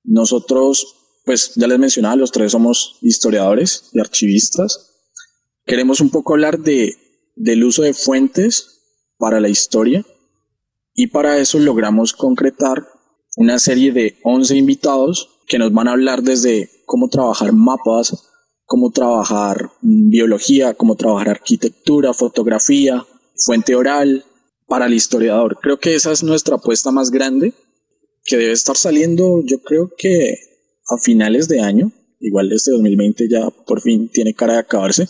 Nosotros 0.03 1.21
pues 1.23 1.53
ya 1.55 1.67
les 1.67 1.77
mencionaba, 1.77 2.15
los 2.15 2.31
tres 2.31 2.53
somos 2.53 2.97
historiadores 3.01 3.91
y 3.93 3.99
archivistas. 3.99 5.11
Queremos 5.65 6.01
un 6.01 6.09
poco 6.09 6.33
hablar 6.33 6.57
de, 6.59 6.95
del 7.35 7.63
uso 7.63 7.83
de 7.83 7.93
fuentes 7.93 8.81
para 9.19 9.39
la 9.39 9.49
historia 9.49 10.03
y 10.95 11.07
para 11.07 11.37
eso 11.37 11.59
logramos 11.59 12.13
concretar 12.13 12.87
una 13.35 13.59
serie 13.59 13.91
de 13.91 14.17
11 14.23 14.55
invitados 14.55 15.29
que 15.45 15.59
nos 15.59 15.71
van 15.71 15.89
a 15.89 15.91
hablar 15.91 16.23
desde 16.23 16.71
cómo 16.87 17.07
trabajar 17.07 17.53
mapas, 17.53 18.31
cómo 18.65 18.89
trabajar 18.89 19.69
biología, 19.81 20.73
cómo 20.73 20.95
trabajar 20.95 21.29
arquitectura, 21.29 22.13
fotografía, 22.13 23.05
fuente 23.45 23.75
oral 23.75 24.25
para 24.67 24.85
el 24.85 24.93
historiador. 24.93 25.57
Creo 25.61 25.79
que 25.79 25.95
esa 25.95 26.11
es 26.11 26.23
nuestra 26.23 26.55
apuesta 26.55 26.91
más 26.91 27.11
grande, 27.11 27.53
que 28.23 28.37
debe 28.37 28.51
estar 28.51 28.75
saliendo 28.75 29.41
yo 29.45 29.61
creo 29.63 29.89
que 29.97 30.35
a 30.89 30.97
finales 30.97 31.47
de 31.47 31.61
año, 31.61 31.91
igual 32.19 32.51
este 32.51 32.71
2020 32.71 33.27
ya 33.29 33.49
por 33.65 33.81
fin 33.81 34.09
tiene 34.09 34.33
cara 34.33 34.53
de 34.53 34.59
acabarse. 34.59 35.07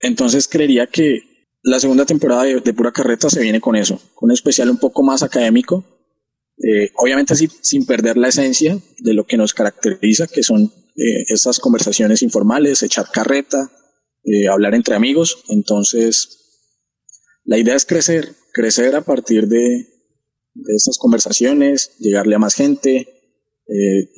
Entonces 0.00 0.48
creería 0.48 0.86
que 0.86 1.20
la 1.62 1.80
segunda 1.80 2.06
temporada 2.06 2.44
de, 2.44 2.74
Pura 2.74 2.92
Carreta 2.92 3.28
se 3.28 3.42
viene 3.42 3.60
con 3.60 3.76
eso, 3.76 4.00
con 4.14 4.28
un 4.28 4.32
especial 4.32 4.70
un 4.70 4.78
poco 4.78 5.02
más 5.02 5.22
académico, 5.22 5.84
eh, 6.58 6.90
obviamente 6.96 7.34
sin 7.34 7.84
perder 7.86 8.16
la 8.16 8.28
esencia 8.28 8.78
de 8.98 9.14
lo 9.14 9.26
que 9.26 9.36
nos 9.36 9.52
caracteriza, 9.52 10.26
que 10.26 10.42
son 10.42 10.64
eh, 10.96 11.24
estas 11.26 11.58
conversaciones 11.58 12.22
informales, 12.22 12.82
echar 12.82 13.10
carreta, 13.10 13.70
eh, 14.24 14.48
hablar 14.48 14.74
entre 14.74 14.94
amigos. 14.94 15.44
Entonces, 15.48 16.45
la 17.46 17.58
idea 17.58 17.74
es 17.74 17.86
crecer, 17.86 18.34
crecer 18.52 18.94
a 18.94 19.02
partir 19.02 19.48
de, 19.48 19.86
de 20.54 20.74
estas 20.76 20.98
conversaciones, 20.98 21.96
llegarle 21.98 22.34
a 22.36 22.40
más 22.40 22.54
gente, 22.54 23.08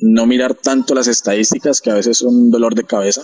no 0.01 0.27
mirar 0.27 0.53
tanto 0.53 0.93
las 0.93 1.07
estadísticas, 1.07 1.81
que 1.81 1.89
a 1.89 1.95
veces 1.95 2.17
son 2.17 2.35
un 2.35 2.51
dolor 2.51 2.75
de 2.75 2.83
cabeza, 2.83 3.23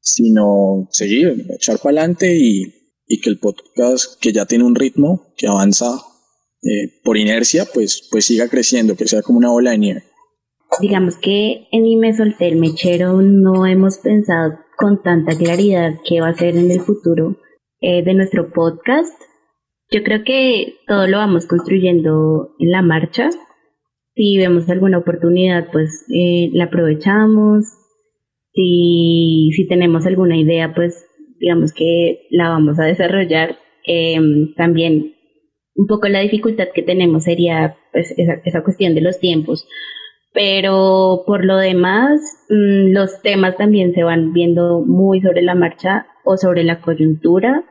sino 0.00 0.88
seguir, 0.90 1.46
echar 1.50 1.78
para 1.78 2.00
adelante 2.00 2.34
y 2.36 2.84
y 3.06 3.20
que 3.20 3.30
el 3.30 3.38
podcast 3.38 4.20
que 4.20 4.32
ya 4.32 4.46
tiene 4.46 4.64
un 4.64 4.74
ritmo, 4.74 5.32
que 5.36 5.46
avanza 5.46 6.00
eh, 6.62 7.00
por 7.02 7.16
inercia, 7.16 7.66
pues, 7.72 8.08
pues 8.10 8.26
siga 8.26 8.48
creciendo, 8.48 8.96
que 8.96 9.06
sea 9.06 9.22
como 9.22 9.38
una 9.38 9.52
ola 9.52 9.72
de 9.72 9.78
nieve. 9.78 10.02
Digamos 10.80 11.16
que 11.18 11.68
en 11.70 11.82
mi 11.82 11.96
Me 11.96 12.16
Solté 12.16 12.48
el 12.48 12.56
Mechero 12.56 13.20
no 13.22 13.66
hemos 13.66 13.98
pensado 13.98 14.54
con 14.76 15.02
tanta 15.02 15.36
claridad 15.36 15.92
qué 16.08 16.20
va 16.20 16.28
a 16.28 16.34
ser 16.34 16.56
en 16.56 16.70
el 16.70 16.80
futuro 16.80 17.36
eh, 17.86 18.02
de 18.02 18.14
nuestro 18.14 18.50
podcast. 18.50 19.12
Yo 19.90 20.02
creo 20.02 20.24
que 20.24 20.76
todo 20.86 21.06
lo 21.06 21.18
vamos 21.18 21.46
construyendo 21.46 22.54
en 22.58 22.70
la 22.70 22.80
marcha. 22.80 23.28
Si 24.14 24.38
vemos 24.38 24.70
alguna 24.70 24.96
oportunidad, 24.96 25.68
pues 25.70 26.06
eh, 26.08 26.48
la 26.54 26.64
aprovechamos. 26.64 27.66
Si, 28.54 29.50
si 29.54 29.68
tenemos 29.68 30.06
alguna 30.06 30.38
idea, 30.38 30.72
pues 30.74 31.06
digamos 31.38 31.74
que 31.74 32.26
la 32.30 32.48
vamos 32.48 32.80
a 32.80 32.84
desarrollar. 32.84 33.58
Em, 33.84 34.54
también 34.54 35.12
un 35.74 35.86
poco 35.86 36.08
la 36.08 36.20
dificultad 36.20 36.68
que 36.74 36.82
tenemos 36.82 37.24
sería 37.24 37.76
pues, 37.92 38.14
esa, 38.16 38.62
cuestión 38.62 38.94
de 38.94 39.02
los 39.02 39.18
tiempos. 39.20 39.68
Pero 40.32 41.24
por 41.26 41.44
lo 41.44 41.58
demás, 41.58 42.18
mm, 42.48 42.94
los 42.94 43.20
temas 43.20 43.58
también 43.58 43.92
se 43.92 44.04
van 44.04 44.32
viendo 44.32 44.80
muy 44.86 45.20
sobre 45.20 45.42
la 45.42 45.54
marcha 45.54 46.06
o 46.24 46.38
sobre 46.38 46.64
la 46.64 46.80
coyuntura. 46.80 47.62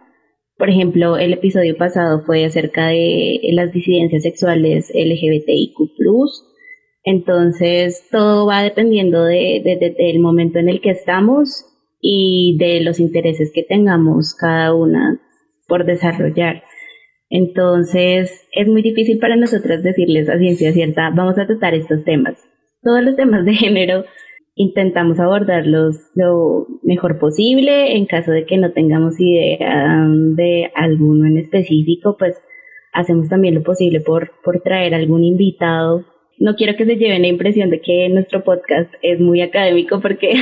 Por 0.58 0.70
ejemplo, 0.70 1.18
el 1.18 1.34
episodio 1.34 1.76
pasado 1.78 2.24
fue 2.26 2.46
acerca 2.46 2.88
de 2.88 3.40
las 3.54 3.72
disidencias 3.72 4.24
sexuales 4.24 4.92
LGBTIQ. 4.94 5.76
Entonces, 7.04 8.08
todo 8.12 8.46
va 8.46 8.64
dependiendo 8.64 9.26
de, 9.26 9.94
del 9.98 10.20
momento 10.20 10.60
en 10.60 10.70
el 10.70 10.80
que 10.80 10.92
estamos 10.92 11.66
y 12.00 12.58
de 12.60 12.82
los 12.82 13.00
intereses 13.00 13.52
que 13.54 13.64
tengamos 13.64 14.36
cada 14.36 14.74
una 14.74 15.20
por 15.68 15.86
desarrollar. 15.86 16.64
Entonces, 17.30 18.48
es 18.52 18.68
muy 18.68 18.82
difícil 18.82 19.20
para 19.20 19.36
nosotras 19.36 19.84
decirles 19.84 20.30
a 20.30 20.38
ciencia 20.38 20.72
cierta, 20.72 21.10
vamos 21.10 21.38
a 21.40 21.48
tratar 21.48 21.74
estos 21.74 22.04
temas 22.04 22.38
todos 22.84 23.02
los 23.02 23.16
temas 23.16 23.46
de 23.46 23.54
género 23.56 24.06
intentamos 24.56 25.20
abordarlos 25.20 25.98
lo 26.16 26.68
mejor 26.84 27.20
posible. 27.20 27.96
En 27.96 28.06
caso 28.06 28.32
de 28.32 28.46
que 28.46 28.58
no 28.58 28.72
tengamos 28.72 29.20
idea 29.20 30.06
de 30.08 30.72
alguno 30.76 31.26
en 31.26 31.38
específico, 31.38 32.16
pues 32.18 32.36
hacemos 32.94 33.30
también 33.30 33.56
lo 33.56 33.64
posible 33.64 34.02
por, 34.02 34.32
por 34.44 34.62
traer 34.62 34.94
algún 34.94 35.24
invitado. 35.24 36.06
No 36.38 36.56
quiero 36.56 36.76
que 36.76 36.86
se 36.86 36.98
lleven 36.98 37.24
la 37.24 37.28
impresión 37.28 37.70
de 37.70 37.82
que 37.82 38.10
nuestro 38.10 38.44
podcast 38.44 38.94
es 39.02 39.20
muy 39.20 39.42
académico 39.42 40.02
porque 40.02 40.34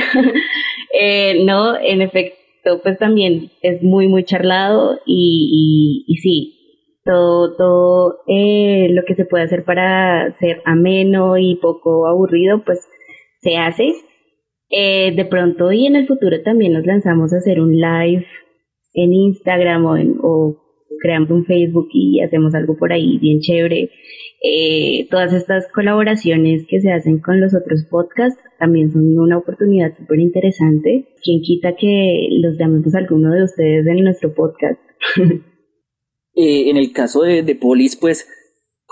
eh, 0.98 1.44
no, 1.44 1.78
en 1.78 2.02
efecto, 2.02 2.80
pues 2.82 2.98
también 2.98 3.50
es 3.62 3.82
muy, 3.82 4.08
muy 4.08 4.24
charlado 4.24 4.98
y, 5.06 6.04
y, 6.06 6.12
y 6.12 6.16
sí, 6.18 6.62
todo, 7.04 7.56
todo 7.56 8.18
eh, 8.26 8.88
lo 8.90 9.02
que 9.04 9.14
se 9.14 9.24
puede 9.24 9.44
hacer 9.44 9.64
para 9.64 10.36
ser 10.38 10.62
ameno 10.64 11.36
y 11.36 11.56
poco 11.56 12.06
aburrido, 12.06 12.62
pues 12.64 12.88
se 13.42 13.56
hace. 13.56 13.92
Eh, 14.70 15.12
de 15.14 15.24
pronto 15.26 15.70
y 15.70 15.86
en 15.86 15.96
el 15.96 16.06
futuro 16.06 16.40
también 16.42 16.72
nos 16.72 16.86
lanzamos 16.86 17.32
a 17.32 17.36
hacer 17.36 17.60
un 17.60 17.78
live 17.78 18.24
en 18.94 19.12
Instagram 19.12 19.84
o, 19.84 19.96
en, 19.98 20.16
o 20.22 20.56
creamos 21.02 21.30
un 21.30 21.44
Facebook 21.44 21.88
y 21.92 22.22
hacemos 22.22 22.54
algo 22.54 22.76
por 22.76 22.92
ahí 22.92 23.18
bien 23.18 23.40
chévere. 23.40 23.90
Eh, 24.44 25.06
todas 25.10 25.32
estas 25.32 25.70
colaboraciones 25.72 26.64
que 26.66 26.80
se 26.80 26.90
hacen 26.90 27.20
con 27.20 27.40
los 27.40 27.54
otros 27.54 27.84
podcasts 27.90 28.42
también 28.58 28.90
son 28.90 29.16
una 29.18 29.38
oportunidad 29.38 29.94
súper 29.96 30.20
interesante. 30.20 31.08
Quien 31.22 31.42
quita 31.42 31.76
que 31.76 32.28
los 32.40 32.58
llamemos 32.58 32.94
a 32.94 32.98
alguno 32.98 33.32
de 33.32 33.44
ustedes 33.44 33.86
en 33.86 34.04
nuestro 34.04 34.32
podcast. 34.34 34.80
Eh, 36.34 36.70
en 36.70 36.78
el 36.78 36.94
caso 36.94 37.24
de, 37.24 37.42
de, 37.42 37.54
Polis, 37.54 37.94
pues, 37.94 38.26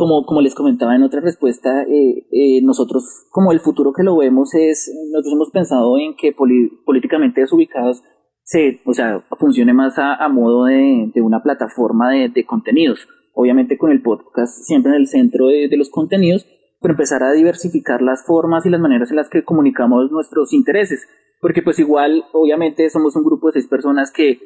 como, 0.01 0.25
como 0.25 0.41
les 0.41 0.55
comentaba 0.55 0.97
en 0.97 1.03
otra 1.03 1.21
respuesta, 1.21 1.83
eh, 1.83 2.27
eh, 2.33 2.63
nosotros, 2.63 3.05
como 3.31 3.53
el 3.53 3.61
futuro 3.61 3.93
que 3.93 4.03
lo 4.03 4.17
vemos 4.17 4.55
es, 4.55 4.91
nosotros 5.13 5.35
hemos 5.35 5.51
pensado 5.51 5.99
en 5.99 6.17
que 6.17 6.33
políticamente 6.33 7.43
desubicados 7.43 8.03
se, 8.43 8.81
o 8.87 8.95
sea, 8.95 9.23
funcione 9.39 9.75
más 9.75 9.99
a, 9.99 10.15
a 10.15 10.31
modo 10.31 10.65
de, 10.65 11.11
de, 11.15 11.21
una 11.21 11.43
plataforma 11.43 12.11
de, 12.13 12.31
de, 12.31 12.47
contenidos. 12.47 13.07
Obviamente 13.35 13.77
con 13.77 13.91
el 13.91 14.01
podcast 14.01 14.65
siempre 14.65 14.91
en 14.93 15.03
el 15.03 15.07
centro 15.07 15.49
de, 15.49 15.69
de 15.69 15.77
los 15.77 15.91
contenidos, 15.91 16.47
pero 16.81 16.95
empezar 16.95 17.23
a 17.23 17.33
diversificar 17.33 18.01
las 18.01 18.25
formas 18.25 18.65
y 18.65 18.71
las 18.71 18.81
maneras 18.81 19.11
en 19.11 19.17
las 19.17 19.29
que 19.29 19.45
comunicamos 19.45 20.11
nuestros 20.11 20.55
intereses. 20.55 21.07
Porque 21.43 21.61
pues 21.61 21.79
igual, 21.79 22.25
obviamente 22.33 22.89
somos 22.89 23.17
un 23.17 23.25
grupo 23.25 23.49
de 23.49 23.53
seis 23.53 23.69
personas 23.69 24.11
que 24.11 24.39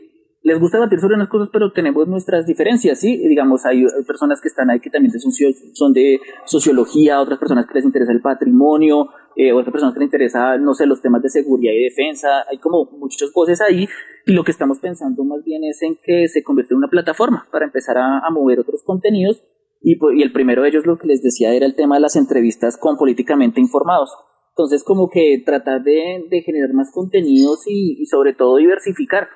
les 0.45 0.61
gusta 0.61 0.77
debatir 0.77 1.01
sobre 1.01 1.15
unas 1.15 1.29
cosas, 1.29 1.49
pero 1.51 1.73
tenemos 1.73 2.07
nuestras 2.07 2.47
diferencias, 2.47 3.01
¿sí? 3.01 3.17
Digamos, 3.17 3.65
hay, 3.65 3.87
personas 4.07 4.43
que 4.43 4.49
están 4.49 4.69
ahí 4.69 4.79
que 4.79 4.91
también 4.91 5.19
son, 5.19 5.33
son 5.73 5.93
de 5.95 6.21
sociología, 6.45 7.19
otras 7.19 7.39
personas 7.39 7.67
que 7.67 7.73
les 7.73 7.85
interesa 7.87 8.13
el 8.13 8.21
patrimonio, 8.21 9.09
eh, 9.37 9.55
otras 9.55 9.73
personas 9.73 9.95
que 9.95 10.01
les 10.01 10.09
interesa, 10.09 10.59
no 10.59 10.75
sé, 10.75 10.85
los 10.85 11.01
temas 11.01 11.23
de 11.23 11.31
seguridad 11.31 11.73
y 11.73 11.85
defensa, 11.85 12.45
hay 12.51 12.59
como 12.59 12.85
muchas 12.99 13.31
cosas 13.33 13.63
ahí, 13.63 13.89
y 14.27 14.33
lo 14.35 14.45
que 14.45 14.51
estamos 14.51 14.81
pensando 14.81 15.25
más 15.25 15.43
bien 15.45 15.65
es 15.65 15.81
en 15.81 15.97
que 16.05 16.29
se 16.29 16.43
convierta 16.43 16.75
en 16.75 16.79
una 16.79 16.89
plataforma 16.89 17.49
para 17.51 17.65
empezar 17.65 17.97
a, 17.97 18.21
mover 18.31 18.61
otros 18.61 18.83
contenidos, 18.85 19.43
y, 19.81 19.97
y 20.15 20.23
el 20.23 20.33
primero 20.33 20.63
de 20.63 20.69
ellos, 20.69 20.85
lo 20.85 20.99
que 20.99 21.07
les 21.07 21.23
decía, 21.23 21.55
era 21.55 21.65
el 21.65 21.75
tema 21.75 21.95
de 21.95 22.03
las 22.03 22.17
entrevistas 22.17 22.77
con 22.77 22.99
políticamente 22.99 23.63
informados. 23.63 24.11
Entonces, 24.51 24.85
como 24.85 25.09
que 25.09 25.43
tratar 25.45 25.83
de, 25.83 26.23
generar 26.45 26.75
más 26.75 26.93
contenidos 26.93 27.65
y 27.67 28.05
sobre 28.07 28.35
todo 28.35 28.59
diversificar 28.59 29.29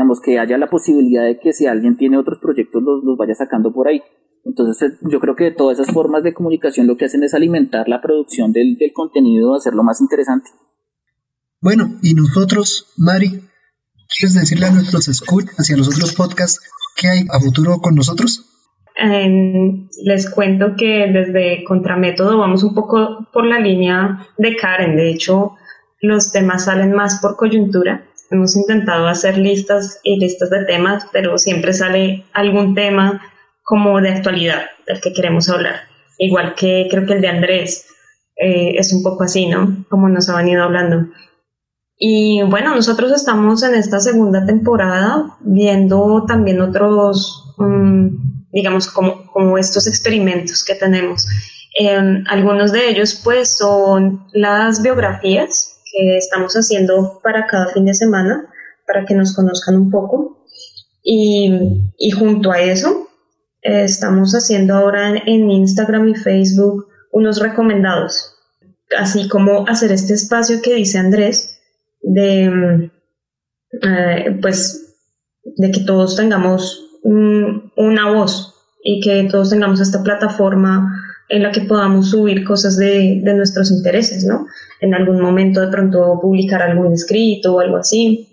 digamos, 0.00 0.20
que 0.22 0.38
haya 0.38 0.56
la 0.56 0.70
posibilidad 0.70 1.24
de 1.24 1.38
que 1.38 1.52
si 1.52 1.66
alguien 1.66 1.98
tiene 1.98 2.16
otros 2.16 2.38
proyectos 2.38 2.82
los, 2.82 3.04
los 3.04 3.18
vaya 3.18 3.34
sacando 3.34 3.70
por 3.70 3.86
ahí. 3.86 4.00
Entonces 4.46 4.90
eh, 4.90 4.96
yo 5.02 5.20
creo 5.20 5.36
que 5.36 5.50
todas 5.50 5.78
esas 5.78 5.92
formas 5.92 6.22
de 6.22 6.32
comunicación 6.32 6.86
lo 6.86 6.96
que 6.96 7.04
hacen 7.04 7.22
es 7.22 7.34
alimentar 7.34 7.86
la 7.86 8.00
producción 8.00 8.50
del, 8.50 8.78
del 8.78 8.94
contenido, 8.94 9.54
hacerlo 9.54 9.82
más 9.82 10.00
interesante. 10.00 10.48
Bueno, 11.60 11.98
y 12.02 12.14
nosotros, 12.14 12.94
Mari, 12.96 13.28
¿quieres 14.08 14.34
decirle 14.34 14.68
a 14.68 14.70
nuestros 14.70 15.06
escuchas 15.08 15.54
hacia 15.58 15.76
los 15.76 15.88
otros 15.88 16.14
podcasts 16.14 16.60
qué 16.96 17.08
hay 17.08 17.26
a 17.30 17.38
futuro 17.38 17.76
con 17.82 17.94
nosotros? 17.94 18.46
Eh, 18.96 19.86
les 20.02 20.30
cuento 20.30 20.76
que 20.78 21.10
desde 21.12 21.62
Contramétodo 21.64 22.38
vamos 22.38 22.64
un 22.64 22.74
poco 22.74 23.28
por 23.34 23.44
la 23.44 23.60
línea 23.60 24.26
de 24.38 24.56
Karen. 24.56 24.96
De 24.96 25.10
hecho, 25.10 25.56
los 26.00 26.32
temas 26.32 26.64
salen 26.64 26.92
más 26.92 27.20
por 27.20 27.36
coyuntura 27.36 28.06
hemos 28.30 28.56
intentado 28.56 29.08
hacer 29.08 29.36
listas 29.36 30.00
y 30.02 30.18
listas 30.18 30.50
de 30.50 30.64
temas, 30.64 31.06
pero 31.12 31.36
siempre 31.38 31.72
sale 31.72 32.24
algún 32.32 32.74
tema 32.74 33.20
como 33.62 34.00
de 34.00 34.10
actualidad 34.10 34.62
del 34.86 35.00
que 35.00 35.12
queremos 35.12 35.48
hablar. 35.48 35.82
Igual 36.18 36.54
que 36.54 36.86
creo 36.90 37.06
que 37.06 37.14
el 37.14 37.20
de 37.20 37.28
Andrés 37.28 37.86
eh, 38.36 38.74
es 38.76 38.92
un 38.92 39.02
poco 39.02 39.24
así, 39.24 39.46
¿no? 39.46 39.84
Como 39.88 40.08
nos 40.08 40.28
ha 40.28 40.36
venido 40.36 40.62
hablando. 40.62 41.06
Y 41.98 42.42
bueno, 42.42 42.74
nosotros 42.74 43.12
estamos 43.12 43.62
en 43.62 43.74
esta 43.74 44.00
segunda 44.00 44.46
temporada 44.46 45.36
viendo 45.40 46.24
también 46.26 46.60
otros, 46.60 47.54
um, 47.58 48.10
digamos, 48.52 48.88
como, 48.88 49.30
como 49.32 49.58
estos 49.58 49.86
experimentos 49.86 50.64
que 50.64 50.74
tenemos. 50.74 51.26
Eh, 51.78 52.24
algunos 52.28 52.72
de 52.72 52.88
ellos 52.88 53.20
pues 53.22 53.56
son 53.56 54.26
las 54.32 54.82
biografías 54.82 55.79
que 55.90 56.16
estamos 56.16 56.54
haciendo 56.54 57.20
para 57.22 57.46
cada 57.46 57.68
fin 57.68 57.84
de 57.84 57.94
semana, 57.94 58.48
para 58.86 59.04
que 59.04 59.14
nos 59.14 59.34
conozcan 59.34 59.76
un 59.76 59.90
poco. 59.90 60.44
Y, 61.02 62.10
junto 62.18 62.52
a 62.52 62.60
eso, 62.60 63.08
eh, 63.62 63.84
estamos 63.84 64.32
haciendo 64.32 64.74
ahora 64.74 65.16
en, 65.16 65.50
Instagram 65.50 66.08
y 66.08 66.14
Facebook 66.14 66.88
unos 67.12 67.40
recomendados, 67.40 68.34
así 68.96 69.28
como 69.28 69.66
hacer 69.66 69.92
este 69.92 70.14
espacio 70.14 70.60
que 70.62 70.74
dice 70.74 70.98
Andrés, 70.98 71.58
de, 72.02 72.90
eh, 73.82 74.38
pues, 74.40 74.96
de 75.56 75.70
que 75.70 75.80
todos 75.80 76.16
tengamos 76.16 76.86
una 77.02 78.12
voz 78.12 78.54
y 78.84 79.00
que 79.00 79.26
todos 79.30 79.50
tengamos 79.50 79.80
esta 79.80 80.02
plataforma 80.02 80.99
en 81.30 81.44
la 81.44 81.52
que 81.52 81.62
podamos 81.62 82.10
subir 82.10 82.44
cosas 82.44 82.76
de, 82.76 83.20
de, 83.22 83.34
nuestros 83.34 83.70
intereses, 83.70 84.24
¿no? 84.24 84.46
En 84.80 84.94
algún 84.94 85.20
momento 85.20 85.60
de 85.60 85.68
pronto 85.68 86.18
publicar 86.20 86.60
algún 86.60 86.92
escrito 86.92 87.54
o 87.54 87.60
algo 87.60 87.76
así. 87.76 88.28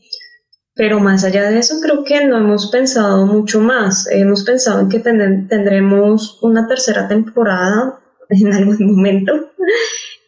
Pero 0.74 1.00
más 1.00 1.24
allá 1.24 1.50
de 1.50 1.60
eso, 1.60 1.80
creo 1.80 2.04
que 2.04 2.26
no 2.26 2.38
hemos 2.38 2.72
pensado 2.72 3.28
mucho 3.28 3.62
más. 3.62 4.08
Hemos 4.12 4.44
pensado 4.44 4.82
en 4.82 4.90
que 4.90 5.00
tendremos 5.00 6.40
una 6.42 6.68
tercera 6.68 7.08
temporada 7.08 8.00
en 8.30 8.54
algún 8.54 8.78
momento 8.88 9.52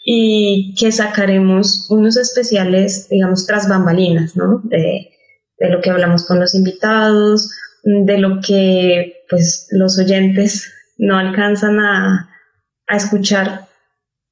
y 0.06 0.76
que 0.80 0.92
sacaremos 0.92 1.88
unos 1.90 2.18
especiales, 2.18 3.10
digamos, 3.10 3.48
tras 3.48 3.68
bambalinas, 3.68 4.36
¿no? 4.36 4.62
De, 4.64 5.10
de 5.58 5.70
lo 5.70 5.82
que 5.82 5.90
hablamos 5.90 6.26
con 6.28 6.40
los 6.40 6.54
invitados, 6.54 7.52
de 7.84 8.18
lo 8.20 8.40
que 8.46 9.24
pues 9.28 9.68
los 9.72 9.98
oyentes 9.98 10.72
no 10.98 11.18
alcanzan 11.18 11.80
a, 11.80 12.30
a 12.90 12.98
escuchar 12.98 13.70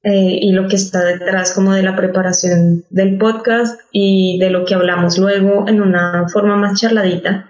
eh, 0.03 0.39
y 0.41 0.51
lo 0.51 0.67
que 0.67 0.75
está 0.75 1.03
detrás 1.03 1.53
como 1.53 1.73
de 1.73 1.83
la 1.83 1.95
preparación 1.95 2.83
del 2.89 3.17
podcast 3.17 3.79
y 3.91 4.39
de 4.39 4.49
lo 4.49 4.65
que 4.65 4.75
hablamos 4.75 5.17
luego 5.17 5.67
en 5.67 5.81
una 5.81 6.27
forma 6.29 6.55
más 6.55 6.79
charladita, 6.79 7.49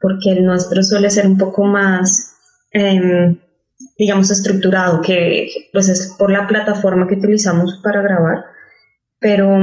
porque 0.00 0.32
el 0.32 0.44
nuestro 0.44 0.82
suele 0.82 1.10
ser 1.10 1.26
un 1.26 1.38
poco 1.38 1.64
más, 1.64 2.34
eh, 2.72 3.36
digamos, 3.98 4.30
estructurado, 4.30 5.00
que 5.00 5.68
pues 5.72 5.88
es 5.88 6.14
por 6.18 6.30
la 6.30 6.46
plataforma 6.46 7.06
que 7.06 7.16
utilizamos 7.16 7.80
para 7.82 8.00
grabar, 8.00 8.44
pero, 9.20 9.58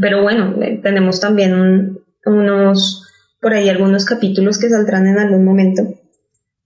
pero 0.00 0.22
bueno, 0.22 0.60
eh, 0.62 0.80
tenemos 0.82 1.20
también 1.20 1.98
unos, 2.24 3.06
por 3.40 3.54
ahí 3.54 3.68
algunos 3.68 4.04
capítulos 4.04 4.58
que 4.58 4.68
saldrán 4.68 5.06
en 5.06 5.18
algún 5.18 5.44
momento 5.44 5.99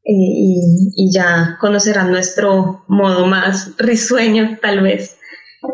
y, 0.05 1.11
ya 1.13 1.57
conocerán 1.61 2.11
nuestro 2.11 2.85
modo 2.89 3.27
más 3.27 3.71
risueño 3.79 4.59
tal 4.61 4.83
vez. 4.83 5.17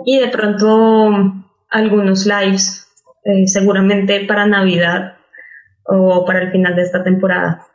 Y 0.06 0.18
de 0.18 0.28
pronto 0.28 1.44
algunos 1.68 2.26
lives, 2.26 2.86
eh, 3.24 3.46
seguramente 3.48 4.24
para 4.26 4.46
Navidad 4.46 5.14
o 5.84 6.24
para 6.24 6.42
el 6.42 6.52
final 6.52 6.76
de 6.76 6.82
esta 6.82 7.02
temporada. 7.02 7.66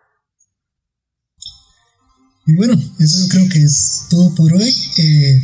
Y 2.47 2.55
bueno, 2.55 2.73
eso 2.99 3.27
creo 3.29 3.45
que 3.51 3.59
es 3.59 4.07
todo 4.09 4.33
por 4.35 4.53
hoy. 4.53 4.71
Eh, 4.99 5.41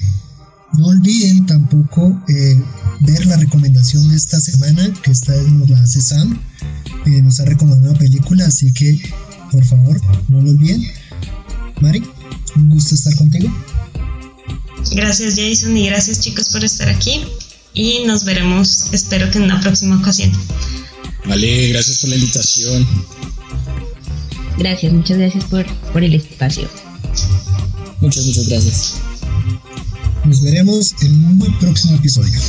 no 0.78 0.88
olviden 0.88 1.46
tampoco 1.46 2.22
eh, 2.30 2.56
ver 3.02 3.26
la 3.26 3.38
recomendación 3.38 4.08
de 4.10 4.16
esta 4.16 4.40
semana, 4.40 4.94
que 5.04 5.12
esta 5.12 5.34
vez 5.34 5.52
nos 5.52 5.70
la 5.70 5.80
hace 5.80 6.00
Sam. 6.00 6.40
nos 7.24 7.40
ha 7.40 7.46
recomendado 7.46 7.90
una 7.90 8.00
película, 8.00 8.46
así 8.46 8.72
que 8.72 8.98
por 9.52 9.66
favor, 9.66 10.00
no 10.30 10.42
lo 10.42 10.52
olviden. 10.52 10.82
Mari, 11.82 12.04
un 12.56 12.70
gusto 12.70 12.96
estar 12.96 13.16
contigo. 13.16 13.50
Gracias 14.92 15.36
Jason 15.36 15.76
y 15.76 15.88
gracias 15.88 16.20
chicos 16.20 16.50
por 16.50 16.64
estar 16.64 16.90
aquí 16.90 17.24
y 17.74 18.04
nos 18.06 18.24
veremos, 18.24 18.94
espero 18.94 19.30
que 19.32 19.38
en 19.38 19.46
una 19.46 19.60
próxima 19.62 19.98
ocasión. 19.98 20.32
Vale, 21.26 21.70
gracias 21.70 22.00
por 22.00 22.10
la 22.10 22.16
invitación. 22.16 22.88
Gracias, 24.58 24.94
muchas 24.94 25.18
gracias 25.18 25.46
por, 25.46 25.66
por 25.94 26.04
el 26.04 26.14
espacio. 26.14 26.68
Muchas, 28.00 28.26
muchas 28.26 28.48
gracias. 28.48 28.94
Nos 30.26 30.42
veremos 30.42 30.94
en 31.02 31.14
un 31.14 31.38
muy 31.38 31.50
próximo 31.60 31.96
episodio. 31.96 32.40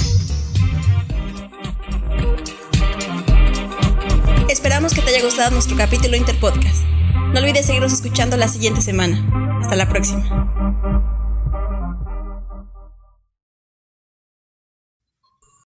Esperamos 4.48 4.92
que 4.92 5.00
te 5.00 5.10
haya 5.10 5.24
gustado 5.24 5.52
nuestro 5.52 5.76
capítulo 5.76 6.16
Interpodcast. 6.16 6.91
No 7.32 7.40
olvides 7.40 7.64
seguirnos 7.64 7.94
escuchando 7.94 8.36
la 8.36 8.46
siguiente 8.46 8.82
semana. 8.82 9.58
Hasta 9.62 9.74
la 9.74 9.88
próxima. 9.88 11.11